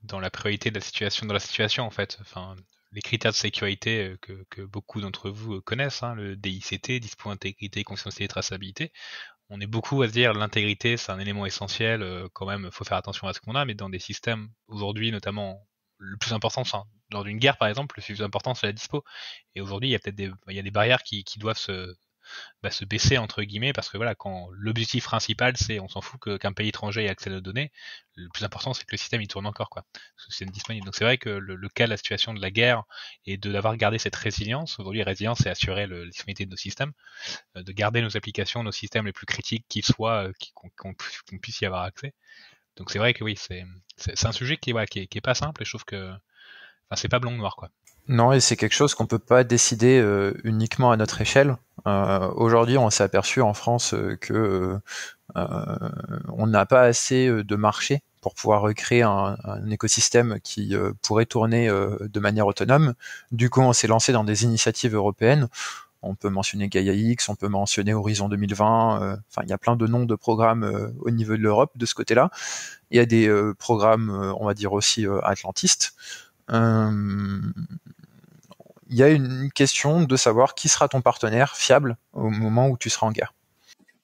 [0.03, 2.17] dans la priorité de la situation dans la situation en fait.
[2.21, 2.55] Enfin
[2.91, 6.99] les critères de sécurité euh, que, que beaucoup d'entre vous euh, connaissent hein, le DICT
[6.99, 8.91] dispo intégrité confidentialité et traçabilité.
[9.49, 12.83] On est beaucoup à se dire l'intégrité c'est un élément essentiel euh, quand même faut
[12.83, 15.65] faire attention à ce qu'on a mais dans des systèmes aujourd'hui notamment
[15.99, 19.03] le plus important, enfin, lors d'une guerre par exemple, le plus important c'est la dispo.
[19.55, 21.57] Et aujourd'hui, il y a peut-être des, il y a des barrières qui, qui doivent
[21.57, 21.95] se,
[22.61, 26.19] bah, se baisser entre guillemets parce que voilà, quand l'objectif principal c'est, on s'en fout
[26.19, 27.71] que, qu'un pays étranger ait accès aux données,
[28.15, 29.85] le plus important c'est que le système il tourne encore quoi,
[30.29, 30.85] c'est disponible.
[30.85, 32.83] Donc c'est vrai que le, le, cas la situation de la guerre
[33.25, 36.93] et de d'avoir gardé cette résilience, aujourd'hui résilience c'est assurer le, la de nos systèmes,
[37.57, 41.37] euh, de garder nos applications, nos systèmes les plus critiques qu'ils soient, euh, qu'on, qu'on
[41.39, 42.13] puisse y avoir accès.
[42.79, 45.71] Donc c'est vrai que oui, c'est un sujet qui, qui, est, pas simple et je
[45.71, 47.69] trouve que enfin, c'est pas blanc noir quoi.
[48.07, 51.57] Non, et c'est quelque chose qu'on peut pas décider euh, uniquement à notre échelle.
[51.85, 54.79] Euh, Aujourd'hui, on s'est aperçu en France euh, que
[55.35, 55.89] euh,
[56.29, 59.37] on n'a pas assez de marché pour pouvoir recréer un
[59.69, 62.95] écosystème qui pourrait tourner de manière autonome.
[63.31, 65.47] Du coup, on s'est lancé dans des initiatives européennes
[66.01, 69.01] on peut mentionner Gaia X, on peut mentionner Horizon 2020.
[69.01, 71.85] Euh, il y a plein de noms de programmes euh, au niveau de l'Europe de
[71.85, 72.29] ce côté-là.
[72.91, 74.09] Il y a des euh, programmes,
[74.39, 75.93] on va dire aussi atlantistes.
[76.49, 76.55] il
[78.89, 82.89] y a une question de savoir qui sera ton partenaire fiable au moment où tu
[82.89, 83.33] seras en guerre.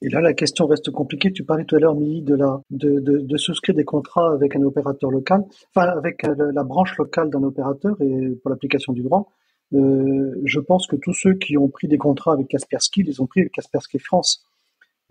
[0.02, 1.32] Et là, la question reste compliquée.
[1.32, 5.42] Tu parlais tout à l'heure, de, de, souscrire des contrats avec un opérateur local,
[5.74, 9.32] enfin avec la branche locale d'un opérateur et pour l'application du droit.
[9.74, 13.26] Euh, je pense que tous ceux qui ont pris des contrats avec Kaspersky, les ont
[13.26, 14.44] pris avec Kaspersky France.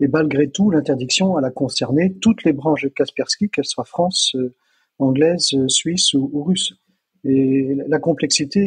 [0.00, 4.34] Et malgré tout, l'interdiction, elle a concerné toutes les branches de Kaspersky, qu'elles soient France,
[4.36, 4.54] euh,
[4.98, 6.74] anglaise, euh, suisse ou, russe.
[7.24, 8.60] Et la complexité,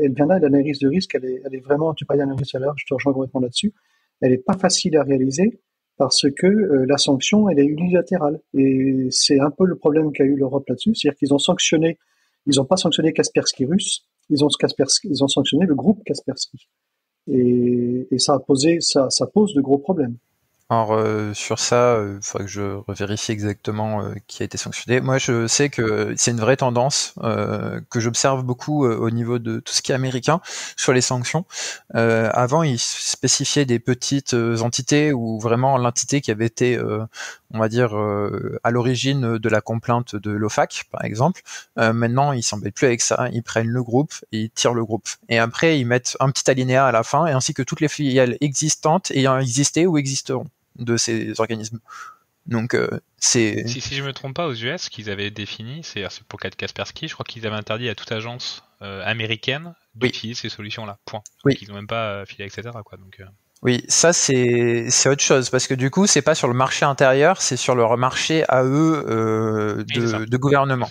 [0.00, 2.74] elle, vient là, l'analyse de risque, elle est, elle vraiment, tu parlais d'analyse à l'heure,
[2.76, 3.72] je te rejoins complètement là-dessus,
[4.20, 5.60] elle n'est pas facile à réaliser
[5.96, 8.40] parce que la sanction, elle est unilatérale.
[8.52, 11.98] Et c'est un peu le problème qu'a eu l'Europe là-dessus, c'est-à-dire qu'ils ont sanctionné,
[12.44, 14.48] ils n'ont pas sanctionné Kaspersky russe, ils ont,
[15.04, 16.68] ils ont sanctionné le groupe Kaspersky.
[17.30, 20.16] Et, ça a posé, ça pose de gros problèmes.
[20.72, 24.56] Alors euh, sur ça, il euh, faudrait que je revérifie exactement euh, qui a été
[24.56, 25.02] sanctionné.
[25.02, 27.14] Moi, je sais que c'est une vraie tendance
[27.90, 30.40] que j'observe beaucoup au niveau de tout ce qui est américain
[30.76, 31.44] sur les sanctions.
[31.92, 36.80] avant, ils spécifiaient des petites entités ou vraiment l'entité qui avait été,
[37.52, 37.94] on va dire,
[38.62, 41.42] à l'origine de la complainte de l'OFAC, par exemple.
[41.76, 43.28] maintenant, ils s'embêtent plus avec ça.
[43.32, 45.08] Ils prennent le groupe et ils tirent le groupe.
[45.28, 47.88] Et après, ils mettent un petit alinéa à la fin, et ainsi que toutes les
[47.88, 50.46] filiales existantes ayant existé ou existeront
[50.76, 51.78] de ces organismes.
[52.46, 52.88] Donc euh,
[53.18, 53.66] c'est.
[53.66, 57.14] Si, si je me trompe pas, aux US, qu'ils avaient défini, c'est pour Kaspersky, je
[57.14, 60.98] crois qu'ils avaient interdit à toute agence euh, américaine d'utiliser ces solutions-là.
[61.04, 61.22] Point.
[61.44, 61.56] Oui.
[61.60, 62.70] ils n'ont même pas euh, filé, etc.
[62.84, 62.98] Quoi.
[62.98, 63.22] Donc.
[63.62, 66.84] Oui, ça c'est c'est autre chose parce que du coup c'est pas sur le marché
[66.84, 70.90] intérieur, c'est sur leur marché à eux de, de gouvernement.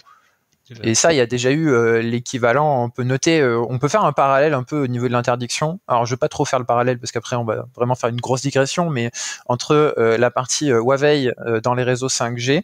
[0.83, 2.83] Et ça, il y a déjà eu euh, l'équivalent.
[2.83, 5.79] On peut noter, euh, on peut faire un parallèle un peu au niveau de l'interdiction.
[5.87, 8.21] Alors, je vais pas trop faire le parallèle parce qu'après, on va vraiment faire une
[8.21, 9.11] grosse digression, mais
[9.47, 11.33] entre euh, la partie Huawei
[11.63, 12.63] dans les réseaux 5G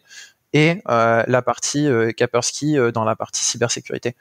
[0.54, 4.16] et la partie Kaspersky dans la partie cybersécurité.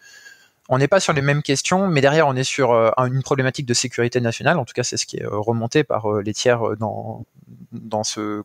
[0.68, 3.74] On n'est pas sur les mêmes questions, mais derrière, on est sur une problématique de
[3.74, 4.58] sécurité nationale.
[4.58, 7.26] En tout cas, c'est ce qui est remonté par les tiers dans
[7.72, 8.44] dans ce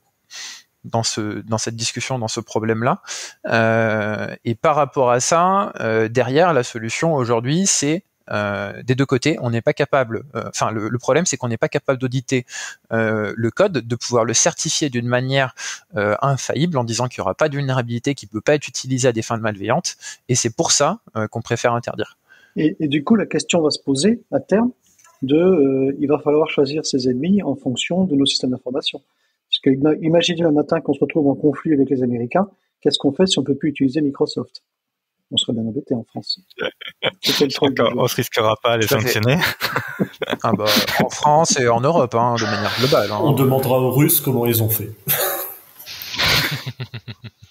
[0.85, 3.03] dans ce dans cette discussion, dans ce problème-là.
[3.47, 9.07] Euh, et par rapport à ça, euh, derrière la solution aujourd'hui, c'est euh, des deux
[9.07, 10.25] côtés, on n'est pas capable.
[10.35, 12.47] Euh, enfin, le, le, problème, c'est qu'on n'est pas capable d'auditer
[12.93, 15.55] euh, le code, de pouvoir le certifier d'une manière
[15.97, 19.09] euh, infaillible en disant qu'il n'y aura pas de vulnérabilité qui peut pas être utilisée
[19.09, 19.97] à des fins de malveillantes.
[20.29, 21.01] Et c'est pour ça
[21.31, 22.17] qu'on préfère interdire.
[22.57, 24.71] Et, et, du coup, la question va se poser à terme
[25.23, 29.01] de, il va falloir choisir ses ennemis en fonction de nos systèmes d'information.
[29.65, 32.49] Parce que imaginez un matin qu'on se retrouve en conflit avec les Américains,
[32.81, 34.63] qu'est-ce qu'on fait si on peut plus utiliser Microsoft?
[35.31, 36.41] On serait bien embêté en France.
[37.97, 39.39] on se risquera pas à les sanctionner?
[40.43, 40.67] ah bah,
[41.03, 43.11] en France et en Europe, hein, de manière globale.
[43.11, 43.21] Hein.
[43.23, 44.91] On demandera aux Russes comment ils ont fait.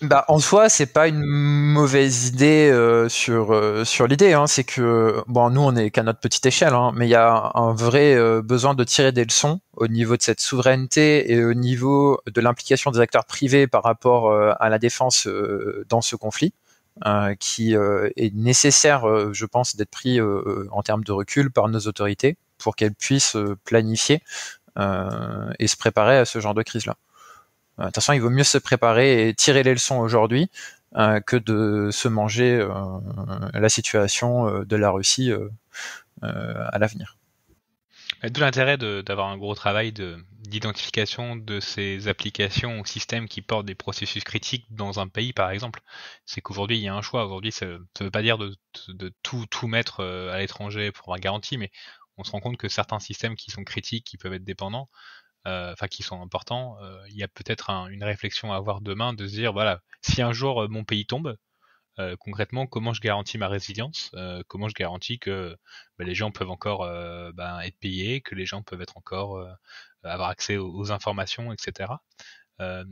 [0.02, 4.34] Bah, en soi, c'est pas une mauvaise idée euh, sur euh, sur l'idée.
[4.34, 4.48] Hein.
[4.48, 7.52] C'est que bon, nous, on est qu'à notre petite échelle, hein, mais il y a
[7.54, 11.54] un vrai euh, besoin de tirer des leçons au niveau de cette souveraineté et au
[11.54, 15.28] niveau de l'implication des acteurs privés par rapport à la défense
[15.88, 16.54] dans ce conflit,
[17.40, 22.76] qui est nécessaire, je pense, d'être pris en termes de recul par nos autorités pour
[22.76, 24.22] qu'elles puissent planifier
[24.78, 26.96] et se préparer à ce genre de crise-là.
[27.78, 30.50] De toute façon, il vaut mieux se préparer et tirer les leçons aujourd'hui
[30.98, 32.70] euh, que de se manger euh,
[33.54, 35.32] la situation euh, de la Russie
[36.22, 37.18] à l'avenir.
[38.24, 43.74] D'où l'intérêt d'avoir un gros travail d'identification de, ces applications ou systèmes qui portent des
[43.74, 45.82] processus critiques dans un pays, par exemple.
[46.26, 47.26] C'est qu'aujourd'hui, il y a un choix.
[47.26, 48.54] Aujourd'hui, ça ne veut pas dire de,
[49.24, 51.72] tout, tout mettre à l'étranger pour avoir garantie, mais
[52.18, 55.31] on se rend compte que certains systèmes qui sont critiques, qui peuvent être dépendants, euh,
[55.46, 59.28] enfin qui sont importants, euh, il y a peut-être une réflexion à avoir demain de
[59.28, 61.38] se dire voilà, si un jour euh, mon pays tombe,
[62.20, 64.10] concrètement, comment je garantis ma résilience
[64.48, 65.56] Comment je garantis que
[66.00, 66.80] bah, les gens peuvent encore
[67.36, 69.46] ben, être payés, que les gens peuvent encore
[70.04, 71.92] avoir accès aux, informations, etc.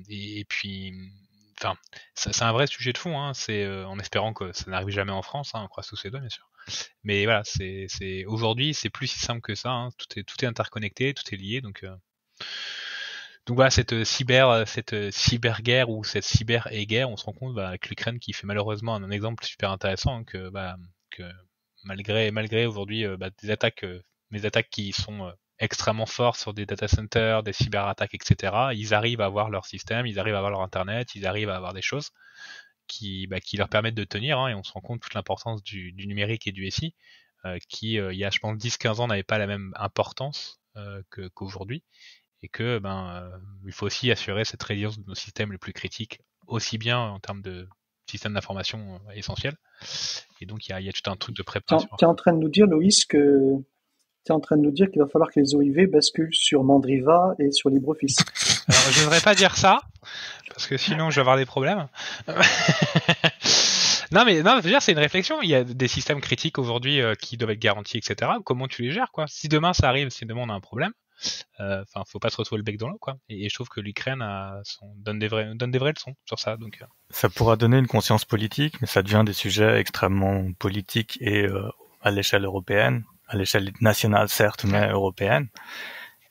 [0.09, 0.93] Et, puis,
[1.59, 1.75] enfin,
[2.13, 3.19] c'est un vrai sujet de fond.
[3.19, 5.55] Hein, c'est en espérant que ça n'arrive jamais en France.
[5.55, 6.47] Hein, on croise tous ces doigts, bien sûr.
[7.03, 9.71] Mais voilà, c'est aujourd'hui, c'est plus si simple que ça.
[9.71, 11.83] Hein, tout est tout est interconnecté, tout est lié, donc
[13.49, 17.17] donc voilà, cette euh, cyber, euh, cette euh, cyberguerre ou cette cyber et guerre, on
[17.17, 20.49] se rend compte bah, avec l'Ukraine qui fait malheureusement un, exemple super intéressant hein, que,
[20.49, 20.75] bah,
[21.09, 21.23] que
[21.83, 23.87] malgré malgré aujourd'hui bah, des attaques,
[24.29, 28.53] des attaques qui sont extrêmement fortes sur des data centers, des cyberattaques, etc.
[28.75, 31.55] Ils arrivent à avoir leur système, ils arrivent à avoir leur internet, ils arrivent à
[31.55, 32.11] avoir des choses
[32.87, 34.37] qui, bah, qui leur permettent de tenir.
[34.37, 36.93] Hein, et on se rend compte toute l'importance du, numérique et du SI,
[37.67, 40.61] qui il y a je pense 10-15 ans n'avait pas la même importance
[41.33, 41.83] qu'aujourd'hui
[42.41, 45.73] et que ben euh, il faut aussi assurer cette résilience de nos systèmes les plus
[45.73, 47.67] critiques, aussi bien en termes de
[48.09, 49.55] systèmes d'information euh, essentiels.
[50.41, 51.89] Et donc il y a, y a, tout un truc de préparation.
[51.97, 53.55] Tu es en train de nous dire, Loïs, que
[54.25, 56.63] tu es en train de nous dire qu'il va falloir que les OIV basculent sur
[56.63, 58.17] Mandriva et sur LibreOffice.
[58.67, 59.81] Alors, je ne voudrais pas dire ça,
[60.49, 61.87] parce que sinon je vais avoir des problèmes.
[64.11, 65.41] non mais non, dire c'est une réflexion.
[65.41, 68.31] Il y a des systèmes critiques aujourd'hui euh, qui doivent être garantis, etc.
[68.43, 69.25] Comment tu les gères quoi?
[69.27, 70.91] Si demain ça arrive, si demain on a un problème,
[71.59, 73.17] enfin, faut pas se retrouver le bec dans l'eau, quoi.
[73.29, 74.23] Et, je trouve que l'Ukraine
[74.95, 76.57] donne des vrais, donne des vraies leçons sur ça.
[76.57, 76.85] Donc, euh.
[77.09, 81.69] ça pourra donner une conscience politique, mais ça devient des sujets extrêmement politiques et euh,
[82.01, 85.47] à l'échelle européenne, à l'échelle nationale certes, mais européenne.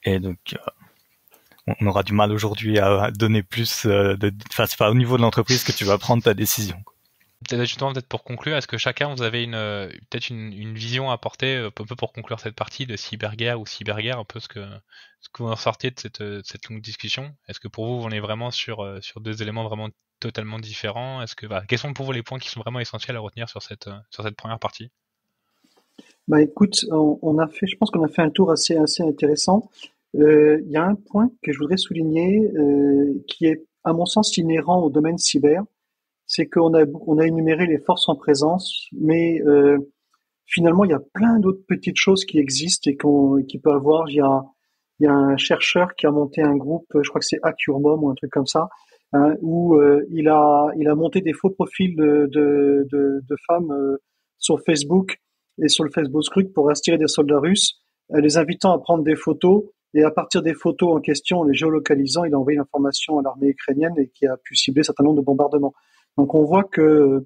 [0.05, 0.57] Et donc,
[1.81, 4.33] on aura du mal aujourd'hui à donner plus de.
[4.51, 6.83] Enfin, c'est pas au niveau de l'entreprise que tu vas prendre ta décision.
[7.47, 9.53] Peut-être justement, peut-être pour conclure, est-ce que chacun vous avez une
[10.11, 14.19] peut-être une, vision à apporter un peu pour conclure cette partie de cyberguerre ou cyberguerre,
[14.19, 14.65] un peu ce que
[15.21, 17.33] ce que vous en sortez de cette, cette longue discussion?
[17.47, 19.89] Est-ce que pour vous, on est vraiment sur sur deux éléments vraiment
[20.19, 21.23] totalement différents?
[21.23, 23.49] Est-ce que voilà, quels sont pour vous les points qui sont vraiment essentiels à retenir
[23.49, 24.91] sur cette sur cette première partie?
[26.29, 29.71] Bah écoute, on, a fait, je pense qu'on a fait un tour assez assez intéressant.
[30.15, 34.05] Euh, il y a un point que je voudrais souligner euh, qui est, à mon
[34.05, 35.63] sens, inhérent au domaine cyber,
[36.29, 39.79] c'est qu'on a on a énuméré les forces en présence, mais euh,
[40.47, 44.09] finalement il y a plein d'autres petites choses qui existent et qu'on qui peut avoir.
[44.11, 44.45] Il y a
[45.01, 48.05] il y a un chercheur qui a monté un groupe, je crois que c'est Accurmom
[48.05, 48.69] ou un truc comme ça,
[49.13, 53.73] hein, où euh, il a il a monté des faux profils de de, de, femmes
[53.73, 53.97] euh,
[54.39, 55.19] sur Facebook
[55.63, 57.81] et sur le Facebook Group pour attirer des soldats russes,
[58.13, 59.65] euh, les invitant à prendre des photos.
[59.95, 63.49] Et à partir des photos en question, les géolocalisant, il a envoyé l'information à l'armée
[63.49, 65.73] ukrainienne et qui a pu cibler un certain nombre de bombardements.
[66.19, 67.25] Donc on voit que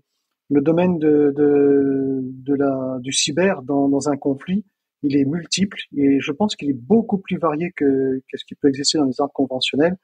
[0.51, 4.67] le domaine de, de, la, du cyber dans, dans, un conflit,
[5.03, 8.55] il est multiple et je pense qu'il est beaucoup plus varié que, que, ce qui
[8.55, 9.97] peut exister dans les armes conventionnelles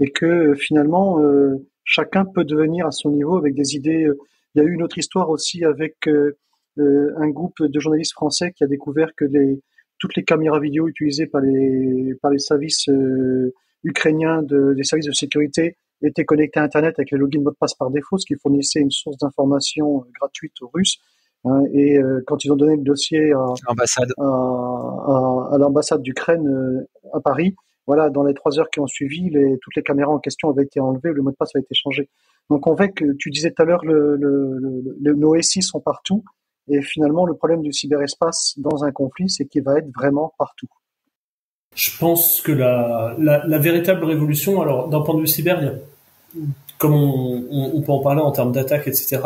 [0.00, 4.04] et que finalement euh, chacun peut devenir à son niveau avec des idées.
[4.04, 4.16] Euh,
[4.54, 6.34] il y a eu une autre histoire aussi avec euh,
[6.78, 9.60] un groupe de journalistes français qui a découvert que les,
[9.98, 12.88] toutes les caméras vidéo utilisées par les, par les services
[13.84, 17.56] ukrainiens de, des services de sécurité étaient connectées à Internet avec les logins mot de
[17.56, 20.98] passe par défaut, ce qui fournissait une source d'information gratuite aux Russes.
[21.44, 26.02] Hein, et euh, quand ils ont donné le dossier à l'ambassade à, à, à l'ambassade
[26.02, 27.54] d'Ukraine à Paris,
[27.86, 30.64] voilà, dans les trois heures qui ont suivi, les, toutes les caméras en question avaient
[30.64, 32.08] été enlevées, le mot de passe a été changé.
[32.50, 34.58] Donc on voit que tu disais tout à l'heure, le, le,
[35.00, 36.22] le, nos SI sont partout.
[36.68, 40.68] Et finalement, le problème du cyberespace dans un conflit, c'est qu'il va être vraiment partout.
[41.74, 45.66] Je pense que la, la, la véritable révolution, alors d'un point de vue cyber, il
[45.66, 45.74] y a,
[46.78, 49.20] comme on, on, on, peut en parler en termes d'attaque, etc.,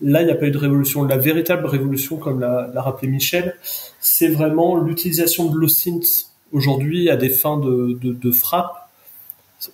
[0.00, 1.04] là, il n'y a pas eu de révolution.
[1.04, 3.56] La véritable révolution, comme l'a, rappelé Michel,
[4.00, 8.88] c'est vraiment l'utilisation de l'OSINT aujourd'hui à des fins de, de, de frappe.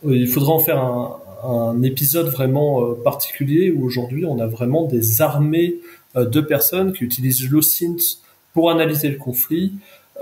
[0.05, 4.85] Il faudra en faire un, un épisode vraiment euh, particulier où aujourd'hui on a vraiment
[4.85, 5.77] des armées
[6.17, 8.19] euh, de personnes qui utilisent l'OSINT
[8.53, 9.73] pour analyser le conflit,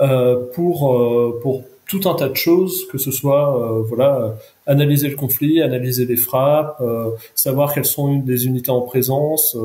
[0.01, 4.37] euh, pour pour tout un tas de choses, que ce soit voilà
[4.67, 6.81] analyser le conflit, analyser les frappes,
[7.35, 9.57] savoir quelles sont des unités en présence,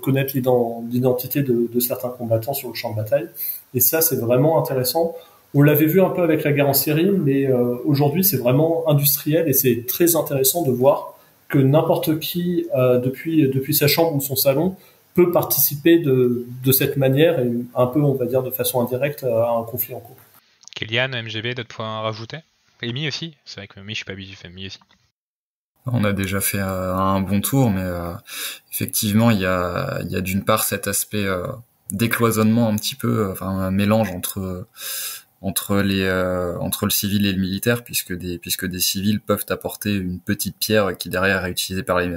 [0.00, 3.28] connaître l'identité de, de, certains combattants sur le champ de bataille.
[3.74, 5.16] Et ça, c'est vraiment intéressant.
[5.54, 7.48] On l'avait vu un peu avec la guerre en Syrie, mais
[7.84, 11.14] aujourd'hui, c'est vraiment industriel et c'est très intéressant de voir
[11.48, 14.76] que n'importe qui, depuis depuis sa chambre ou son salon,
[15.14, 19.24] peut participer de, de cette manière et un peu, on va dire, de façon indirecte
[19.24, 20.16] à un conflit en cours.
[20.82, 22.38] Kélian, MGB, d'autres points à rajouter?
[22.82, 24.80] Amy aussi C'est vrai que Amy, je suis pas habitué, Amy aussi.
[25.86, 28.14] On a déjà fait euh, un bon tour, mais euh,
[28.72, 31.46] effectivement, il y a, il y a d'une part cet aspect euh,
[31.92, 34.66] décloisonnement un petit peu, enfin un mélange entre
[35.40, 36.08] entre les
[36.60, 40.56] entre le civil et le militaire, puisque des puisque des civils peuvent apporter une petite
[40.58, 42.12] pierre qui derrière est utilisée par les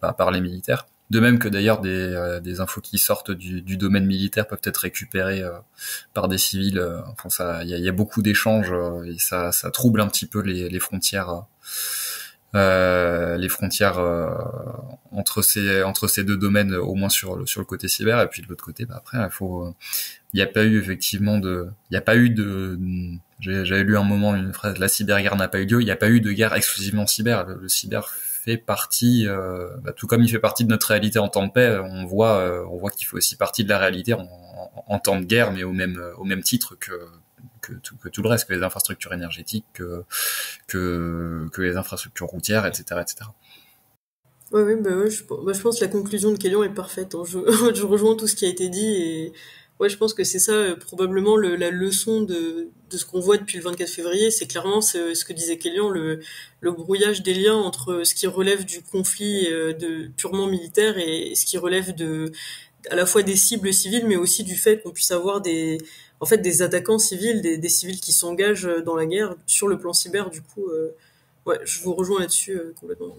[0.00, 0.86] par, par les militaires.
[1.12, 5.42] De même que d'ailleurs des, euh, infos qui sortent du, domaine militaire peuvent être récupérées
[5.42, 5.50] euh,
[6.14, 6.78] par des civils.
[6.78, 8.72] Euh, enfin, ça, il y a, beaucoup d'échanges
[9.04, 11.44] et ça, trouble un petit peu les, frontières.
[12.54, 13.98] les frontières
[15.12, 18.86] entre ces deux domaines au moins sur le côté cyber et puis de l'autre côté
[18.86, 19.74] bah après il faut
[20.32, 22.78] il n'y a pas eu effectivement de il n'y a pas eu de
[23.40, 25.96] j'avais lu un moment une phrase la cyberguerre n'a pas eu lieu il n'y a
[25.96, 30.28] pas eu de guerre exclusivement cyber le cyber fait partie, euh, bah, tout comme il
[30.28, 33.06] fait partie de notre réalité en temps de paix, on voit, euh, on voit qu'il
[33.06, 36.42] fait aussi partie de la réalité en, temps de guerre, mais au même, au même
[36.42, 36.92] titre que,
[37.60, 40.04] que tout, le reste, que les infrastructures énergétiques, que,
[40.66, 43.30] que, que les infrastructures routières, etc., etc.
[44.50, 47.14] Ouais, ouais, bah ouais, je, bah, je pense que la conclusion de Kélian est parfaite.
[47.14, 47.22] Hein.
[47.26, 47.38] Je,
[47.74, 49.32] je rejoins tout ce qui a été dit et
[49.82, 53.18] ouais, je pense que c'est ça euh, probablement le, la leçon de, de ce qu'on
[53.18, 54.30] voit depuis le 24 février.
[54.30, 56.20] C'est clairement ce, que disait Kélian, le,
[56.60, 61.44] le brouillage des liens entre ce qui relève du conflit euh, purement militaire et ce
[61.44, 62.30] qui relève de
[62.90, 65.78] à la fois des cibles civiles, mais aussi du fait qu'on puisse avoir des
[66.20, 69.92] en fait des attaquants civils, des, civils qui s'engagent dans la guerre sur le plan
[69.92, 70.30] cyber.
[70.30, 70.94] Du coup, euh,
[71.46, 73.16] ouais, je vous rejoins là-dessus euh, complètement.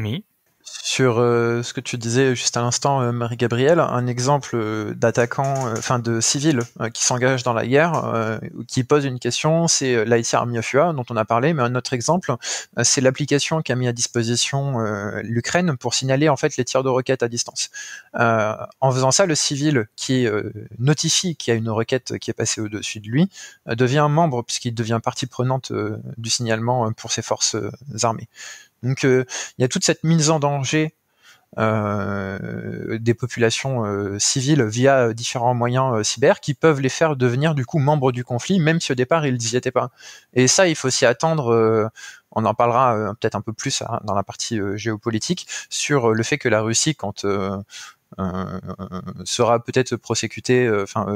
[0.00, 0.24] Oui.
[0.64, 5.72] Sur euh, ce que tu disais juste à l'instant, euh, Marie-Gabrielle, un exemple euh, d'attaquant,
[5.76, 6.60] enfin de civil
[6.92, 8.38] qui s'engage dans la guerre,
[8.68, 11.92] qui pose une question, c'est l'IT Army of dont on a parlé, mais un autre
[11.94, 12.34] exemple,
[12.82, 14.78] c'est l'application qu'a mis à disposition
[15.22, 17.70] l'Ukraine pour signaler en fait les tirs de roquettes à distance.
[18.14, 20.26] en faisant ça, le civil qui
[20.78, 23.30] notifie qu'il y a une requête qui est passée au-dessus de lui
[23.66, 25.72] devient membre puisqu'il devient partie prenante
[26.18, 27.56] du signalement pour ses forces
[28.02, 28.28] armées.
[28.84, 29.24] Donc euh,
[29.58, 30.94] il y a toute cette mise en danger
[31.56, 37.64] euh, des populations euh, civiles via différents moyens cyber qui peuvent les faire devenir du
[37.64, 39.90] coup membres du conflit, même si au départ ils n'y étaient pas.
[40.34, 41.90] Et ça, il faut s'y attendre.
[42.32, 46.38] on en parlera peut-être un peu plus hein, dans la partie géopolitique sur le fait
[46.38, 47.24] que la Russie, quand
[49.24, 51.06] sera peut-être prosécutée, enfin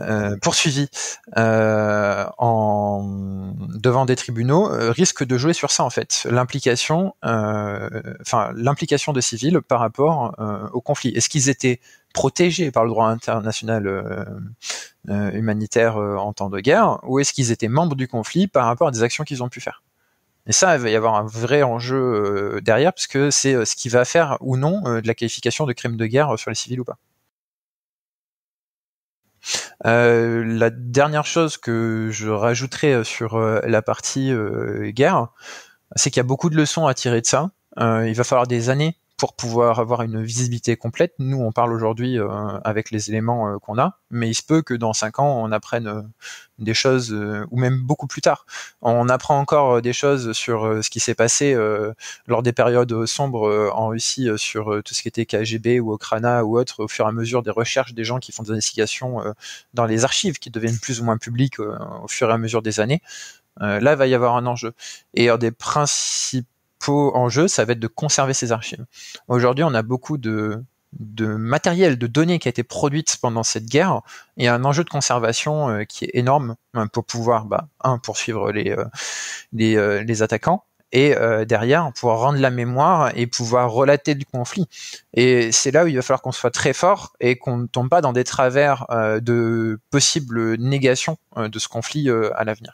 [0.00, 0.88] euh, poursuivi
[1.36, 6.26] euh, devant des tribunaux euh, risque de jouer sur ça en fait.
[6.30, 10.34] L'implication enfin l'implication de civils par rapport
[10.72, 11.10] au conflit.
[11.10, 11.80] Est-ce qu'ils étaient
[12.14, 14.42] protégés par le droit international
[15.08, 18.90] humanitaire en temps de guerre ou est-ce qu'ils étaient membres du conflit par rapport à
[18.90, 19.82] des actions qu'ils ont pu faire?
[20.46, 24.04] Et ça, il va y avoir un vrai enjeu derrière, puisque c'est ce qui va
[24.04, 26.98] faire ou non de la qualification de crime de guerre sur les civils ou pas.
[29.84, 34.32] Euh, la dernière chose que je rajouterais euh, sur euh, la partie
[34.92, 35.28] guerre,
[35.96, 37.50] c'est qu'il y a beaucoup de leçons à tirer de ça.
[37.78, 41.14] il va falloir des années pour pouvoir avoir une visibilité complète.
[41.20, 42.26] Nous, on parle aujourd'hui euh,
[42.64, 45.52] avec les éléments euh, qu'on a, mais il se peut que dans cinq ans, on
[45.52, 46.02] apprenne euh,
[46.58, 48.46] des choses, ou même beaucoup plus tard.
[48.80, 51.56] On apprend encore des choses sur ce qui s'est passé
[52.28, 56.56] lors des périodes sombres en Russie, sur tout ce qui était KGB ou Okrana ou
[56.56, 59.24] autre, au fur et à mesure des recherches des gens qui font des investigations
[59.74, 62.78] dans les archives, qui deviennent plus ou moins publiques au fur et à mesure des
[62.78, 63.02] années.
[63.58, 64.72] là, il va y avoir un enjeu.
[65.14, 66.46] Et un des principes
[66.90, 68.84] en jeu, ça va être de conserver ces archives.
[69.28, 70.62] Aujourd'hui, on a beaucoup de,
[70.98, 74.02] de matériel, de données qui a été produite pendant cette guerre,
[74.36, 78.52] et un enjeu de conservation euh, qui est énorme hein, pour pouvoir, bah, un, poursuivre
[78.52, 78.84] les, euh,
[79.52, 80.64] les, euh, les, attaquants,
[80.94, 81.14] et
[81.48, 84.68] derrière pouvoir rendre la mémoire et pouvoir relater du conflit.
[85.14, 87.88] Et c'est là où il va falloir qu'on soit très fort et qu'on ne tombe
[87.88, 88.84] pas dans des travers
[89.22, 92.72] de possibles négations de ce conflit à l'avenir.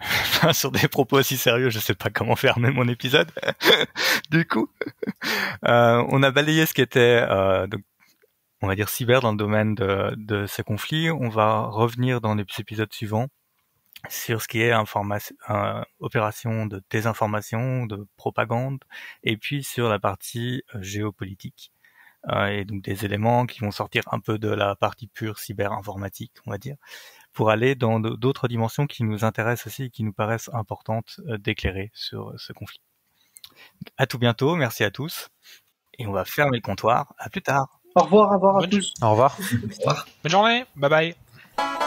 [0.52, 3.30] sur des propos aussi sérieux, je sais pas comment fermer mon épisode.
[4.30, 4.68] du coup,
[5.66, 7.66] euh, on a balayé ce qui était, euh,
[8.62, 11.10] on va dire cyber dans le domaine de, de ces conflits.
[11.10, 13.28] On va revenir dans les épisodes suivants
[14.08, 18.82] sur ce qui est euh, opération de désinformation, de propagande,
[19.22, 21.72] et puis sur la partie euh, géopolitique.
[22.28, 25.72] Euh, et donc des éléments qui vont sortir un peu de la partie pure cyber
[25.72, 26.76] informatique, on va dire
[27.32, 31.38] pour aller dans d'autres dimensions qui nous intéressent aussi et qui nous paraissent importantes euh,
[31.38, 32.80] d'éclairer sur euh, ce conflit.
[33.96, 35.28] À tout bientôt, merci à tous,
[35.98, 37.14] et on va fermer le comptoir.
[37.18, 37.80] À plus tard.
[37.94, 38.94] Au revoir, au revoir à tous.
[39.02, 39.36] Au revoir.
[39.38, 40.06] Au revoir.
[40.22, 40.64] Bonne journée.
[40.76, 40.90] Bye
[41.58, 41.86] bye.